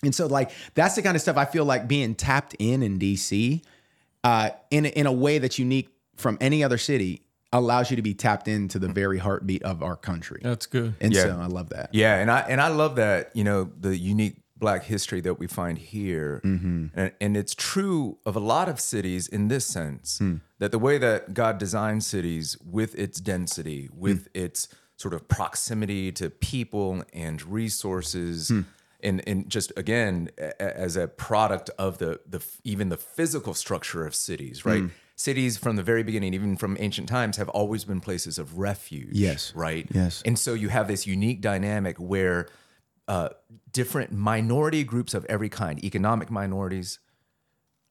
And 0.03 0.15
so 0.15 0.27
like 0.27 0.51
that's 0.75 0.95
the 0.95 1.01
kind 1.01 1.15
of 1.15 1.21
stuff 1.21 1.37
I 1.37 1.45
feel 1.45 1.65
like 1.65 1.87
being 1.87 2.15
tapped 2.15 2.55
in 2.59 2.83
in 2.83 2.99
DC 2.99 3.61
uh, 4.23 4.49
in 4.71 4.85
in 4.85 5.05
a 5.05 5.11
way 5.11 5.37
that's 5.39 5.59
unique 5.59 5.89
from 6.15 6.37
any 6.41 6.63
other 6.63 6.77
city 6.77 7.21
allows 7.51 7.89
you 7.89 7.95
to 7.95 8.01
be 8.01 8.13
tapped 8.13 8.47
into 8.47 8.77
the 8.77 8.87
very 8.87 9.17
heartbeat 9.17 9.63
of 9.63 9.81
our 9.81 9.95
country. 9.95 10.39
That's 10.43 10.67
good. 10.67 10.93
And 11.01 11.13
Yeah. 11.13 11.23
so 11.23 11.39
I 11.39 11.47
love 11.47 11.69
that. 11.69 11.89
Yeah, 11.93 12.17
and 12.17 12.29
I 12.29 12.41
and 12.41 12.61
I 12.61 12.67
love 12.67 12.95
that 12.97 13.31
you 13.33 13.43
know 13.43 13.71
the 13.79 13.97
unique 13.97 14.37
Black 14.57 14.83
history 14.83 15.21
that 15.21 15.39
we 15.39 15.47
find 15.47 15.77
here, 15.77 16.41
mm-hmm. 16.43 16.87
and, 16.93 17.11
and 17.21 17.37
it's 17.37 17.55
true 17.55 18.17
of 18.25 18.35
a 18.35 18.41
lot 18.41 18.67
of 18.67 18.79
cities 18.79 19.27
in 19.27 19.47
this 19.47 19.65
sense 19.65 20.19
hmm. 20.19 20.37
that 20.57 20.71
the 20.71 20.79
way 20.79 20.97
that 20.97 21.33
God 21.33 21.57
designed 21.57 22.03
cities 22.03 22.57
with 22.69 22.93
its 22.99 23.21
density, 23.21 23.85
hmm. 23.85 23.99
with 23.99 24.27
its 24.33 24.67
sort 24.97 25.13
of 25.13 25.29
proximity 25.29 26.11
to 26.11 26.29
people 26.29 27.03
and 27.13 27.41
resources. 27.43 28.49
Hmm. 28.49 28.61
And, 29.01 29.21
and 29.27 29.49
just 29.49 29.71
again, 29.77 30.29
as 30.59 30.95
a 30.97 31.07
product 31.07 31.69
of 31.77 31.97
the 31.99 32.19
the 32.27 32.41
even 32.63 32.89
the 32.89 32.97
physical 32.97 33.53
structure 33.53 34.05
of 34.05 34.13
cities, 34.13 34.65
right? 34.65 34.83
Cities 35.15 35.57
from 35.57 35.75
the 35.75 35.83
very 35.83 36.03
beginning, 36.03 36.33
even 36.33 36.55
from 36.57 36.77
ancient 36.79 37.09
times, 37.09 37.37
have 37.37 37.49
always 37.49 37.83
been 37.85 37.99
places 37.99 38.37
of 38.39 38.57
refuge. 38.57 39.09
Yes. 39.11 39.53
right. 39.55 39.85
Yes. 39.91 40.21
And 40.25 40.39
so 40.39 40.53
you 40.53 40.69
have 40.69 40.87
this 40.87 41.05
unique 41.05 41.41
dynamic 41.41 41.97
where 41.97 42.47
uh, 43.07 43.29
different 43.73 44.11
minority 44.13 44.83
groups 44.85 45.13
of 45.13 45.25
every 45.25 45.49
kind, 45.49 45.83
economic 45.83 46.29
minorities, 46.31 46.99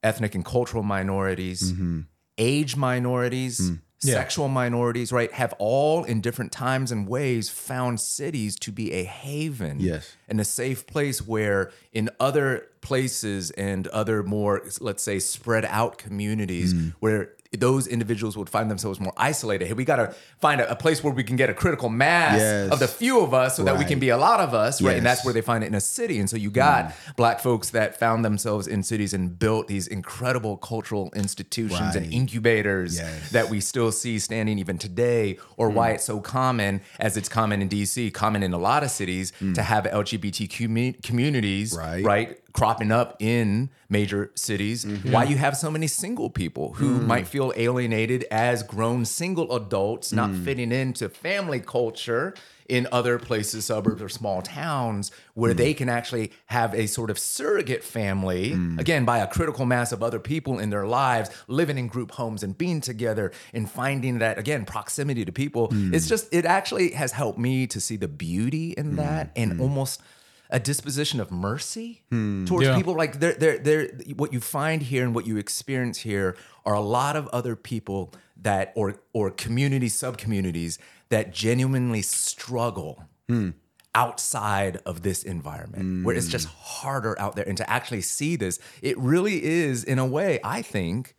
ethnic 0.03 0.35
and 0.35 0.45
cultural 0.45 0.83
minorities, 0.83 1.73
Mm-hmm. 1.73 2.01
age 2.39 2.77
minorities, 2.77 3.61
Mm. 3.71 3.81
Yeah. 4.03 4.15
sexual 4.15 4.49
minorities, 4.49 5.11
right, 5.13 5.33
have 5.33 5.55
all 5.59 6.05
in 6.05 6.21
different 6.21 6.53
times 6.53 6.93
and 6.93 7.09
ways 7.09 7.49
found 7.51 7.99
cities 8.01 8.57
to 8.61 8.71
be 8.71 8.93
a 8.93 9.03
haven 9.05 9.81
Yes. 9.81 10.13
and 10.29 10.41
a 10.41 10.45
safe 10.45 10.87
place 10.87 11.27
where 11.27 11.73
in 11.93 12.09
other 12.21 12.67
places 12.81 13.51
and 13.53 13.89
other 13.89 14.23
more, 14.23 14.63
let's 14.81 15.03
say, 15.03 15.19
spread 15.19 15.65
out 15.65 15.99
communities 15.99 16.73
Mm. 16.75 16.95
where 17.01 17.31
those 17.57 17.87
individuals 17.87 18.37
would 18.37 18.51
find 18.51 18.71
themselves 18.71 19.01
more 19.01 19.13
isolated. 19.17 19.67
Hey, 19.69 19.73
we 19.73 19.85
got 19.85 19.97
to 19.97 20.15
find 20.39 20.61
a, 20.61 20.71
a 20.71 20.77
place 20.77 21.03
where 21.03 21.13
we 21.13 21.25
can 21.25 21.37
get 21.37 21.49
a 21.49 21.55
critical 21.55 21.89
mass 21.89 22.39
Yes. 22.39 22.71
of 22.71 22.79
the 22.79 22.89
few 22.89 23.21
of 23.21 23.33
us 23.33 23.57
so 23.57 23.65
that 23.65 23.79
we 23.79 23.85
can 23.87 23.99
be 23.99 24.11
a 24.11 24.19
lot 24.19 24.41
of 24.41 24.53
us, 24.53 24.83
right? 24.83 24.97
And 24.99 25.07
that's 25.07 25.25
where 25.25 25.33
they 25.33 25.41
find 25.41 25.65
it 25.65 25.69
in 25.69 25.75
a 25.75 25.81
city. 25.81 26.19
And 26.19 26.29
so 26.29 26.37
you 26.37 26.51
got 26.51 26.87
mm. 26.87 27.17
black 27.17 27.41
folks 27.41 27.71
that 27.71 27.99
found 27.99 28.25
themselves 28.25 28.67
in 28.67 28.83
cities 28.83 29.15
and 29.15 29.39
built 29.39 29.67
these 29.67 29.87
incredible 29.87 30.59
cultural 30.59 31.11
institutions 31.15 31.97
and 31.97 32.13
incubators 32.13 32.99
Yes. 32.99 33.31
that 33.31 33.49
we 33.49 33.61
still 33.61 33.93
see 33.93 34.19
standing 34.19 34.59
even 34.59 34.77
today, 34.77 35.39
or 35.57 35.71
why 35.71 35.93
mm. 35.93 35.95
it's 35.95 36.05
so 36.05 36.21
common, 36.21 36.83
as 37.01 37.17
it's 37.17 37.29
common 37.29 37.63
in 37.63 37.69
DC, 37.69 38.13
common 38.13 38.43
in 38.43 38.53
a 38.53 38.59
lot 38.59 38.83
of 38.85 38.91
cities, 38.91 39.31
to 39.39 39.45
mm. 39.45 39.57
have 39.57 39.85
LGBT 39.85 40.49
commu- 40.49 41.03
communities, 41.03 41.75
Right. 41.77 42.05
right, 42.05 42.39
cropping 42.53 42.91
up 42.91 43.17
in 43.21 43.71
major 43.89 44.31
cities. 44.35 44.85
Mm-hmm. 44.85 45.13
Why 45.13 45.25
you 45.25 45.37
have 45.37 45.57
so 45.57 45.71
many 45.71 45.87
single 45.87 46.31
people 46.31 46.75
who 46.75 46.99
mm. 46.99 47.07
might 47.07 47.29
feel 47.29 47.53
alienated 47.57 48.25
as 48.31 48.63
grown 48.63 49.05
single 49.05 49.55
adults, 49.55 50.13
not 50.13 50.31
mm. 50.31 50.45
fitting 50.45 50.73
into 50.73 51.09
family 51.09 51.61
culture 51.61 52.35
in 52.69 52.87
other 52.93 53.19
places, 53.19 53.65
suburbs, 53.65 54.03
or 54.03 54.11
small 54.11 54.43
towns, 54.43 55.11
where 55.33 55.55
mm. 55.55 55.57
they 55.57 55.73
can 55.73 55.89
actually 55.89 56.33
have 56.47 56.75
a 56.75 56.87
sort 56.87 57.11
of 57.11 57.19
surrogate 57.19 57.83
family, 57.83 58.53
again, 58.79 59.07
by 59.07 59.19
a 59.19 59.27
critical 59.27 59.65
mass 59.65 59.91
of 59.91 60.03
other 60.03 60.19
people 60.19 60.59
in 60.59 60.69
their 60.69 60.87
lives, 60.87 61.31
living 61.47 61.79
in 61.79 61.87
group 61.87 62.11
homes 62.13 62.43
and 62.43 62.59
being 62.59 62.81
together 62.83 63.33
and 63.55 63.71
finding 63.71 64.19
that, 64.19 64.39
again, 64.39 64.67
proximity 64.67 65.25
to 65.25 65.33
people. 65.33 65.69
It's 65.73 66.07
just, 66.07 66.29
it 66.33 66.45
actually 66.45 66.91
has 66.91 67.13
helped 67.13 67.39
me 67.39 67.67
to 67.69 67.81
see 67.81 67.97
the 67.97 68.09
beauty 68.09 68.73
in 68.73 68.97
that 68.97 69.31
and 69.35 69.61
almost 69.61 70.03
a 70.51 70.59
disposition 70.59 71.21
of 71.21 71.31
mercy 71.31 72.03
hmm. 72.11 72.45
towards 72.45 72.67
Yeah. 72.67 72.77
people. 72.77 72.95
Like 72.95 73.21
they're, 73.21 73.35
they're, 73.35 73.59
they're, 73.59 73.89
what 74.17 74.33
you 74.33 74.41
find 74.41 74.83
here 74.83 75.05
and 75.05 75.15
what 75.15 75.27
you 75.27 75.37
experience 75.37 75.99
here 75.99 76.37
are 76.65 76.75
a 76.75 76.81
lot 76.81 77.17
of 77.17 77.29
other 77.29 77.57
people 77.57 78.13
that 78.41 78.73
or 78.77 79.01
or 79.13 79.31
community 79.31 79.89
sub 79.89 80.17
communities 80.17 80.79
that 81.09 81.33
genuinely 81.33 82.03
struggle 82.03 83.05
hmm. 83.29 83.51
outside 83.95 84.81
of 84.87 85.03
this 85.03 85.23
environment 85.23 85.83
hmm. 85.83 86.05
where 86.05 86.17
it's 86.17 86.29
just 86.29 86.49
harder 86.49 87.19
out 87.21 87.37
there. 87.37 87.47
And 87.47 87.57
to 87.57 87.69
actually 87.69 88.03
see 88.03 88.37
this 88.37 88.59
it 88.83 88.97
really 88.99 89.43
is 89.45 89.85
in 89.85 89.99
a 89.99 90.07
way 90.07 90.39
i 90.45 90.63
think 90.63 91.17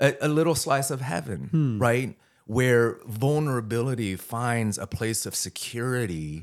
a, 0.00 0.14
a 0.20 0.28
little 0.28 0.54
slice 0.54 0.90
of 0.90 1.00
heaven, 1.00 1.48
right? 1.78 2.16
Where 2.46 2.98
vulnerability 3.06 4.16
finds 4.16 4.78
a 4.78 4.86
place 4.86 5.26
of 5.26 5.34
security 5.34 6.38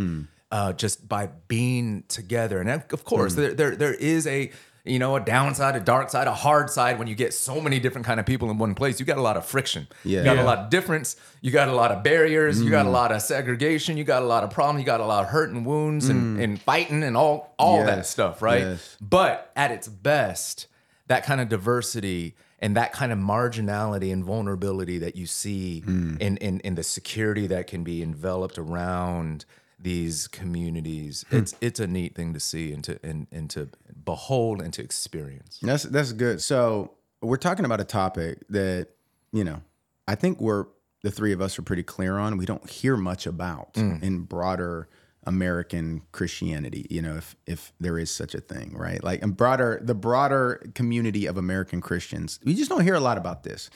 uh, 0.52 0.74
just 0.74 1.08
by 1.08 1.30
being 1.48 2.04
together. 2.08 2.60
And 2.62 2.70
of 2.70 3.04
course, 3.06 3.36
there, 3.36 3.54
there 3.54 3.76
there 3.76 3.93
is 3.93 4.28
a 4.28 4.52
you 4.88 5.00
know, 5.00 5.16
a 5.16 5.20
downside, 5.20 5.76
a 5.76 5.80
dark 5.80 6.12
side, 6.12 6.28
a 6.28 6.32
hard 6.36 6.70
side. 6.70 7.00
When 7.00 7.08
you 7.08 7.16
get 7.16 7.34
so 7.34 7.60
many 7.60 7.80
different 7.80 8.06
kind 8.06 8.20
of 8.20 8.28
people 8.28 8.52
in 8.52 8.60
one 8.60 8.76
place, 8.76 9.00
you 9.00 9.06
got 9.08 9.18
a 9.18 9.22
lot 9.22 9.36
of 9.36 9.43
friction. 9.43 9.88
Yeah. 10.04 10.20
You 10.20 10.26
got 10.26 10.36
Yeah. 10.36 10.43
a 10.43 10.46
lot 10.46 10.60
of 10.60 10.70
difference. 10.70 11.16
You 11.41 11.50
got 11.50 11.70
a 11.70 11.74
lot 11.74 11.91
of 11.91 12.04
barriers. 12.04 12.62
You 12.62 12.70
got 12.70 12.86
a 12.86 12.89
lot 12.91 13.12
of 13.12 13.20
segregation. 13.24 13.98
You 13.98 14.04
got 14.04 14.22
a 14.22 14.28
lot 14.28 14.43
of 14.43 14.52
problem. 14.52 14.78
You 14.78 14.86
got 14.86 15.00
a 15.00 15.06
lot 15.08 15.24
of 15.24 15.32
hurt 15.32 15.50
and 15.50 15.66
wounds 15.66 16.08
and, 16.08 16.39
and 16.39 16.62
fighting 16.62 17.02
and 17.02 17.18
all 17.18 17.56
all 17.58 17.84
that 17.84 18.06
stuff, 18.06 18.43
right? 18.43 18.62
Yes. 18.62 18.96
But 19.02 19.52
at 19.56 19.72
its 19.72 19.88
best, 19.88 20.68
that 21.08 21.26
kind 21.26 21.41
of 21.41 21.50
diversity 21.50 22.36
and 22.60 22.78
that 22.78 22.93
kind 22.93 23.12
of 23.12 23.18
marginality 23.18 24.14
and 24.14 24.24
vulnerability 24.24 25.00
that 25.00 25.16
you 25.16 25.26
see 25.26 25.80
Hmm. 25.80 26.18
in, 26.20 26.38
in 26.38 26.60
in 26.60 26.76
the 26.76 26.84
security 26.84 27.48
that 27.48 27.66
can 27.66 27.84
be 27.84 28.04
enveloped 28.04 28.60
around 28.60 29.46
these 29.80 30.28
communities, 30.28 31.26
Hmm. 31.30 31.38
it's 31.38 31.56
it's 31.62 31.80
a 31.80 31.88
neat 31.88 32.16
thing 32.16 32.34
to 32.34 32.40
see 32.40 32.72
and 32.74 32.84
to 32.86 33.00
and, 33.04 33.28
and 33.32 33.50
to 33.52 33.70
behold 34.04 34.62
and 34.62 34.74
to 34.74 34.82
experience. 34.82 35.60
That's 35.62 35.84
that's 35.84 36.12
good. 36.14 36.42
So 36.42 36.92
we're 37.22 37.38
talking 37.38 37.66
about 37.66 37.80
a 37.82 37.86
topic 37.86 38.40
that 38.50 38.88
you 39.32 39.44
know 39.44 39.62
I 40.08 40.16
think 40.16 40.40
we're 40.40 40.66
the 41.04 41.12
three 41.12 41.34
of 41.34 41.42
us 41.42 41.60
are 41.60 41.62
pretty 41.62 41.84
clear 41.84 42.18
on. 42.18 42.38
We 42.38 42.46
don't 42.46 42.68
hear 42.70 42.98
much 42.98 43.28
about 43.28 43.70
in 43.76 44.22
broader 44.22 44.88
American 45.28 46.02
Christianity. 46.12 46.88
You 46.90 47.02
know, 47.02 47.16
if 47.18 47.36
if 47.46 47.74
there 47.80 47.98
is 48.00 48.10
such 48.12 48.34
a 48.36 48.42
thing, 48.42 48.74
right? 48.76 49.04
Like 49.04 49.22
in 49.22 49.32
broader 49.32 49.80
the 49.84 49.96
broader 49.96 50.66
community 50.74 51.26
of 51.26 51.38
American 51.38 51.82
Christians, 51.82 52.40
we 52.44 52.54
just 52.56 52.70
don't 52.70 52.82
hear 52.84 52.96
a 52.96 53.00
lot 53.00 53.18
about 53.18 53.44
this. 53.44 53.70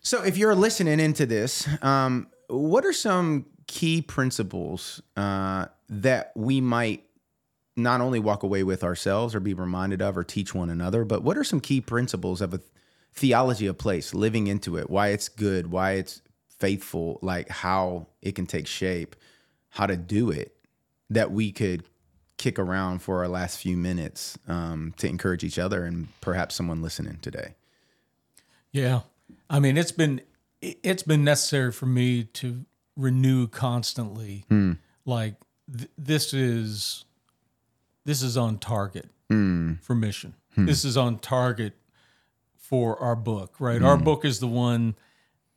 So 0.00 0.22
if 0.22 0.36
you're 0.36 0.54
listening 0.54 1.00
into 1.00 1.26
this, 1.26 1.66
um, 1.82 2.28
what 2.48 2.84
are 2.84 2.92
some 2.92 3.46
key 3.66 4.02
principles 4.02 5.02
uh, 5.16 5.66
that 5.88 6.32
we 6.34 6.60
might 6.60 7.02
not 7.76 8.00
only 8.00 8.18
walk 8.18 8.42
away 8.42 8.62
with 8.62 8.82
ourselves 8.82 9.34
or 9.34 9.40
be 9.40 9.54
reminded 9.54 10.00
of 10.00 10.16
or 10.16 10.24
teach 10.24 10.54
one 10.54 10.70
another, 10.70 11.04
but 11.04 11.22
what 11.22 11.36
are 11.36 11.44
some 11.44 11.60
key 11.60 11.80
principles 11.80 12.40
of 12.40 12.54
a 12.54 12.60
theology 13.12 13.66
of 13.66 13.76
place, 13.76 14.14
living 14.14 14.46
into 14.46 14.76
it, 14.76 14.88
why 14.88 15.08
it's 15.08 15.28
good, 15.28 15.70
why 15.70 15.92
it's 15.92 16.22
faithful, 16.58 17.18
like 17.22 17.48
how 17.48 18.06
it 18.22 18.34
can 18.34 18.46
take 18.46 18.66
shape, 18.66 19.16
how 19.70 19.86
to 19.86 19.96
do 19.96 20.30
it, 20.30 20.56
that 21.10 21.30
we 21.30 21.52
could 21.52 21.84
kick 22.38 22.58
around 22.58 23.00
for 23.00 23.18
our 23.20 23.28
last 23.28 23.58
few 23.58 23.76
minutes 23.76 24.38
um, 24.48 24.92
to 24.98 25.08
encourage 25.08 25.44
each 25.44 25.58
other 25.58 25.84
and 25.84 26.08
perhaps 26.20 26.54
someone 26.54 26.82
listening 26.82 27.18
today. 27.22 27.54
Yeah. 28.72 29.00
I 29.48 29.60
mean, 29.60 29.76
it's 29.76 29.92
been 29.92 30.20
it's 30.60 31.02
been 31.02 31.22
necessary 31.22 31.70
for 31.72 31.86
me 31.86 32.24
to 32.24 32.64
renew 32.96 33.46
constantly. 33.46 34.44
Hmm. 34.48 34.72
Like 35.04 35.34
th- 35.74 35.90
this 35.96 36.32
is 36.32 37.04
this 38.04 38.22
is 38.22 38.36
on 38.36 38.58
target 38.58 39.08
hmm. 39.28 39.74
for 39.82 39.94
mission. 39.94 40.34
Hmm. 40.54 40.66
This 40.66 40.84
is 40.84 40.96
on 40.96 41.18
target 41.18 41.74
for 42.56 42.98
our 43.00 43.14
book, 43.14 43.56
right? 43.60 43.80
Our 43.82 43.96
book 43.96 44.24
is 44.24 44.40
the 44.40 44.48
one 44.48 44.96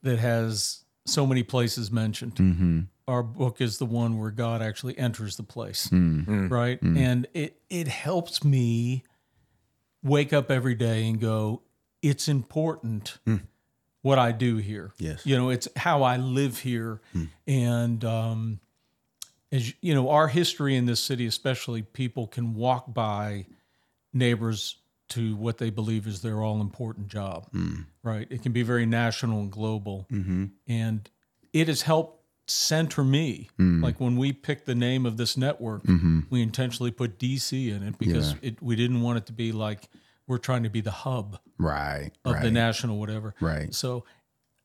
that 0.04 0.20
has 0.20 0.84
so 1.06 1.26
many 1.26 1.42
places 1.42 1.92
mentioned. 1.92 2.36
Mm-hmm. 2.36 2.80
Our 3.08 3.24
book 3.24 3.60
is 3.62 3.80
the 3.80 3.86
one 3.86 4.20
where 4.20 4.30
God 4.30 4.62
actually 4.62 4.96
enters 4.98 5.36
the 5.36 5.44
place, 5.44 5.90
right? 5.92 6.80
And 6.82 7.28
it 7.34 7.60
it 7.70 7.88
helps 7.88 8.44
me 8.44 9.04
wake 10.04 10.32
up 10.32 10.52
every 10.52 10.76
day 10.76 11.08
and 11.10 11.20
go, 11.20 11.64
it's 12.02 12.28
important 12.28 13.18
what 14.02 14.20
I 14.20 14.32
do 14.32 14.58
here. 14.58 14.92
Yes. 14.98 15.26
You 15.26 15.38
know, 15.38 15.50
it's 15.50 15.68
how 15.76 16.04
I 16.04 16.18
live 16.18 16.60
here. 16.60 17.02
And, 17.48 18.04
um, 18.06 18.60
as 19.52 19.74
you 19.82 19.94
know, 19.94 20.10
our 20.10 20.28
history 20.28 20.76
in 20.76 20.86
this 20.86 21.00
city, 21.00 21.26
especially, 21.26 21.82
people 21.82 22.28
can 22.28 22.54
walk 22.54 22.94
by 22.94 23.48
neighbors 24.14 24.78
to 25.10 25.36
what 25.36 25.58
they 25.58 25.70
believe 25.70 26.08
is 26.08 26.22
their 26.22 26.42
all 26.44 26.62
important 26.62 27.08
job, 27.08 27.52
mm. 27.52 27.86
right? 28.04 28.28
It 28.30 28.44
can 28.44 28.52
be 28.52 28.62
very 28.62 28.86
national 28.86 29.40
and 29.40 29.52
global. 29.52 30.06
Mm-hmm. 30.12 30.46
And 30.68 31.10
it 31.52 31.68
has 31.68 31.82
helped 31.82 32.24
center 32.46 33.04
me. 33.04 33.50
Mm. 33.60 33.82
Like 33.82 34.00
when 34.00 34.18
we 34.18 34.34
picked 34.34 34.66
the 34.66 34.76
name 34.76 35.06
of 35.06 35.18
this 35.18 35.36
network, 35.36 35.84
mm-hmm. 35.84 36.22
we 36.30 36.42
intentionally 36.42 36.92
put 36.92 37.18
DC 37.18 37.76
in 37.76 37.84
it 37.84 37.98
because 37.98 38.36
it, 38.42 38.62
we 38.62 38.76
didn't 38.76 39.02
want 39.02 39.18
it 39.18 39.26
to 39.28 39.34
be 39.34 39.52
like 39.52 39.90
we're 40.30 40.38
trying 40.38 40.64
to 40.64 40.70
be 40.70 40.80
the 40.80 40.92
hub 40.92 41.40
Right. 41.58 42.12
of 42.24 42.36
right. 42.36 42.44
the 42.44 42.52
national 42.52 42.98
whatever. 42.98 43.36
Right. 43.42 43.74
So 43.74 44.06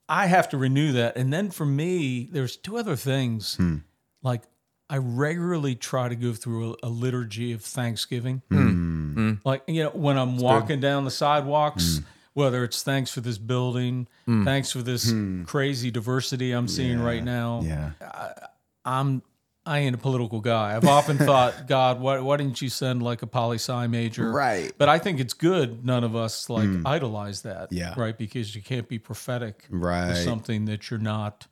I 0.09 0.27
have 0.27 0.51
to 0.51 0.59
renew 0.59 0.93
that. 0.93 1.17
And 1.17 1.33
then 1.33 1.51
for 1.51 1.65
me, 1.65 2.29
there's 2.31 2.57
two 2.57 2.77
other 2.77 2.95
things. 2.95 3.57
Hmm. 3.57 3.79
Like 4.23 4.43
I 4.91 4.99
regularly 4.99 5.75
try 5.75 6.09
to 6.09 6.15
go 6.15 6.35
through 6.35 6.75
a, 6.83 6.87
a 6.87 6.89
liturgy 6.89 7.53
of 7.53 7.63
Thanksgiving. 7.63 8.43
Hmm. 8.51 8.69
hmm. 8.69 9.13
hmm. 9.15 9.33
Like, 9.45 9.63
you 9.67 9.83
know, 9.85 9.91
when 9.91 10.19
I'm 10.19 10.37
walking 10.37 10.79
down 10.81 11.05
the 11.05 11.11
sidewalks, 11.11 11.99
hmm. 11.99 12.05
whether 12.35 12.63
it's 12.63 12.83
thanks 12.83 13.11
for 13.11 13.23
this 13.23 13.39
building, 13.39 14.07
thanks 14.27 14.71
for 14.71 14.83
this 14.83 15.13
crazy 15.47 15.91
diversity 15.91 16.53
I'm 16.53 16.69
seeing 16.69 17.01
right 17.01 17.25
now. 17.25 17.63
Yeah. 17.65 17.91
I'm 18.85 19.23
I 19.67 19.81
ain't 19.81 19.95
a 19.95 19.99
political 19.99 20.41
guy. 20.41 20.77
I've 20.77 20.85
often 20.85 21.17
thought, 21.31 21.67
God, 21.67 22.01
why, 22.01 22.19
why 22.21 22.37
didn't 22.37 22.61
you 22.61 22.69
send 22.69 23.03
like 23.03 23.23
a 23.23 23.27
poli 23.27 23.57
sci 23.57 23.87
major? 23.87 24.31
Right. 24.31 24.73
But 24.77 24.89
I 24.89 24.99
think 24.99 25.21
it's 25.21 25.35
good 25.35 25.85
none 25.85 26.05
of 26.05 26.15
us 26.15 26.51
like 26.51 26.69
mm. 26.69 26.83
idolize 26.87 27.43
that. 27.43 27.73
Yeah. 27.73 27.95
Right. 27.97 28.17
Because 28.17 28.55
you 28.55 28.63
can't 28.63 28.89
be 28.89 28.99
prophetic 28.99 29.67
Right. 29.71 30.09
with 30.09 30.19
something 30.19 30.67
that 30.67 30.91
you're 30.91 31.01
not. 31.01 31.47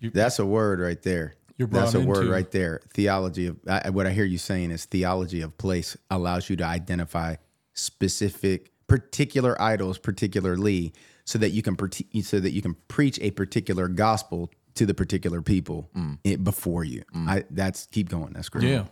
That's 0.00 0.38
a 0.38 0.46
word 0.46 0.78
right 0.80 1.02
there. 1.02 1.34
You're 1.58 1.68
That's 1.68 1.94
a 1.94 2.00
word 2.00 2.28
right 2.28 2.50
there. 2.50 2.82
Theology 2.92 3.46
of 3.46 3.56
I, 3.66 3.88
what 3.88 4.06
I 4.06 4.10
hear 4.10 4.26
you 4.26 4.36
saying 4.36 4.70
is 4.70 4.84
theology 4.84 5.40
of 5.40 5.56
place 5.56 5.96
allows 6.10 6.50
you 6.50 6.56
to 6.56 6.64
identify 6.64 7.36
specific, 7.72 8.72
particular 8.86 9.60
idols, 9.60 9.96
particularly, 9.96 10.92
so 11.24 11.38
that 11.38 11.50
you 11.50 11.62
can 11.62 11.76
so 12.22 12.40
that 12.40 12.50
you 12.50 12.60
can 12.60 12.74
preach 12.88 13.18
a 13.20 13.30
particular 13.30 13.88
gospel 13.88 14.50
to 14.76 14.86
the 14.86 14.94
particular 14.94 15.42
people 15.42 15.90
mm. 15.96 16.18
i- 16.24 16.36
before 16.36 16.84
you. 16.84 17.02
Mm. 17.14 17.28
I 17.28 17.44
that's 17.50 17.86
keep 17.86 18.08
going. 18.08 18.32
That's 18.32 18.48
great. 18.48 18.64
Yeah. 18.64 18.84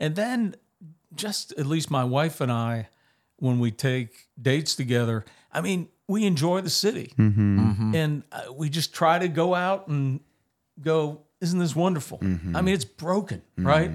And 0.00 0.16
then 0.16 0.56
just 1.14 1.52
at 1.52 1.66
least 1.66 1.90
my 1.90 2.04
wife 2.04 2.40
and 2.40 2.50
I, 2.50 2.88
when 3.36 3.58
we 3.58 3.70
take 3.70 4.28
dates 4.40 4.74
together, 4.74 5.24
I 5.52 5.60
mean, 5.60 5.88
we 6.08 6.24
enjoy 6.24 6.60
the 6.60 6.70
city. 6.70 7.12
Mm-hmm. 7.16 7.60
Mm-hmm. 7.60 7.94
And 7.94 8.22
uh, 8.32 8.52
we 8.52 8.68
just 8.68 8.94
try 8.94 9.18
to 9.18 9.28
go 9.28 9.54
out 9.54 9.88
and 9.88 10.20
go, 10.80 11.22
isn't 11.40 11.58
this 11.58 11.76
wonderful? 11.76 12.18
Mm-hmm. 12.18 12.56
I 12.56 12.62
mean, 12.62 12.74
it's 12.74 12.84
broken, 12.84 13.42
right? 13.56 13.90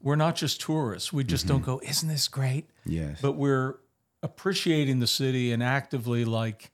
We're 0.00 0.16
not 0.16 0.36
just 0.36 0.60
tourists. 0.60 1.12
We 1.12 1.24
just 1.24 1.46
don't 1.46 1.64
go, 1.64 1.80
isn't 1.82 2.08
this 2.08 2.28
great? 2.28 2.68
Yes. 2.84 3.20
But 3.20 3.32
we're 3.32 3.76
appreciating 4.22 5.00
the 5.00 5.06
city 5.06 5.52
and 5.52 5.62
actively 5.62 6.24
like 6.24 6.70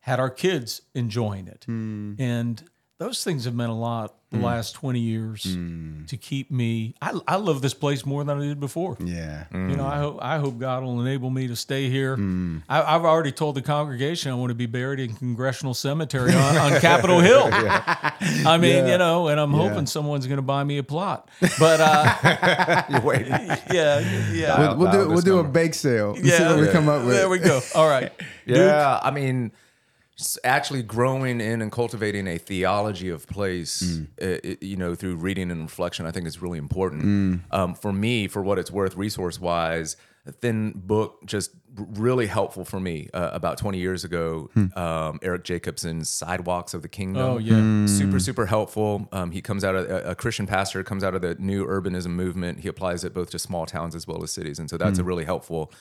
had 0.00 0.20
our 0.20 0.30
kids 0.30 0.82
enjoying 0.94 1.48
it. 1.48 1.64
Mm. 1.68 2.20
And 2.20 2.62
those 3.00 3.24
things 3.24 3.46
have 3.46 3.54
meant 3.54 3.70
a 3.70 3.74
lot 3.74 4.14
the 4.30 4.36
mm. 4.36 4.42
last 4.42 4.72
20 4.74 5.00
years 5.00 5.44
mm. 5.44 6.06
to 6.06 6.18
keep 6.18 6.50
me. 6.50 6.94
I, 7.00 7.18
I 7.26 7.36
love 7.36 7.62
this 7.62 7.72
place 7.72 8.04
more 8.04 8.22
than 8.22 8.38
I 8.38 8.42
did 8.42 8.60
before. 8.60 8.98
yeah. 9.00 9.46
You 9.52 9.74
know, 9.74 9.84
mm. 9.84 9.90
I 9.90 9.96
hope 9.96 10.18
I 10.20 10.38
hope 10.38 10.58
God 10.58 10.84
will 10.84 11.00
enable 11.00 11.30
me 11.30 11.48
to 11.48 11.56
stay 11.56 11.88
here. 11.88 12.14
I, 12.68 12.82
I've 12.94 13.06
already 13.06 13.32
told 13.32 13.54
the 13.54 13.62
congregation 13.62 14.30
I 14.30 14.34
want 14.34 14.50
to 14.50 14.54
be 14.54 14.66
buried 14.66 15.00
in 15.00 15.14
Congressional 15.14 15.72
Cemetery 15.72 16.34
on, 16.34 16.56
on 16.58 16.80
Capitol 16.80 17.20
Hill. 17.20 17.48
I 17.52 18.58
mean, 18.60 18.86
you 18.86 18.98
know, 18.98 19.28
and 19.28 19.40
I'm 19.40 19.52
hoping 19.52 19.86
someone's 19.86 20.26
going 20.26 20.36
to 20.36 20.42
buy 20.42 20.62
me 20.62 20.76
a 20.76 20.82
plot. 20.82 21.30
But 21.58 21.80
uh, 21.80 22.82
You're 22.90 23.00
waiting. 23.00 23.32
yeah, 23.72 24.30
yeah, 24.30 24.56
Dial- 24.56 24.76
We'll 24.76 24.92
do 24.92 24.98
we'll 24.98 25.16
this 25.16 25.24
do 25.24 25.38
a 25.38 25.44
bake 25.44 25.72
sale. 25.72 26.16
yeah. 26.20 26.36
See 26.36 26.44
what 26.44 26.60
we 26.60 26.68
come 26.68 26.90
up 26.90 27.06
with. 27.06 27.16
There 27.16 27.30
we 27.30 27.38
go. 27.38 27.62
All 27.74 27.88
right. 27.88 28.12
Yeah, 28.44 29.00
I 29.02 29.10
mean, 29.10 29.46
s- 29.46 29.52
actually 30.44 30.82
growing 30.82 31.40
in 31.40 31.62
and 31.62 31.70
cultivating 31.72 32.26
a 32.26 32.38
theology 32.38 33.08
of 33.08 33.26
place, 33.26 33.82
Mm. 33.82 34.06
uh, 34.22 34.38
it- 34.44 34.62
you 34.62 34.76
know, 34.76 34.94
through 34.94 35.16
reading 35.16 35.50
and 35.50 35.62
reflection, 35.62 36.06
I 36.06 36.10
think 36.10 36.26
is 36.26 36.40
really 36.42 36.58
important. 36.58 37.02
Mm. 37.04 37.40
Um, 37.50 37.74
for 37.74 37.92
me, 37.92 38.28
for 38.28 38.42
what 38.42 38.58
it's 38.58 38.70
worth, 38.70 38.96
resource 38.96 39.40
wise, 39.40 39.96
a 40.26 40.32
thin 40.32 40.72
book 40.76 41.18
just 41.24 41.50
really 41.76 42.26
helpful 42.26 42.64
for 42.64 42.78
me. 42.78 43.08
Uh, 43.14 43.30
about 43.32 43.56
20 43.56 43.78
years 43.78 44.04
ago, 44.04 44.50
Hmm. 44.54 44.66
um, 44.78 45.18
Eric 45.22 45.44
Jacobsen's 45.44 46.10
Sidewalks 46.10 46.74
of 46.74 46.82
the 46.82 46.88
Kingdom. 46.88 47.22
Oh, 47.22 47.38
yeah. 47.38 47.54
Hmm. 47.54 47.86
Super, 47.86 48.18
super 48.18 48.44
helpful. 48.46 49.08
Um, 49.12 49.30
he 49.30 49.40
comes 49.40 49.64
out 49.64 49.74
of 49.76 49.88
a, 49.88 50.10
a 50.10 50.14
Christian 50.14 50.46
pastor, 50.46 50.82
comes 50.84 51.02
out 51.04 51.14
of 51.14 51.22
the 51.22 51.36
new 51.38 51.64
urbanism 51.66 52.10
movement. 52.10 52.60
He 52.60 52.68
applies 52.68 53.02
it 53.04 53.14
both 53.14 53.30
to 53.30 53.38
small 53.38 53.64
towns 53.64 53.94
as 53.94 54.06
well 54.06 54.22
as 54.22 54.30
cities. 54.30 54.58
And 54.58 54.68
so 54.68 54.76
that's 54.76 54.98
Hmm. 54.98 55.04
a 55.04 55.06
really 55.06 55.24
helpful 55.24 55.72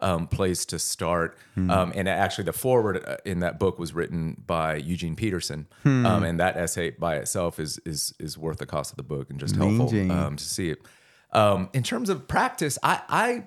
um, 0.00 0.26
place 0.28 0.64
to 0.66 0.78
start. 0.78 1.36
Um, 1.56 1.92
and 1.94 2.08
actually, 2.08 2.44
the 2.44 2.52
forward 2.52 3.04
uh, 3.04 3.16
in 3.24 3.40
that 3.40 3.58
book 3.58 3.78
was 3.78 3.92
written 3.92 4.42
by 4.46 4.76
Eugene 4.76 5.16
Peterson, 5.16 5.66
Hmm. 5.82 6.06
um, 6.06 6.22
and 6.22 6.38
that 6.40 6.56
essay 6.56 6.90
by 6.90 7.16
itself 7.16 7.58
is 7.58 7.78
is 7.84 8.14
is 8.18 8.38
worth 8.38 8.58
the 8.58 8.66
cost 8.66 8.92
of 8.92 8.96
the 8.96 9.02
book 9.02 9.28
and 9.30 9.40
just 9.40 9.56
helpful 9.56 9.88
um, 10.10 10.36
to 10.36 10.44
see 10.44 10.70
it. 10.70 10.78
Um, 11.32 11.68
in 11.74 11.82
terms 11.82 12.08
of 12.08 12.26
practice, 12.28 12.78
I, 12.82 13.02
I 13.08 13.44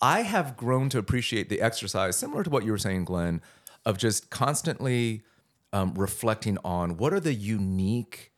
I 0.00 0.22
have 0.22 0.56
grown 0.56 0.88
to 0.90 0.98
appreciate 0.98 1.48
the 1.48 1.60
exercise, 1.60 2.16
similar 2.16 2.42
to 2.42 2.50
what 2.50 2.64
you 2.64 2.70
were 2.72 2.78
saying, 2.78 3.04
Glenn, 3.04 3.40
of 3.84 3.96
just 3.98 4.30
constantly 4.30 5.22
um, 5.72 5.94
reflecting 5.94 6.58
on 6.64 6.96
what 6.96 7.12
are 7.12 7.20
the 7.20 7.34
unique 7.34 8.32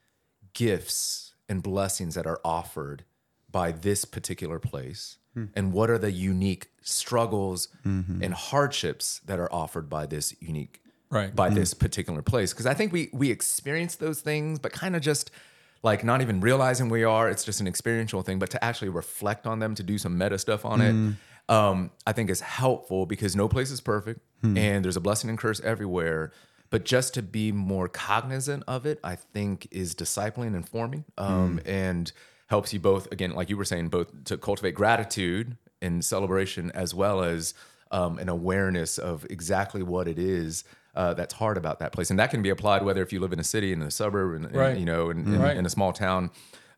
gifts 0.55 1.35
and 1.49 1.63
blessings 1.63 2.15
that 2.15 2.27
are 2.27 2.41
offered 2.45 3.05
by 3.51 3.73
this 3.73 4.05
particular 4.05 4.59
place 4.59 5.17
and 5.57 5.73
what 5.73 5.89
are 5.91 5.99
the 5.99 6.11
unique 6.13 6.69
struggles 6.83 7.69
Mm-hmm. 7.87 8.23
and 8.25 8.35
hardships 8.35 9.21
that 9.27 9.39
are 9.39 9.53
offered 9.53 9.89
by 9.89 10.07
this 10.07 10.35
unique 10.41 10.81
Right. 11.11 11.35
by 11.35 11.49
Mm. 11.49 11.55
this 11.55 11.73
particular 11.75 12.21
place 12.23 12.53
because 12.53 12.67
i 12.67 12.75
think 12.75 12.93
we 12.93 13.09
we 13.13 13.31
experience 13.31 13.95
those 13.97 14.21
things 14.21 14.59
but 14.59 14.73
kind 14.73 14.95
of 14.97 15.01
just 15.03 15.31
like 15.83 16.05
not 16.05 16.21
even 16.21 16.41
realizing 16.41 16.89
we 16.91 17.05
are 17.05 17.31
it's 17.31 17.45
just 17.45 17.61
an 17.63 17.67
experiential 17.67 18.21
thing 18.23 18.39
but 18.39 18.51
to 18.51 18.63
actually 18.63 18.91
reflect 18.91 19.47
on 19.47 19.59
them 19.59 19.75
to 19.75 19.83
do 19.83 19.97
some 19.97 20.19
meta 20.19 20.39
stuff 20.39 20.65
on 20.67 20.81
Mm. 20.81 20.89
it 20.89 21.17
um 21.55 21.91
i 22.07 22.13
think 22.13 22.29
is 22.31 22.41
helpful 22.43 23.07
because 23.07 23.35
no 23.35 23.49
place 23.49 23.71
is 23.71 23.81
perfect 23.81 24.21
Hmm. 24.43 24.57
and 24.57 24.85
there's 24.85 24.97
a 24.97 25.01
blessing 25.01 25.31
and 25.31 25.39
curse 25.39 25.61
everywhere 25.65 26.31
but 26.71 26.85
just 26.85 27.15
to 27.15 27.23
be 27.23 27.51
more 27.53 27.89
cognizant 27.89 28.63
of 28.69 28.85
it 28.85 29.01
i 29.03 29.15
think 29.35 29.67
is 29.71 29.95
discipling 29.95 30.55
and 30.55 30.69
forming 30.69 31.05
um 31.17 31.59
Hmm. 31.59 31.69
and 31.87 32.13
helps 32.49 32.73
you 32.73 32.81
both 32.81 33.11
again 33.13 33.33
like 33.33 33.49
you 33.49 33.57
were 33.57 33.65
saying 33.65 33.89
both 33.89 34.25
to 34.25 34.37
cultivate 34.37 34.75
gratitude 34.75 35.57
and 35.81 36.05
celebration 36.05 36.71
as 36.73 36.95
well 36.95 37.23
as 37.23 37.55
um, 37.91 38.19
an 38.19 38.29
awareness 38.29 38.99
of 38.99 39.25
exactly 39.31 39.83
what 39.83 40.09
it 40.09 40.19
is 40.19 40.65
uh, 40.95 41.15
that's 41.15 41.35
hard 41.35 41.57
about 41.57 41.79
that 41.79 41.93
place, 41.93 42.11
and 42.11 42.19
that 42.19 42.31
can 42.31 42.43
be 42.43 42.49
applied 42.51 42.83
whether 42.83 43.03
if 43.03 43.13
you 43.13 43.21
live 43.21 43.33
in 43.33 43.39
a 43.39 43.45
city, 43.45 43.73
in 43.73 43.81
a 43.83 43.91
suburb, 43.91 44.35
and 44.35 44.53
Right. 44.55 44.77
you 44.77 44.85
know, 44.85 45.11
in, 45.11 45.19
in, 45.33 45.41
Right. 45.41 45.57
in 45.57 45.65
a 45.65 45.71
small 45.71 45.93
town, 45.93 46.31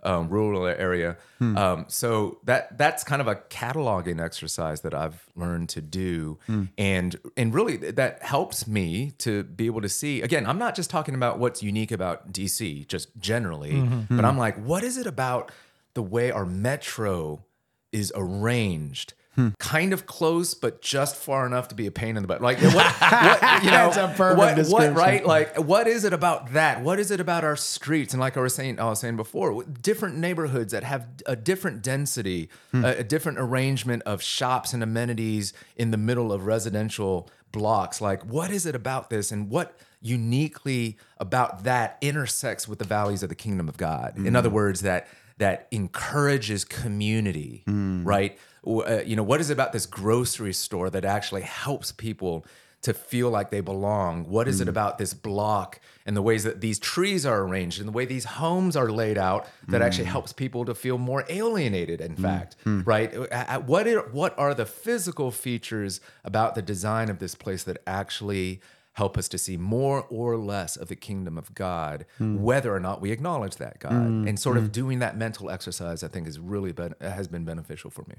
um, 0.02 0.28
rural 0.28 0.66
area. 0.66 1.16
Um, 1.40 1.84
so 1.88 2.38
that 2.44 2.76
that's 2.76 3.02
kind 3.04 3.20
of 3.22 3.28
a 3.28 3.34
cataloging 3.36 4.20
exercise 4.22 4.82
that 4.82 4.94
I've 4.94 5.26
learned 5.34 5.68
to 5.70 5.80
do, 5.80 6.38
and 6.76 7.16
and 7.36 7.54
really 7.54 7.76
that 7.78 8.22
helps 8.22 8.66
me 8.66 9.12
to 9.18 9.44
be 9.44 9.66
able 9.66 9.80
to 9.80 9.88
see. 9.88 10.20
Again, 10.22 10.44
I'm 10.46 10.58
not 10.58 10.74
just 10.74 10.90
talking 10.90 11.14
about 11.14 11.38
what's 11.38 11.62
unique 11.62 11.92
about 11.92 12.32
DC, 12.32 12.86
just 12.88 13.08
generally, 13.18 13.80
but 14.10 14.24
I'm 14.24 14.36
like, 14.38 14.56
what 14.62 14.82
is 14.84 14.96
it 14.98 15.06
about 15.06 15.50
the 15.94 16.02
way 16.02 16.30
our 16.30 16.44
metro 16.46 17.44
is 17.92 18.12
arranged? 18.14 19.14
Kind 19.58 19.92
of 19.92 20.06
close, 20.06 20.54
but 20.54 20.82
just 20.82 21.16
far 21.16 21.46
enough 21.46 21.68
to 21.68 21.74
be 21.74 21.86
a 21.86 21.90
pain 21.90 22.16
in 22.16 22.22
the 22.22 22.28
butt. 22.28 22.40
Like 22.40 22.58
what, 22.60 22.74
what 22.74 23.42
you 23.62 23.70
know, 23.70 23.90
That's 23.90 23.96
a 23.96 24.14
perfect 24.16 24.38
what, 24.38 24.56
description. 24.56 24.94
what, 24.94 25.00
right? 25.00 25.24
Like, 25.24 25.56
what 25.58 25.86
is 25.86 26.04
it 26.04 26.12
about 26.12 26.52
that? 26.52 26.82
What 26.82 26.98
is 26.98 27.10
it 27.10 27.20
about 27.20 27.44
our 27.44 27.56
streets? 27.56 28.14
And 28.14 28.20
like 28.20 28.36
I 28.36 28.40
was 28.40 28.54
saying, 28.54 28.78
I 28.78 28.84
was 28.84 29.00
saying 29.00 29.16
before, 29.16 29.62
different 29.64 30.16
neighborhoods 30.16 30.72
that 30.72 30.84
have 30.84 31.06
a 31.26 31.36
different 31.36 31.82
density, 31.82 32.48
hmm. 32.70 32.84
a, 32.84 32.88
a 32.88 33.04
different 33.04 33.38
arrangement 33.38 34.02
of 34.04 34.22
shops 34.22 34.72
and 34.72 34.82
amenities 34.82 35.52
in 35.76 35.90
the 35.90 35.98
middle 35.98 36.32
of 36.32 36.46
residential 36.46 37.28
blocks. 37.52 38.00
Like, 38.00 38.24
what 38.24 38.50
is 38.50 38.66
it 38.66 38.74
about 38.74 39.10
this, 39.10 39.32
and 39.32 39.50
what 39.50 39.76
uniquely 40.00 40.96
about 41.18 41.64
that 41.64 41.98
intersects 42.00 42.66
with 42.66 42.78
the 42.78 42.84
values 42.84 43.22
of 43.22 43.28
the 43.28 43.34
kingdom 43.34 43.68
of 43.68 43.76
God? 43.76 44.16
In 44.16 44.28
hmm. 44.28 44.36
other 44.36 44.50
words, 44.50 44.82
that 44.82 45.08
that 45.38 45.66
encourages 45.70 46.64
community, 46.64 47.62
hmm. 47.66 48.04
right? 48.04 48.38
Uh, 48.66 49.00
you 49.04 49.16
know, 49.16 49.22
what 49.22 49.40
is 49.40 49.50
it 49.50 49.54
about 49.54 49.72
this 49.72 49.86
grocery 49.86 50.52
store 50.52 50.90
that 50.90 51.04
actually 51.04 51.42
helps 51.42 51.92
people 51.92 52.44
to 52.82 52.94
feel 52.94 53.28
like 53.30 53.50
they 53.50 53.60
belong? 53.60 54.24
What 54.30 54.48
is 54.48 54.60
it 54.62 54.68
about 54.68 54.96
this 54.96 55.12
block 55.12 55.80
and 56.06 56.16
the 56.16 56.22
ways 56.22 56.44
that 56.44 56.62
these 56.62 56.78
trees 56.78 57.26
are 57.26 57.42
arranged 57.42 57.78
and 57.78 57.86
the 57.86 57.92
way 57.92 58.06
these 58.06 58.24
homes 58.24 58.74
are 58.74 58.90
laid 58.90 59.18
out 59.18 59.46
that 59.68 59.82
actually 59.82 60.06
helps 60.06 60.32
people 60.32 60.64
to 60.64 60.74
feel 60.74 60.96
more 60.96 61.24
alienated? 61.28 62.00
In 62.00 62.16
fact, 62.16 62.56
right? 62.64 63.14
Uh, 63.14 63.26
uh, 63.30 63.58
What 63.60 63.86
are, 63.86 64.08
what 64.12 64.38
are 64.38 64.54
the 64.54 64.64
physical 64.64 65.30
features 65.30 66.00
about 66.24 66.54
the 66.54 66.62
design 66.62 67.10
of 67.10 67.18
this 67.18 67.34
place 67.34 67.64
that 67.64 67.82
actually 67.86 68.60
help 69.00 69.16
us 69.16 69.28
to 69.28 69.38
see 69.38 69.56
more 69.56 70.04
or 70.10 70.36
less 70.36 70.76
of 70.76 70.88
the 70.88 70.94
kingdom 70.94 71.38
of 71.38 71.54
God, 71.54 72.04
hmm. 72.18 72.42
whether 72.42 72.74
or 72.74 72.80
not 72.80 73.00
we 73.00 73.12
acknowledge 73.12 73.56
that 73.56 73.78
God, 73.78 73.92
hmm. 73.92 74.28
and 74.28 74.38
sort 74.38 74.58
of 74.58 74.64
hmm. 74.64 74.72
doing 74.72 74.98
that 74.98 75.16
mental 75.16 75.48
exercise, 75.48 76.04
I 76.04 76.08
think 76.08 76.28
is 76.28 76.38
really 76.38 76.72
been, 76.72 76.94
has 77.00 77.26
been 77.26 77.46
beneficial 77.46 77.90
for 77.90 78.04
me. 78.06 78.16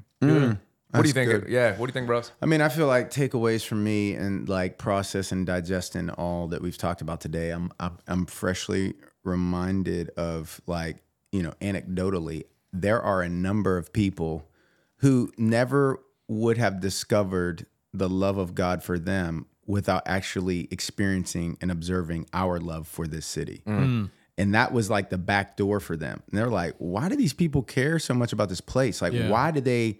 What 0.90 1.04
do 1.04 1.08
you 1.08 1.14
think? 1.14 1.46
Yeah, 1.48 1.78
what 1.78 1.86
do 1.86 1.90
you 1.92 1.94
think, 1.94 2.08
bros? 2.08 2.32
I 2.42 2.48
mean, 2.48 2.62
I 2.62 2.70
feel 2.70 2.88
like 2.88 3.12
takeaways 3.12 3.64
from 3.64 3.84
me 3.84 4.16
and 4.16 4.50
like 4.50 4.80
process 4.80 5.32
and 5.32 5.46
digesting 5.46 6.10
all 6.10 6.48
that 6.48 6.64
we've 6.64 6.78
talked 6.78 7.02
about 7.02 7.22
today. 7.22 7.52
I'm 7.52 7.72
I'm, 7.80 8.00
I'm 8.08 8.26
freshly 8.26 8.96
reminded 9.24 10.10
of 10.18 10.60
like 10.66 10.98
you 11.32 11.44
know 11.44 11.54
anecdotally 11.62 12.44
there 12.74 13.02
are 13.02 13.22
a 13.22 13.30
number 13.30 13.78
of 13.78 13.94
people 13.94 14.50
who 14.98 15.32
never 15.38 16.02
would 16.28 16.58
have 16.58 16.82
discovered 16.82 17.68
the 17.94 18.10
love 18.10 18.38
of 18.38 18.56
God 18.56 18.84
for 18.84 18.98
them 18.98 19.46
without 19.66 20.03
actually 20.05 20.68
experiencing 20.72 21.57
and 21.62 21.72
observing 21.72 22.28
our 22.34 22.59
love 22.59 22.88
for 22.88 23.07
this 23.07 23.26
city. 23.26 23.62
Mm. 23.66 23.80
Mm. 23.80 24.09
And 24.38 24.55
that 24.55 24.72
was 24.72 24.89
like 24.89 25.09
the 25.09 25.18
back 25.18 25.55
door 25.55 25.80
for 25.80 25.95
them. 25.95 26.24
And 26.30 26.39
they're 26.39 26.49
like, 26.49 26.76
why 26.80 27.09
do 27.09 27.16
these 27.16 27.34
people 27.34 27.62
care 27.62 27.99
so 27.99 28.14
much 28.14 28.34
about 28.34 28.49
this 28.49 28.62
place? 28.62 29.01
Like, 29.01 29.14
Yeah. 29.14 29.30
why 29.30 29.51
do 29.51 29.62
they 29.62 29.99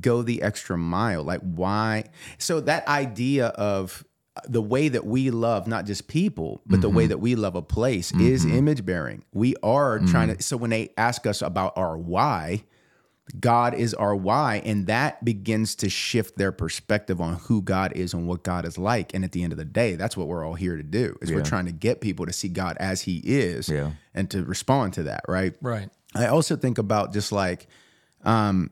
go 0.00 0.22
the 0.22 0.42
extra 0.42 0.76
mile? 0.76 1.22
Like, 1.22 1.40
why? 1.40 2.04
So, 2.36 2.60
that 2.60 2.86
idea 2.86 3.46
of 3.46 4.04
uh, 4.36 4.40
the 4.46 4.60
way 4.60 4.88
that 4.88 5.06
we 5.06 5.30
love 5.30 5.66
not 5.66 5.86
just 5.86 6.06
people, 6.06 6.60
but 6.66 6.80
the 6.82 6.90
way 6.90 7.04
mm-hmm. 7.04 7.08
that 7.10 7.18
we 7.18 7.34
love 7.34 7.54
a 7.54 7.62
place 7.62 8.12
is 8.12 8.44
mm-hmm. 8.44 8.56
image 8.56 8.84
bearing. 8.84 9.24
We 9.32 9.54
are 9.62 10.00
trying 10.00 10.28
to, 10.28 10.34
mm. 10.34 10.42
so 10.42 10.56
when 10.56 10.70
they 10.70 10.90
ask 10.98 11.26
us 11.26 11.40
about 11.40 11.72
our 11.76 11.96
why, 11.96 12.64
God 13.40 13.74
is 13.74 13.94
our 13.94 14.14
why, 14.16 14.62
and 14.64 14.86
that 14.86 15.24
begins 15.24 15.74
to 15.76 15.88
shift 15.90 16.38
their 16.38 16.52
perspective 16.52 17.20
on 17.20 17.34
who 17.34 17.62
God 17.62 17.92
is 17.94 18.14
and 18.14 18.26
what 18.26 18.42
God 18.42 18.64
is 18.64 18.78
like. 18.78 19.14
And 19.14 19.24
at 19.24 19.32
the 19.32 19.42
end 19.42 19.52
of 19.52 19.58
the 19.58 19.64
day, 19.64 19.94
that's 19.96 20.16
what 20.16 20.28
we're 20.28 20.44
all 20.46 20.54
here 20.54 20.76
to 20.76 20.82
do. 20.82 21.16
Is 21.20 21.30
we're 21.32 21.42
trying 21.42 21.66
to 21.66 21.72
get 21.72 22.00
people 22.00 22.26
to 22.26 22.32
see 22.32 22.48
God 22.48 22.76
as 22.80 23.02
He 23.02 23.18
is, 23.24 23.68
Yeah. 23.68 23.92
and 24.14 24.30
to 24.30 24.44
respond 24.44 24.94
to 24.94 25.02
that. 25.04 25.24
Right. 25.28 25.54
Right. 25.60 25.90
I 26.14 26.26
also 26.26 26.56
think 26.56 26.78
about 26.78 27.12
just 27.12 27.32
like, 27.32 27.66
um, 28.24 28.70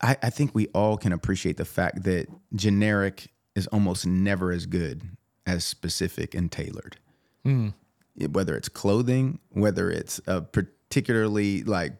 I, 0.00 0.16
I 0.22 0.30
think 0.30 0.54
we 0.54 0.68
all 0.68 0.96
can 0.96 1.12
appreciate 1.12 1.56
the 1.56 1.64
fact 1.64 2.04
that 2.04 2.26
generic 2.54 3.28
is 3.54 3.66
almost 3.68 4.06
never 4.06 4.52
as 4.52 4.66
good 4.66 5.02
as 5.46 5.64
specific 5.64 6.34
and 6.34 6.50
tailored. 6.50 6.96
It- 7.44 8.30
whether 8.32 8.56
it's 8.56 8.68
clothing, 8.68 9.40
whether 9.50 9.90
it's 9.90 10.20
a 10.26 10.40
particularly 10.42 11.64
like 11.64 11.94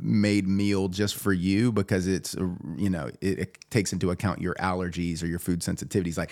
made 0.00 0.46
meal 0.46 0.88
just 0.88 1.14
for 1.14 1.32
you 1.32 1.72
because 1.72 2.06
it's 2.06 2.36
uh, 2.36 2.46
you 2.76 2.90
know 2.90 3.10
it, 3.20 3.38
it 3.38 3.58
takes 3.70 3.92
into 3.92 4.10
account 4.10 4.40
your 4.40 4.54
allergies 4.54 5.22
or 5.22 5.26
your 5.26 5.38
food 5.38 5.60
sensitivities. 5.60 6.16
Like 6.16 6.30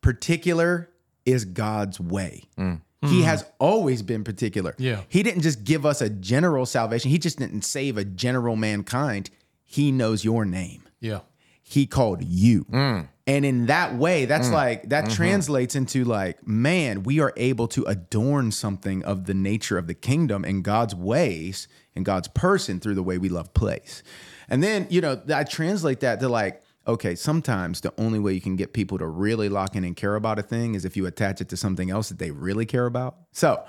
particular 0.00 0.90
is 1.24 1.44
god's 1.44 1.98
way. 2.00 2.44
Mm. 2.58 2.80
He 3.02 3.20
mm. 3.20 3.24
has 3.24 3.44
always 3.58 4.02
been 4.02 4.24
particular. 4.24 4.74
Yeah. 4.78 5.02
he 5.08 5.22
didn't 5.22 5.42
just 5.42 5.64
give 5.64 5.84
us 5.84 6.00
a 6.00 6.08
general 6.08 6.66
salvation. 6.66 7.10
He 7.10 7.18
just 7.18 7.38
didn't 7.38 7.62
save 7.62 7.98
a 7.98 8.04
general 8.04 8.56
mankind. 8.56 9.30
He 9.64 9.92
knows 9.92 10.24
your 10.24 10.44
name. 10.44 10.82
Yeah. 11.00 11.20
he 11.62 11.86
called 11.86 12.22
you. 12.22 12.64
Mm. 12.64 13.08
And 13.26 13.44
in 13.44 13.66
that 13.66 13.96
way, 13.96 14.24
that's 14.24 14.50
like 14.50 14.88
that 14.90 15.06
mm-hmm. 15.06 15.14
translates 15.14 15.74
into 15.74 16.04
like, 16.04 16.46
man, 16.46 17.02
we 17.02 17.18
are 17.18 17.32
able 17.36 17.66
to 17.68 17.82
adorn 17.84 18.52
something 18.52 19.04
of 19.04 19.26
the 19.26 19.34
nature 19.34 19.76
of 19.76 19.88
the 19.88 19.94
kingdom 19.94 20.44
and 20.44 20.62
God's 20.62 20.94
ways 20.94 21.66
and 21.96 22.04
God's 22.04 22.28
person 22.28 22.78
through 22.78 22.94
the 22.94 23.02
way 23.02 23.18
we 23.18 23.28
love 23.28 23.52
place. 23.54 24.02
And 24.48 24.62
then, 24.62 24.86
you 24.90 25.00
know, 25.00 25.20
I 25.34 25.44
translate 25.44 26.00
that 26.00 26.20
to 26.20 26.28
like, 26.28 26.62
okay, 26.86 27.16
sometimes 27.16 27.80
the 27.80 27.92
only 27.98 28.18
way 28.18 28.32
you 28.32 28.40
can 28.40 28.54
get 28.54 28.72
people 28.72 28.98
to 28.98 29.06
really 29.06 29.48
lock 29.48 29.74
in 29.74 29.82
and 29.82 29.96
care 29.96 30.14
about 30.14 30.38
a 30.38 30.42
thing 30.42 30.74
is 30.76 30.84
if 30.84 30.96
you 30.96 31.06
attach 31.06 31.40
it 31.40 31.48
to 31.48 31.56
something 31.56 31.90
else 31.90 32.10
that 32.10 32.18
they 32.18 32.30
really 32.30 32.64
care 32.66 32.86
about. 32.86 33.16
So, 33.32 33.64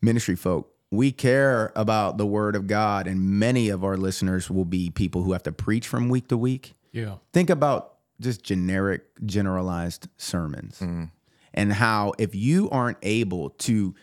ministry 0.00 0.36
folk, 0.36 0.72
we 0.92 1.10
care 1.10 1.72
about 1.74 2.18
the 2.18 2.26
word 2.26 2.54
of 2.54 2.66
God, 2.66 3.06
and 3.06 3.18
many 3.20 3.70
of 3.70 3.82
our 3.82 3.96
listeners 3.96 4.50
will 4.50 4.66
be 4.66 4.90
people 4.90 5.22
who 5.22 5.32
have 5.32 5.42
to 5.44 5.52
preach 5.52 5.88
from 5.88 6.08
week 6.10 6.28
to 6.28 6.36
week 6.36 6.74
Yeah. 6.92 7.16
think 7.32 7.50
about 7.50 7.94
just 8.20 8.42
generic 8.44 9.02
generalized 9.26 10.06
sermons 10.16 10.78
mm. 10.78 11.10
and 11.54 11.72
how 11.72 12.12
if 12.18 12.34
you 12.34 12.70
aren't 12.70 12.98
able 13.02 13.50
to 13.50 13.94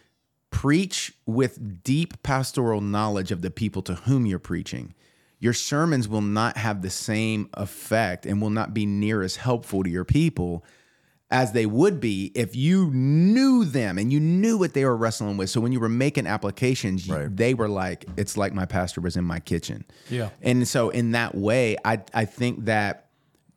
preach 0.51 1.13
with 1.25 1.83
deep 1.83 2.21
pastoral 2.23 2.81
knowledge 2.81 3.31
of 3.31 3.41
the 3.41 3.51
people 3.51 3.81
to 3.83 3.95
whom 3.95 4.25
you're 4.25 4.39
preaching 4.39 4.93
your 5.41 5.53
sermons 5.53 6.05
will 6.09 6.19
not 6.19 6.57
have 6.57 6.81
the 6.81 6.89
same 6.89 7.49
effect 7.53 8.25
and 8.25 8.41
will 8.41 8.49
not 8.49 8.73
be 8.73 8.85
near 8.85 9.21
as 9.21 9.37
helpful 9.37 9.83
to 9.83 9.89
your 9.89 10.03
people 10.03 10.65
as 11.31 11.53
they 11.53 11.65
would 11.65 12.01
be 12.01 12.29
if 12.35 12.57
you 12.57 12.91
knew 12.91 13.63
them 13.63 13.97
and 13.97 14.11
you 14.11 14.19
knew 14.19 14.57
what 14.57 14.73
they 14.73 14.83
were 14.83 14.97
wrestling 14.97 15.37
with. 15.37 15.49
So 15.49 15.61
when 15.61 15.71
you 15.71 15.79
were 15.79 15.87
making 15.87 16.27
applications, 16.27 17.07
you- 17.07 17.29
they 17.29 17.53
were 17.53 17.69
like, 17.69 18.03
it's 18.17 18.35
like 18.35 18.51
my 18.51 18.65
pastor 18.65 18.99
was 18.99 19.15
in 19.15 19.23
my 19.23 19.39
kitchen. 19.39 19.85
Yeah. 20.09 20.31
And 20.41 20.67
so 20.67 20.89
in 20.89 21.11
that 21.11 21.35
way, 21.35 21.77
I 21.85 22.01
I 22.13 22.25
think 22.25 22.65
that 22.65 23.07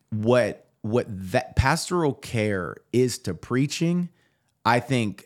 what 0.09 0.67
what 0.83 1.05
that 1.09 1.57
pastoral 1.57 2.13
care 2.13 2.77
is 2.93 3.17
to 3.19 3.33
preaching, 3.33 4.07
I 4.63 4.79
think 4.79 5.25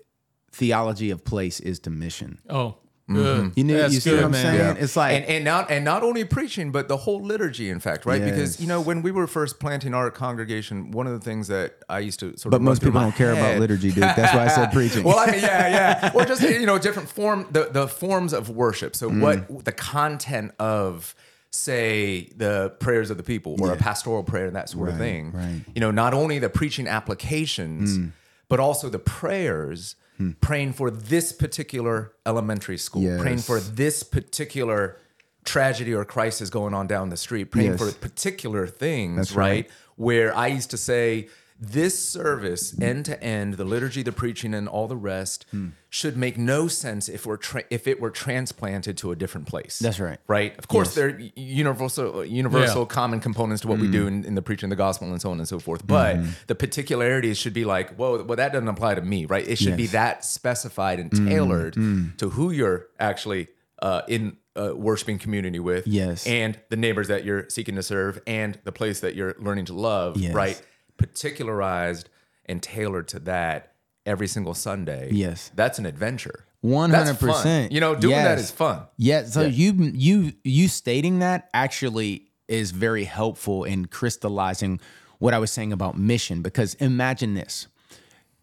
theology 0.58 1.10
of 1.12 1.24
place 1.24 1.60
is 1.60 1.80
to 1.82 1.90
mission. 1.90 2.40
Oh, 2.50 2.76
good. 3.10 3.54
You 3.56 3.64
know, 3.64 3.78
That's 3.78 3.94
you 3.94 4.00
see 4.02 4.10
good, 4.10 4.18
what 4.18 4.26
I'm 4.26 4.32
man. 4.32 4.42
saying? 4.44 4.76
Yeah. 4.78 4.84
It's 4.84 4.96
like 4.98 5.14
and, 5.16 5.26
and 5.26 5.46
not 5.46 5.72
and 5.72 5.86
not 5.86 6.04
only 6.04 6.26
preaching, 6.26 6.72
but 6.72 6.88
the 6.90 6.98
whole 6.98 7.22
liturgy, 7.22 7.70
in 7.70 7.80
fact, 7.80 8.06
right? 8.06 8.22
Because 8.22 8.60
you 8.60 8.68
know, 8.68 8.82
when 8.82 9.02
we 9.02 9.12
were 9.12 9.28
first 9.28 9.60
planting 9.60 9.94
our 9.94 10.12
congregation, 10.12 10.92
one 10.92 11.08
of 11.08 11.14
the 11.14 11.20
things 11.30 11.48
that 11.48 11.76
I 11.88 12.00
used 12.00 12.20
to 12.20 12.36
sort 12.38 12.46
of 12.48 12.52
but 12.52 12.58
of 12.58 12.62
most 12.64 12.82
people 12.84 13.00
don't 13.00 13.16
care 13.16 13.32
about 13.32 13.60
liturgy, 13.60 13.92
dude. 13.92 14.04
That's 14.04 14.34
why 14.34 14.46
I 14.46 14.48
said 14.50 14.72
preaching. 14.74 15.04
well, 15.06 15.20
I 15.20 15.28
mean, 15.32 15.42
yeah, 15.42 15.70
yeah, 15.70 16.12
or 16.16 16.26
just 16.26 16.42
you 16.42 16.66
know, 16.66 16.78
different 16.80 17.08
form 17.08 17.48
the 17.52 17.70
the 17.72 17.88
forms 17.88 18.34
of 18.34 18.50
worship. 18.50 18.96
So 18.96 19.10
Mm. 19.10 19.22
what 19.22 19.64
the 19.66 19.72
content 19.72 20.52
of 20.60 21.16
say 21.50 22.30
the 22.36 22.76
prayers 22.82 23.10
of 23.10 23.16
the 23.18 23.24
people 23.24 23.56
or 23.62 23.72
a 23.72 23.78
pastoral 23.78 24.22
prayer 24.24 24.48
and 24.48 24.56
that 24.56 24.70
sort 24.70 24.90
of 24.90 24.98
thing. 24.98 25.32
right. 25.32 25.62
You 25.74 25.80
know, 25.82 25.92
not 25.92 26.14
only 26.14 26.40
the 26.40 26.50
preaching 26.50 26.88
applications, 26.88 28.12
but 28.50 28.60
also 28.60 28.90
the 28.90 29.00
prayers 29.00 29.96
praying 30.42 30.74
for 30.74 30.90
this 30.92 31.32
particular 31.32 32.14
elementary 32.26 32.78
school, 32.78 33.20
praying 33.20 33.38
for 33.40 33.60
this 33.60 34.04
particular 34.04 34.98
tragedy 35.46 35.94
or 35.94 36.04
crisis 36.06 36.50
going 36.50 36.74
on 36.74 36.88
down 36.88 37.10
the 37.10 37.18
street, 37.18 37.46
praying 37.52 37.72
Yes. 37.72 37.80
for 37.80 37.92
particular 38.00 38.68
things, 38.68 39.34
right? 39.36 39.50
right. 39.50 39.70
Where 39.96 40.36
I 40.36 40.48
used 40.48 40.72
to 40.72 40.78
say, 40.78 41.30
this 41.60 41.98
service, 41.98 42.80
end 42.80 43.06
to 43.06 43.22
end, 43.24 43.56
the 43.56 43.64
liturgy, 43.66 44.04
the 44.04 44.12
preaching, 44.12 44.54
and 44.54 44.68
all 44.68 44.88
the 44.88 44.96
rest, 44.96 45.46
Hmm. 45.52 45.70
should 45.90 46.16
make 46.16 46.38
no 46.38 46.68
sense 46.68 47.10
if 47.10 47.26
we're 47.26 47.38
tra- 47.38 47.64
if 47.72 47.88
it 47.88 48.00
were 48.00 48.12
transplanted 48.12 48.96
to 48.98 49.12
a 49.12 49.16
different 49.16 49.48
place. 49.48 49.80
That's 49.80 50.00
right. 50.00 50.20
Right. 50.28 50.56
Of 50.60 50.68
course, 50.68 50.90
Yes. 50.90 50.96
there 50.96 51.08
are 51.10 51.20
universal 51.36 52.24
universal 52.26 52.82
Yeah. 52.82 52.88
common 52.88 53.20
components 53.20 53.62
to 53.64 53.68
what 53.68 53.80
we 53.80 53.88
Hmm. 53.88 53.92
do 53.92 54.08
in, 54.08 54.24
in 54.26 54.36
the 54.36 54.42
preaching 54.42 54.68
of 54.68 54.72
the 54.72 54.76
gospel 54.76 55.10
and 55.12 55.20
so 55.22 55.32
on 55.32 55.40
and 55.40 55.48
so 55.48 55.60
forth. 55.60 55.86
But 55.88 56.18
Mm-hmm. 56.18 56.30
the 56.48 56.56
particularities 56.56 57.38
should 57.38 57.54
be 57.54 57.66
like, 57.66 57.96
whoa, 57.96 58.24
well, 58.24 58.36
that 58.36 58.52
doesn't 58.54 58.68
apply 58.68 58.96
to 58.96 59.02
me, 59.02 59.26
right? 59.26 59.48
It 59.48 59.58
should 59.58 59.78
be 59.78 59.84
Yes. 59.84 59.90
Mm-hmm. 59.92 59.98
that 60.04 60.26
specified 60.26 61.00
and 61.00 61.12
tailored 61.12 61.74
to 62.20 62.30
who 62.30 62.52
you're 62.52 62.88
actually 63.00 63.48
uh, 63.82 64.02
in 64.08 64.38
uh, 64.56 64.74
worshiping 64.76 65.20
community 65.20 65.60
with, 65.60 65.86
Yes. 65.86 66.26
and 66.26 66.58
the 66.70 66.76
neighbors 66.76 67.08
that 67.10 67.24
you're 67.24 67.48
seeking 67.48 67.76
to 67.76 67.84
serve, 67.84 68.20
and 68.26 68.58
the 68.64 68.72
place 68.72 69.02
that 69.02 69.14
you're 69.16 69.36
learning 69.40 69.66
to 69.66 69.74
love, 69.76 70.18
Yes. 70.18 70.34
right? 70.34 70.60
Particularized 70.98 72.10
and 72.46 72.62
tailored 72.62 73.08
to 73.10 73.20
that 73.20 73.74
every 74.06 74.28
single 74.28 74.54
Sunday. 74.54 75.10
Yes. 75.12 75.52
that's 75.56 75.80
an 75.80 75.86
adventure. 75.86 76.46
One 76.62 76.90
hundred 76.90 77.20
percent. 77.20 77.72
You 77.72 77.80
know, 77.80 77.94
doing 77.96 78.16
that 78.16 78.40
is 78.40 78.50
fun. 78.52 78.84
Yeah. 78.98 79.26
So 79.26 79.42
you 79.42 79.74
you 79.74 80.34
you 80.44 80.68
stating 80.68 81.20
that 81.20 81.50
actually 81.54 82.32
is 82.48 82.72
very 82.72 83.04
helpful 83.04 83.64
in 83.64 83.86
crystallizing 83.86 84.80
what 85.20 85.34
I 85.34 85.38
was 85.40 85.52
saying 85.52 85.72
about 85.72 85.98
mission. 85.98 86.42
Because 86.42 86.74
imagine 86.76 87.36
this: 87.36 87.68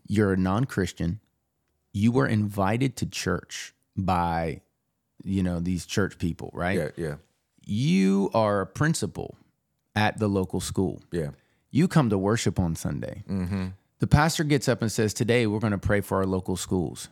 you're 0.07 0.33
a 0.33 0.37
non-Christian, 0.37 1.21
you 1.93 2.13
were 2.13 2.27
invited 2.29 2.97
to 2.99 3.07
church 3.07 3.75
by, 3.97 4.61
you 5.25 5.43
know, 5.43 5.59
these 5.59 5.85
church 5.85 6.17
people, 6.19 6.51
right? 6.55 6.79
Yeah, 6.79 6.89
yeah, 6.97 7.15
You 7.65 8.31
are 8.33 8.61
a 8.61 8.67
principal 8.67 9.37
at 9.97 10.19
the 10.19 10.29
local 10.29 10.61
school. 10.61 11.03
yeah. 11.11 11.31
You 11.75 11.89
come 11.89 12.09
to 12.11 12.17
worship 12.17 12.61
on 12.61 12.77
Sunday. 12.77 13.25
Mm-hmm. 13.29 13.67
The 13.99 14.07
pastor 14.07 14.45
gets 14.45 14.69
up 14.69 14.81
and 14.81 14.93
says, 14.93 15.13
Today 15.13 15.49
we're 15.49 15.59
going 15.59 15.73
to 15.73 15.79
pray 15.79 16.01
for 16.03 16.19
our 16.19 16.25
local 16.25 16.57
schools. 16.57 17.09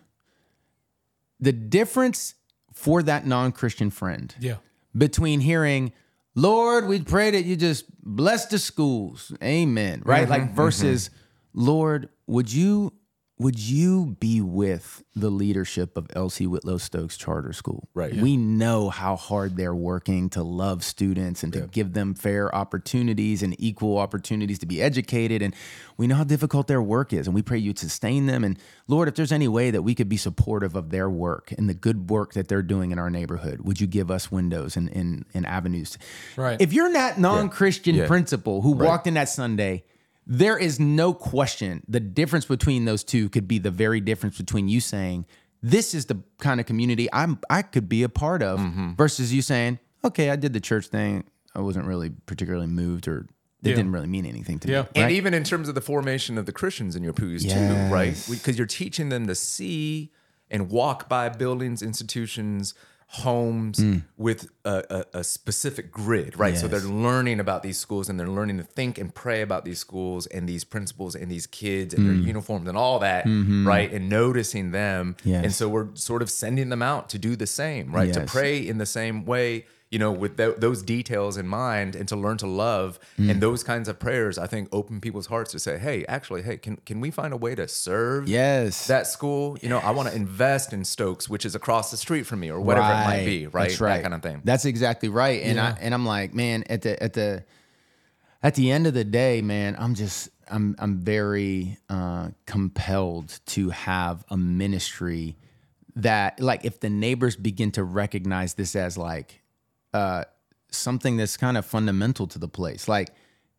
The 1.41 1.51
difference 1.51 2.35
for 2.73 3.03
that 3.03 3.27
non 3.27 3.51
Christian 3.51 3.91
friend 3.91 4.33
Yeah. 4.39 4.59
between 4.97 5.41
hearing, 5.41 5.93
Lord, 6.37 6.87
we 6.87 7.03
pray 7.03 7.33
that 7.33 7.45
you 7.45 7.57
just 7.57 7.87
bless 8.05 8.47
the 8.47 8.59
schools. 8.61 9.33
Amen. 9.43 10.01
Right? 10.05 10.23
Mm-hmm, 10.23 10.31
like 10.31 10.53
versus, 10.55 11.11
Lord, 11.53 12.09
would 12.29 12.53
you 12.53 12.93
would 13.43 13.59
you 13.59 14.16
be 14.20 14.40
with 14.40 15.03
the 15.16 15.30
leadership 15.30 15.97
of 15.97 16.07
Elsie 16.14 16.47
Whitlow 16.47 16.78
Stokes 16.78 17.16
Charter 17.16 17.53
School? 17.53 17.88
Right. 17.93 18.14
We 18.14 18.36
know 18.36 18.88
how 18.88 19.16
hard 19.16 19.57
they're 19.57 19.74
working 19.74 20.30
to 20.30 20.43
love 20.43 20.84
students 20.84 21.43
and 21.43 21.53
to 21.53 21.62
give 21.62 21.93
them 21.93 22.14
fair 22.14 22.55
opportunities 22.55 23.43
and 23.43 23.55
equal 23.59 23.99
opportunities 23.99 24.59
to 24.61 24.66
be 24.66 24.80
educated. 24.80 25.43
And 25.43 25.55
we 25.97 26.07
know 26.07 26.14
how 26.14 26.24
difficult 26.24 26.68
their 26.68 26.80
work 26.80 27.12
is. 27.12 27.26
And 27.26 27.34
we 27.34 27.43
pray 27.43 27.59
you 27.59 27.74
sustain 27.76 28.26
them. 28.26 28.45
And 28.45 28.59
Lord, 28.86 29.09
if 29.09 29.16
there's 29.16 29.32
any 29.32 29.49
way 29.49 29.70
that 29.70 29.82
we 29.82 29.95
could 29.95 30.09
be 30.09 30.16
supportive 30.16 30.76
of 30.76 30.90
their 30.90 31.11
work 31.11 31.53
and 31.59 31.68
the 31.68 31.74
good 31.74 32.09
work 32.11 32.34
that 32.34 32.49
they're 32.49 32.62
doing 32.62 32.93
in 32.93 32.99
our 32.99 33.11
neighborhood, 33.11 33.62
would 33.62 33.80
you 33.80 33.86
give 33.86 34.11
us 34.11 34.30
windows 34.30 34.76
and, 34.76 34.88
and, 34.90 35.24
and 35.34 35.45
avenues? 35.47 35.99
Right. 36.36 36.61
If 36.61 36.72
you're 36.72 36.93
that 36.93 37.18
non 37.18 37.49
Christian 37.49 37.97
Yeah. 37.97 38.07
principal 38.07 38.62
who 38.62 38.72
walked 38.72 39.07
in 39.07 39.14
that 39.14 39.28
Sunday, 39.28 39.84
there 40.27 40.57
is 40.59 40.79
no 40.79 41.12
question 41.14 41.83
the 41.89 42.01
difference 42.01 42.45
between 42.45 42.85
those 42.85 43.03
two 43.05 43.29
could 43.29 43.49
be 43.49 43.59
the 43.59 43.70
very 43.70 44.01
difference 44.01 44.37
between 44.39 44.68
you 44.68 44.81
saying, 44.81 45.27
This 45.62 45.95
is 45.95 46.07
the 46.07 46.23
kind 46.39 46.61
of 46.61 46.66
community 46.66 47.09
I'm 47.12 47.39
I 47.51 47.62
could 47.62 47.89
be 47.89 48.03
a 48.03 48.09
part 48.09 48.43
of 48.43 48.61
Mm-hmm. 48.61 48.95
versus 48.95 49.33
you 49.35 49.43
saying, 49.43 49.79
Okay, 50.05 50.31
I 50.31 50.37
did 50.37 50.53
the 50.53 50.61
church 50.61 50.87
thing. 50.89 51.25
I 51.55 51.61
wasn't 51.61 51.87
really 51.87 52.11
particularly 52.27 52.66
moved 52.66 53.07
or 53.09 53.27
it 53.62 53.68
Yeah. 53.68 53.75
didn't 53.77 53.93
really 53.93 54.09
mean 54.09 54.27
anything 54.27 54.59
to 54.61 54.68
Yeah. 54.68 54.83
me. 54.83 55.03
And 55.03 55.12
even 55.12 55.35
in 55.35 55.45
terms 55.45 55.68
of 55.68 55.75
the 55.75 55.81
formation 55.81 56.39
of 56.39 56.47
the 56.47 56.53
Christians 56.53 56.97
in 56.97 57.03
your 57.05 57.12
pews 57.12 57.45
too, 57.45 57.75
right? 57.91 58.16
Because 58.31 58.57
you're 58.59 58.66
teaching 58.66 59.09
them 59.09 59.27
to 59.27 59.35
see 59.35 60.11
and 60.51 60.68
walk 60.70 61.09
by 61.09 61.29
buildings, 61.31 61.83
institutions, 61.83 62.75
homes 63.17 63.79
with 64.17 64.49
a, 64.65 65.05
a, 65.13 65.19
a 65.19 65.25
specific 65.25 65.93
grid, 65.93 66.39
right? 66.39 66.57
So 66.57 66.67
Mm. 66.67 66.71
They're 66.71 66.81
learning 66.81 67.41
about 67.41 67.63
these 67.63 67.77
schools 67.79 68.09
and 68.09 68.19
they're 68.19 68.27
learning 68.27 68.57
to 68.57 68.63
think 68.65 68.97
and 68.97 69.15
pray 69.15 69.43
about 69.43 69.65
these 69.67 69.79
schools 69.79 70.27
and 70.27 70.49
these 70.49 70.65
principals 70.65 71.15
and 71.15 71.31
these 71.31 71.47
kids 71.47 71.93
and 71.93 72.07
their 72.07 72.15
Mm. 72.17 72.27
uniforms 72.27 72.67
and 72.69 72.77
all 72.79 72.99
that, 73.01 73.25
right? 73.27 73.93
And 73.93 74.09
noticing 74.09 74.71
them. 74.71 75.15
Mm-hmm. 75.19 75.29
Yes. 75.29 75.45
And 75.45 75.53
so 75.53 75.69
we're 75.69 75.89
sort 75.95 76.23
of 76.23 76.31
sending 76.31 76.71
them 76.71 76.81
out 76.83 77.11
to 77.11 77.19
do 77.19 77.37
the 77.37 77.47
same, 77.47 77.93
right? 77.95 78.13
To 78.15 78.23
pray 78.23 78.67
in 78.67 78.79
the 78.79 78.87
same 78.87 79.27
way 79.27 79.67
you 79.93 79.99
know, 79.99 80.11
with 80.11 80.36
tho- 80.38 80.55
those 80.59 80.82
details 80.82 81.36
in 81.36 81.47
mind, 81.47 81.95
and 81.95 82.09
to 82.09 82.16
learn 82.16 82.38
to 82.38 82.47
love, 82.47 82.99
Mm. 83.18 83.30
and 83.30 83.40
those 83.40 83.62
kinds 83.62 83.88
of 83.88 83.99
prayers, 83.99 84.38
I 84.38 84.47
think 84.49 84.68
open 84.72 85.01
people's 85.01 85.26
hearts 85.26 85.53
to 85.53 85.59
say, 85.59 85.78
"Hey, 85.78 86.05
actually, 86.09 86.43
hey, 86.43 86.57
can 86.57 86.76
can 86.84 87.01
we 87.01 87.11
find 87.11 87.32
a 87.32 87.36
way 87.36 87.55
to 87.55 87.68
serve 87.68 88.26
Yes. 88.28 88.86
that 88.88 89.07
school? 89.07 89.57
You 89.62 89.68
know, 89.68 89.78
I 89.78 89.90
want 89.90 90.09
to 90.09 90.14
invest 90.16 90.72
in 90.72 90.84
Stokes, 90.84 91.28
which 91.28 91.45
is 91.45 91.55
across 91.55 91.90
the 91.90 91.97
street 91.97 92.24
from 92.26 92.40
me, 92.40 92.51
or 92.51 92.61
whatever 92.61 92.88
it 92.90 93.05
might 93.05 93.24
be, 93.26 93.47
right? 93.47 93.68
That's 93.68 93.80
right. 93.80 93.97
That 93.99 94.03
kind 94.03 94.14
of 94.14 94.22
thing. 94.22 94.40
That's 94.45 94.64
exactly 94.64 95.09
right. 95.11 95.43
And 95.43 95.61
I 95.61 95.76
and 95.80 95.93
I'm 95.95 96.07
like, 96.07 96.32
man, 96.34 96.64
at 96.70 96.82
the 96.82 97.01
at 97.03 97.12
the 97.12 97.45
at 98.43 98.55
the 98.55 98.70
end 98.72 98.86
of 98.86 98.95
the 98.95 99.05
day, 99.05 99.43
man, 99.43 99.76
I'm 99.78 99.95
just 99.95 100.30
I'm 100.51 100.74
I'm 100.78 100.99
very 101.01 101.76
uh, 101.90 102.28
compelled 102.47 103.40
to 103.47 103.70
have 103.70 104.24
a 104.30 104.36
ministry 104.38 105.36
that 105.97 106.40
like 106.40 106.64
if 106.64 106.80
the 106.80 106.88
neighbors 106.88 107.36
begin 107.36 107.70
to 107.72 107.84
recognize 107.84 108.55
this 108.55 108.74
as 108.74 108.97
like 108.97 109.41
uh, 109.95 110.24
something 110.70 111.16
that's 111.16 111.36
kind 111.36 111.57
of 111.57 111.64
fundamental 111.66 112.26
to 112.28 112.38
the 112.38 112.49
place, 112.49 112.88
like 112.88 113.11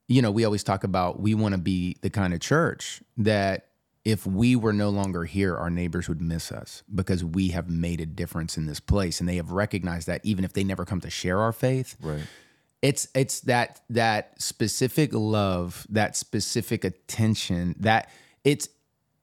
you 0.10 0.22
know, 0.22 0.32
we 0.32 0.44
always 0.44 0.64
talk 0.64 0.84
about 0.84 1.20
we 1.22 1.34
want 1.34 1.54
to 1.54 1.58
be 1.58 1.96
the 2.02 2.10
kind 2.10 2.34
of 2.34 2.40
church 2.42 3.02
that 3.18 3.68
if 4.04 4.28
we 4.28 4.54
were 4.54 4.74
no 4.74 4.90
longer 4.90 5.24
here, 5.24 5.56
our 5.56 5.70
neighbors 5.70 6.10
would 6.10 6.22
miss 6.22 6.52
us 6.52 6.84
because 6.94 7.24
we 7.24 7.50
have 7.50 7.70
made 7.70 8.02
a 8.02 8.06
difference 8.06 8.58
in 8.58 8.66
this 8.66 8.82
place, 8.82 9.22
and 9.22 9.30
they 9.30 9.38
have 9.38 9.52
recognized 9.52 10.08
that 10.08 10.20
even 10.26 10.44
if 10.44 10.52
they 10.52 10.64
never 10.66 10.84
come 10.84 11.00
to 11.02 11.10
share 11.10 11.40
our 11.40 11.54
faith, 11.54 11.96
Right. 12.02 12.24
it's 12.82 13.08
it's 13.16 13.40
that 13.42 13.80
that 13.90 14.42
specific 14.42 15.12
love, 15.14 15.88
that 15.90 16.18
specific 16.18 16.84
attention, 16.84 17.76
that 17.80 18.10
it's 18.44 18.68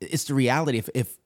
it's 0.00 0.24
the 0.24 0.34
reality. 0.34 0.78
If 0.78 0.88
if 0.94 1.18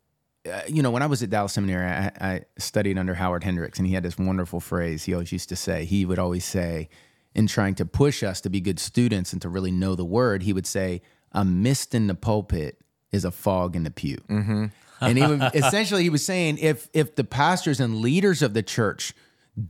Uh, 0.51 0.61
you 0.69 0.83
know, 0.83 0.91
when 0.91 1.03
I 1.03 1.07
was 1.07 1.23
at 1.23 1.31
Dallas 1.31 1.53
Seminary, 1.53 1.87
I, 1.87 2.11
I 2.21 2.41
studied 2.59 2.99
under 2.99 3.15
Howard 3.15 3.45
Hendricks, 3.45 3.79
and 3.79 3.87
he 3.89 3.95
had 3.95 4.03
this 4.03 4.19
wonderful 4.19 4.61
phrase 4.61 5.05
he 5.05 5.15
always 5.15 5.33
used 5.33 5.49
to 5.49 5.57
say. 5.57 5.85
He 5.85 6.05
would 6.05 6.19
always 6.19 6.45
say, 6.45 6.89
in 7.35 7.47
trying 7.47 7.75
to 7.77 7.87
push 7.87 8.23
us 8.23 8.41
to 8.43 8.51
be 8.51 8.61
good 8.61 8.79
students 8.79 9.33
and 9.33 9.41
to 9.43 9.49
really 9.49 9.73
know 9.73 9.95
the 9.95 10.05
word, 10.05 10.43
he 10.43 10.53
would 10.53 10.67
say, 10.67 11.03
"A 11.33 11.45
mist 11.45 11.95
in 11.95 12.07
the 12.07 12.15
pulpit 12.15 12.79
is 13.11 13.25
a 13.25 13.31
fog 13.31 13.75
in 13.75 13.85
the 13.85 13.91
pew." 13.91 14.19
Mm-hmm. 14.29 14.67
and 15.01 15.19
he 15.19 15.27
would, 15.27 15.43
essentially 15.55 16.03
he 16.03 16.11
was 16.11 16.25
saying, 16.25 16.59
if 16.59 16.89
if 16.93 17.17
the 17.17 17.25
pastors 17.25 17.81
and 17.81 17.97
leaders 17.97 18.43
of 18.43 18.55
the 18.55 18.63
church 18.63 19.15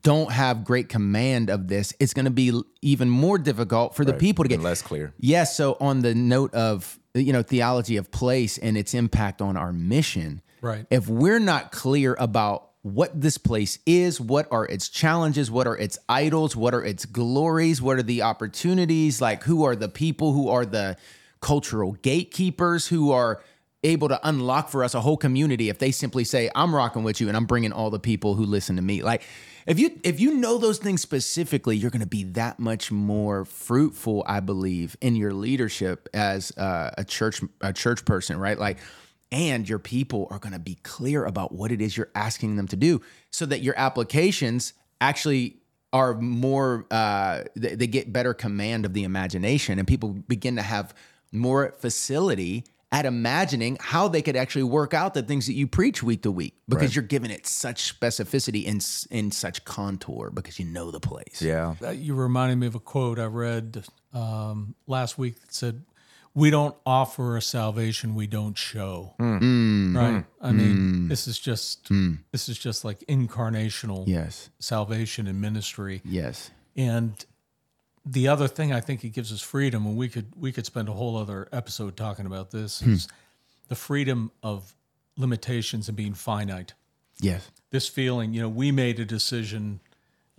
don't 0.02 0.32
have 0.32 0.64
great 0.64 0.88
command 0.88 1.50
of 1.50 1.68
this, 1.68 1.92
it's 2.00 2.14
going 2.14 2.24
to 2.24 2.30
be 2.30 2.58
even 2.80 3.10
more 3.10 3.38
difficult 3.38 3.94
for 3.94 4.04
the 4.04 4.14
people 4.14 4.44
to 4.44 4.48
get 4.48 4.56
And 4.56 4.64
less 4.64 4.80
clear. 4.80 5.12
Yes. 5.18 5.56
So 5.56 5.76
on 5.78 6.00
the 6.00 6.14
note 6.14 6.54
of 6.54 6.98
you 7.14 7.32
know 7.32 7.42
theology 7.42 7.96
of 7.96 8.10
place 8.10 8.58
and 8.58 8.76
its 8.76 8.94
impact 8.94 9.42
on 9.42 9.56
our 9.56 9.72
mission, 9.72 10.40
Right. 10.64 10.86
If 10.88 11.08
we're 11.08 11.40
not 11.40 11.72
clear 11.72 12.16
about 12.18 12.70
what 12.80 13.20
this 13.20 13.36
place 13.36 13.78
is, 13.84 14.18
what 14.18 14.48
are 14.50 14.64
its 14.64 14.88
challenges, 14.88 15.50
what 15.50 15.66
are 15.66 15.76
its 15.76 15.98
idols, 16.08 16.56
what 16.56 16.72
are 16.72 16.82
its 16.82 17.04
glories, 17.04 17.82
what 17.82 17.98
are 17.98 18.02
the 18.02 18.22
opportunities, 18.22 19.20
like 19.20 19.42
who 19.42 19.64
are 19.64 19.76
the 19.76 19.90
people 19.90 20.32
who 20.32 20.48
are 20.48 20.64
the 20.64 20.96
cultural 21.42 21.92
gatekeepers 22.00 22.86
who 22.86 23.12
are 23.12 23.42
able 23.82 24.08
to 24.08 24.18
unlock 24.26 24.70
for 24.70 24.82
us 24.82 24.94
a 24.94 25.02
whole 25.02 25.18
community 25.18 25.68
if 25.68 25.78
they 25.78 25.90
simply 25.90 26.24
say 26.24 26.50
I'm 26.54 26.74
rocking 26.74 27.04
with 27.04 27.20
you 27.20 27.28
and 27.28 27.36
I'm 27.36 27.44
bringing 27.44 27.70
all 27.72 27.90
the 27.90 27.98
people 27.98 28.34
who 28.34 28.46
listen 28.46 28.76
to 28.76 28.82
me. 28.82 29.02
Like 29.02 29.22
if 29.66 29.78
you 29.78 30.00
if 30.02 30.18
you 30.18 30.34
know 30.34 30.56
those 30.56 30.78
things 30.78 31.02
specifically, 31.02 31.76
you're 31.76 31.90
going 31.90 32.00
to 32.00 32.06
be 32.06 32.24
that 32.24 32.58
much 32.58 32.90
more 32.90 33.44
fruitful, 33.44 34.24
I 34.26 34.40
believe, 34.40 34.96
in 35.02 35.14
your 35.14 35.34
leadership 35.34 36.08
as 36.14 36.56
uh, 36.56 36.92
a 36.96 37.04
church 37.04 37.42
a 37.60 37.74
church 37.74 38.06
person, 38.06 38.38
right? 38.38 38.58
Like 38.58 38.78
and 39.34 39.68
your 39.68 39.80
people 39.80 40.28
are 40.30 40.38
going 40.38 40.52
to 40.52 40.58
be 40.60 40.76
clear 40.84 41.24
about 41.24 41.50
what 41.52 41.72
it 41.72 41.80
is 41.80 41.96
you're 41.96 42.10
asking 42.14 42.54
them 42.56 42.68
to 42.68 42.76
do 42.76 43.00
so 43.30 43.44
that 43.44 43.60
your 43.62 43.74
applications 43.76 44.72
actually 45.00 45.56
are 45.92 46.14
more 46.14 46.86
uh, 46.90 47.42
they, 47.56 47.74
they 47.74 47.86
get 47.88 48.12
better 48.12 48.32
command 48.32 48.86
of 48.86 48.94
the 48.94 49.02
imagination 49.04 49.78
and 49.78 49.86
people 49.88 50.10
begin 50.10 50.54
to 50.56 50.62
have 50.62 50.94
more 51.32 51.74
facility 51.80 52.64
at 52.92 53.06
imagining 53.06 53.76
how 53.80 54.06
they 54.06 54.22
could 54.22 54.36
actually 54.36 54.62
work 54.62 54.94
out 54.94 55.14
the 55.14 55.22
things 55.22 55.46
that 55.48 55.54
you 55.54 55.66
preach 55.66 56.00
week 56.00 56.22
to 56.22 56.30
week 56.30 56.54
because 56.68 56.94
you're 56.94 57.02
giving 57.02 57.28
it 57.32 57.44
such 57.44 57.92
specificity 57.98 58.68
and 58.68 58.76
s- 58.76 59.04
in 59.10 59.32
such 59.32 59.64
contour 59.64 60.30
because 60.30 60.60
you 60.60 60.64
know 60.64 60.92
the 60.92 61.00
place. 61.00 61.42
Yeah. 61.42 61.74
You 61.90 62.14
reminded 62.14 62.56
me 62.58 62.68
of 62.68 62.76
a 62.76 62.80
quote 62.80 63.18
I 63.18 63.24
read 63.26 63.84
um, 64.12 64.76
last 64.86 65.18
week 65.18 65.40
that 65.40 65.52
said, 65.52 65.82
"We 66.34 66.50
don't 66.50 66.76
offer 66.84 67.36
a 67.36 67.42
salvation 67.42 68.14
we 68.14 68.26
don't 68.26 68.56
show." 68.56 69.14
Mm. 69.18 69.96
Right? 69.96 70.24
I 70.40 70.50
mm. 70.50 70.56
mean, 70.56 70.76
mm. 70.76 71.08
this 71.08 71.26
is 71.26 71.38
just 71.38 71.88
this 72.32 72.48
is 72.48 72.58
just 72.58 72.84
like 72.84 73.00
incarnational 73.08 74.04
Yes. 74.06 74.50
salvation 74.58 75.26
and 75.26 75.40
ministry. 75.40 76.02
Yes. 76.04 76.50
And 76.76 77.24
the 78.04 78.28
other 78.28 78.48
thing 78.48 78.72
I 78.72 78.80
think 78.80 79.04
it 79.04 79.10
gives 79.10 79.32
us 79.32 79.40
freedom, 79.40 79.86
and 79.86 79.96
we 79.96 80.08
could 80.08 80.32
we 80.36 80.52
could 80.52 80.66
spend 80.66 80.88
a 80.88 80.92
whole 80.92 81.16
other 81.16 81.48
episode 81.52 81.96
talking 81.96 82.26
about 82.26 82.50
this, 82.50 82.80
hmm. 82.80 82.92
is 82.92 83.08
the 83.68 83.74
freedom 83.74 84.30
of 84.42 84.74
limitations 85.16 85.88
and 85.88 85.96
being 85.96 86.14
finite. 86.14 86.74
Yes. 87.20 87.50
This 87.70 87.88
feeling, 87.88 88.34
you 88.34 88.42
know, 88.42 88.48
we 88.48 88.72
made 88.72 88.98
a 89.00 89.04
decision 89.04 89.80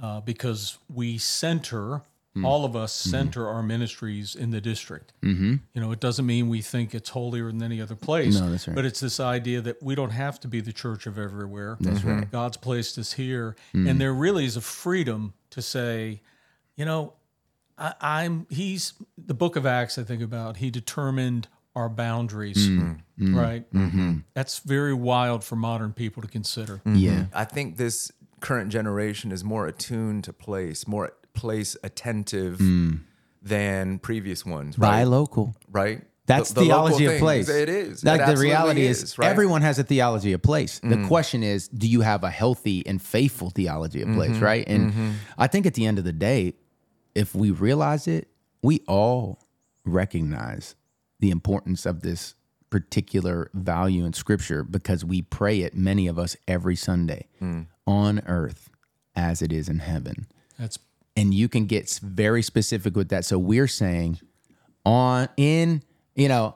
uh, 0.01 0.21
because 0.21 0.77
we 0.93 1.17
center 1.17 2.01
Mm-hmm. 2.35 2.45
all 2.45 2.65
of 2.65 2.75
us 2.75 2.99
mm-hmm. 2.99 3.11
center 3.11 3.47
our 3.47 3.63
ministries 3.63 4.35
in 4.35 4.51
the 4.51 4.59
district. 4.59 5.13
Mm-hmm. 5.23 5.55
You 5.73 5.81
know, 5.81 5.93
it 5.93 6.01
doesn't 6.01 6.25
mean 6.25 6.49
we 6.49 6.61
think 6.61 6.93
it's 6.93 7.09
holier 7.09 7.47
than 7.47 7.63
any 7.63 7.81
other 7.81 7.95
place. 7.95 8.37
No, 8.37 8.51
that's 8.51 8.67
right. 8.67 8.75
But 8.75 8.83
it's 8.83 8.99
this 8.99 9.21
idea 9.21 9.61
that 9.61 9.81
we 9.81 9.95
don't 9.95 10.09
have 10.09 10.41
to 10.41 10.49
be 10.49 10.59
the 10.59 10.73
church 10.73 11.07
of 11.07 11.17
everywhere. 11.17 11.77
That's 11.79 11.99
mm-hmm. 11.99 12.09
right. 12.09 12.31
God's 12.31 12.57
placed 12.57 12.97
us 12.97 13.13
here, 13.13 13.55
mm. 13.73 13.89
and 13.89 14.01
there 14.01 14.13
really 14.13 14.43
is 14.43 14.57
a 14.57 14.61
freedom 14.61 15.33
to 15.51 15.61
say, 15.61 16.21
you 16.75 16.83
know, 16.83 17.13
I, 17.77 17.93
I'm. 18.01 18.47
He's 18.49 18.91
the 19.17 19.33
Book 19.33 19.55
of 19.55 19.65
Acts. 19.65 19.97
I 19.97 20.03
think 20.03 20.21
about. 20.21 20.57
He 20.57 20.69
determined 20.69 21.47
our 21.73 21.87
boundaries. 21.87 22.67
Mm. 22.67 22.99
Mm. 23.17 23.33
Right. 23.33 24.23
That's 24.33 24.59
very 24.59 24.93
wild 24.93 25.45
for 25.45 25.55
modern 25.55 25.93
people 25.93 26.21
to 26.21 26.27
consider. 26.27 26.81
Yeah. 26.85 27.27
I 27.33 27.45
think 27.45 27.77
this 27.77 28.11
current 28.41 28.71
generation 28.71 29.31
is 29.31 29.43
more 29.43 29.67
attuned 29.67 30.25
to 30.25 30.33
place, 30.33 30.85
more 30.85 31.13
place 31.35 31.77
attentive 31.83 32.59
than 33.41 33.99
previous 33.99 34.45
ones, 34.45 34.75
Buy 34.75 34.99
right? 34.99 35.03
local. 35.07 35.55
right? 35.71 36.01
That's 36.27 36.49
The- 36.49 36.61
the 36.61 36.65
theology 36.65 37.05
of 37.05 37.11
things. 37.11 37.21
place. 37.21 37.49
It 37.49 37.69
is. 37.69 38.03
Like 38.03 38.21
It 38.21 38.25
the 38.35 38.37
reality 38.37 38.81
is, 38.87 39.15
right? 39.19 39.27
Mm. 39.27 39.31
everyone 39.31 39.61
has 39.61 39.77
a 39.77 39.83
theology 39.83 40.33
of 40.33 40.41
place. 40.41 40.79
The 40.83 41.05
question 41.07 41.43
is, 41.43 41.67
do 41.67 41.87
you 41.87 42.01
have 42.01 42.23
a 42.23 42.31
healthy 42.31 42.85
and 42.87 42.99
faithful 42.99 43.51
theology 43.51 44.01
of 44.01 44.07
Mm-hmm. 44.07 44.17
place, 44.17 44.37
right? 44.39 44.67
And 44.67 45.15
I 45.37 45.45
think 45.45 45.67
at 45.67 45.75
the 45.75 45.85
end 45.85 45.99
of 45.99 46.03
the 46.03 46.13
day, 46.13 46.55
if 47.13 47.35
we 47.35 47.51
realize 47.51 48.07
it, 48.07 48.27
we 48.63 48.81
all 48.87 49.39
recognize 49.85 50.75
the 51.19 51.29
importance 51.29 51.85
of 51.85 52.01
this 52.01 52.33
particular 52.71 53.51
value 53.53 54.03
in 54.03 54.13
scripture 54.13 54.63
because 54.63 55.05
we 55.05 55.21
pray 55.21 55.61
it, 55.61 55.75
many 55.75 56.07
of 56.07 56.17
us, 56.17 56.35
every 56.47 56.75
Sunday 56.75 57.27
Mm. 57.41 57.67
on 57.85 58.19
earth 58.25 58.69
as 59.15 59.41
it 59.43 59.53
is 59.53 59.69
in 59.69 59.79
heaven 59.79 60.25
That's 60.57 60.77
and 61.15 61.33
you 61.33 61.47
can 61.47 61.65
get 61.65 61.99
very 62.03 62.41
specific 62.41 62.95
with 62.95 63.09
that. 63.09 63.25
So 63.25 63.37
we're 63.37 63.67
saying 63.67 64.19
on 64.85 65.29
in 65.37 65.83
you 66.15 66.27
know 66.27 66.55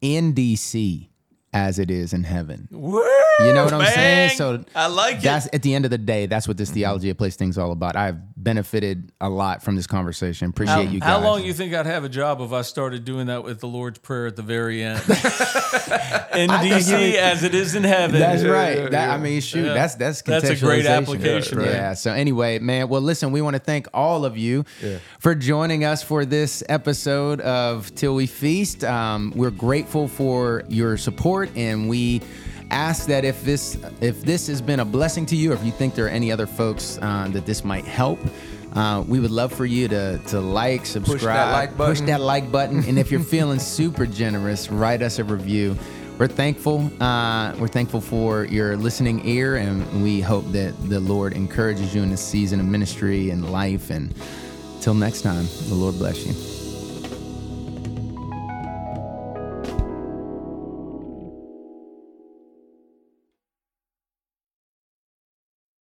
in 0.00 0.34
DC 0.34 1.08
as 1.52 1.78
it 1.78 1.90
is 1.90 2.12
in 2.12 2.22
heaven. 2.22 2.68
You 2.70 3.52
know 3.52 3.64
what 3.64 3.72
I'm 3.72 3.86
saying? 3.86 4.30
So 4.36 4.64
I 4.74 4.88
like 4.88 5.20
that's 5.20 5.48
at 5.52 5.62
the 5.62 5.74
end 5.74 5.84
of 5.84 5.90
the 5.90 5.98
day, 5.98 6.26
that's 6.26 6.46
what 6.46 6.56
this 6.56 6.70
theology 6.70 7.10
of 7.10 7.16
place 7.16 7.36
thing's 7.36 7.56
all 7.58 7.72
about. 7.72 7.96
I've 7.96 8.18
benefited 8.46 9.10
a 9.20 9.28
lot 9.28 9.60
from 9.60 9.74
this 9.74 9.88
conversation. 9.88 10.50
Appreciate 10.50 10.74
How, 10.74 10.80
you 10.92 11.00
guys. 11.00 11.08
how 11.08 11.20
long 11.20 11.42
you 11.42 11.52
think 11.52 11.74
I'd 11.74 11.84
have 11.84 12.04
a 12.04 12.08
job 12.08 12.40
if 12.40 12.52
I 12.52 12.62
started 12.62 13.04
doing 13.04 13.26
that 13.26 13.42
with 13.42 13.58
the 13.58 13.66
Lord's 13.66 13.98
Prayer 13.98 14.28
at 14.28 14.36
the 14.36 14.42
very 14.42 14.84
end? 14.84 15.00
in 15.10 16.48
DC 16.48 17.14
as 17.14 17.42
it 17.42 17.56
is 17.56 17.74
in 17.74 17.82
heaven. 17.82 18.20
That's 18.20 18.44
right. 18.44 18.88
That, 18.88 19.10
I 19.10 19.18
mean, 19.18 19.40
shoot, 19.40 19.64
that's 19.64 19.96
that's 19.96 20.22
That's 20.22 20.48
a 20.48 20.54
great 20.54 20.86
application, 20.86 21.60
Yeah. 21.60 21.88
right? 21.88 21.98
So 21.98 22.12
anyway, 22.12 22.60
man. 22.60 22.88
Well, 22.88 23.00
listen, 23.00 23.32
we 23.32 23.42
want 23.42 23.54
to 23.54 23.60
thank 23.60 23.88
all 23.92 24.24
of 24.24 24.38
you 24.38 24.64
for 25.18 25.34
joining 25.34 25.84
us 25.84 26.04
for 26.04 26.24
this 26.24 26.62
episode 26.68 27.40
of 27.40 27.92
Till 27.96 28.14
We 28.14 28.28
Feast. 28.28 28.84
Um, 28.84 29.32
we're 29.34 29.50
grateful 29.50 30.06
for 30.06 30.62
your 30.68 30.96
support, 30.96 31.50
and 31.56 31.88
we 31.88 32.20
ask 32.70 33.06
that 33.06 33.24
if 33.24 33.42
this 33.44 33.78
if 34.00 34.22
this 34.22 34.46
has 34.48 34.60
been 34.60 34.80
a 34.80 34.84
blessing 34.84 35.26
to 35.26 35.36
you, 35.36 35.52
or 35.52 35.54
if 35.54 35.64
you 35.64 35.72
think 35.72 35.94
there 35.94 36.06
are 36.06 36.10
any 36.10 36.32
other 36.32 36.46
folks 36.46 36.98
uh, 37.00 37.28
that 37.32 37.46
this 37.46 37.64
might 37.64 37.84
help. 37.84 38.18
Uh, 38.74 39.02
we 39.08 39.20
would 39.20 39.30
love 39.30 39.52
for 39.52 39.64
you 39.64 39.88
to 39.88 40.18
to 40.26 40.38
like, 40.38 40.84
subscribe, 40.84 41.52
like 41.52 41.76
push 41.76 42.00
that 42.02 42.20
like 42.20 42.52
button, 42.52 42.84
and 42.84 42.98
if 42.98 43.10
you're 43.10 43.20
feeling 43.36 43.58
super 43.58 44.04
generous, 44.04 44.70
write 44.70 45.02
us 45.02 45.18
a 45.18 45.24
review. 45.24 45.76
We're 46.18 46.28
thankful. 46.28 46.90
Uh, 47.02 47.54
we're 47.58 47.68
thankful 47.68 48.00
for 48.00 48.44
your 48.44 48.76
listening 48.76 49.26
ear, 49.26 49.56
and 49.56 50.02
we 50.02 50.20
hope 50.20 50.50
that 50.52 50.74
the 50.88 51.00
Lord 51.00 51.34
encourages 51.34 51.94
you 51.94 52.02
in 52.02 52.10
this 52.10 52.26
season 52.26 52.58
of 52.58 52.66
ministry 52.66 53.30
and 53.30 53.50
life. 53.50 53.90
And 53.90 54.14
till 54.80 54.94
next 54.94 55.22
time, 55.22 55.46
the 55.68 55.74
Lord 55.74 55.96
bless 55.96 56.26
you. 56.26 56.55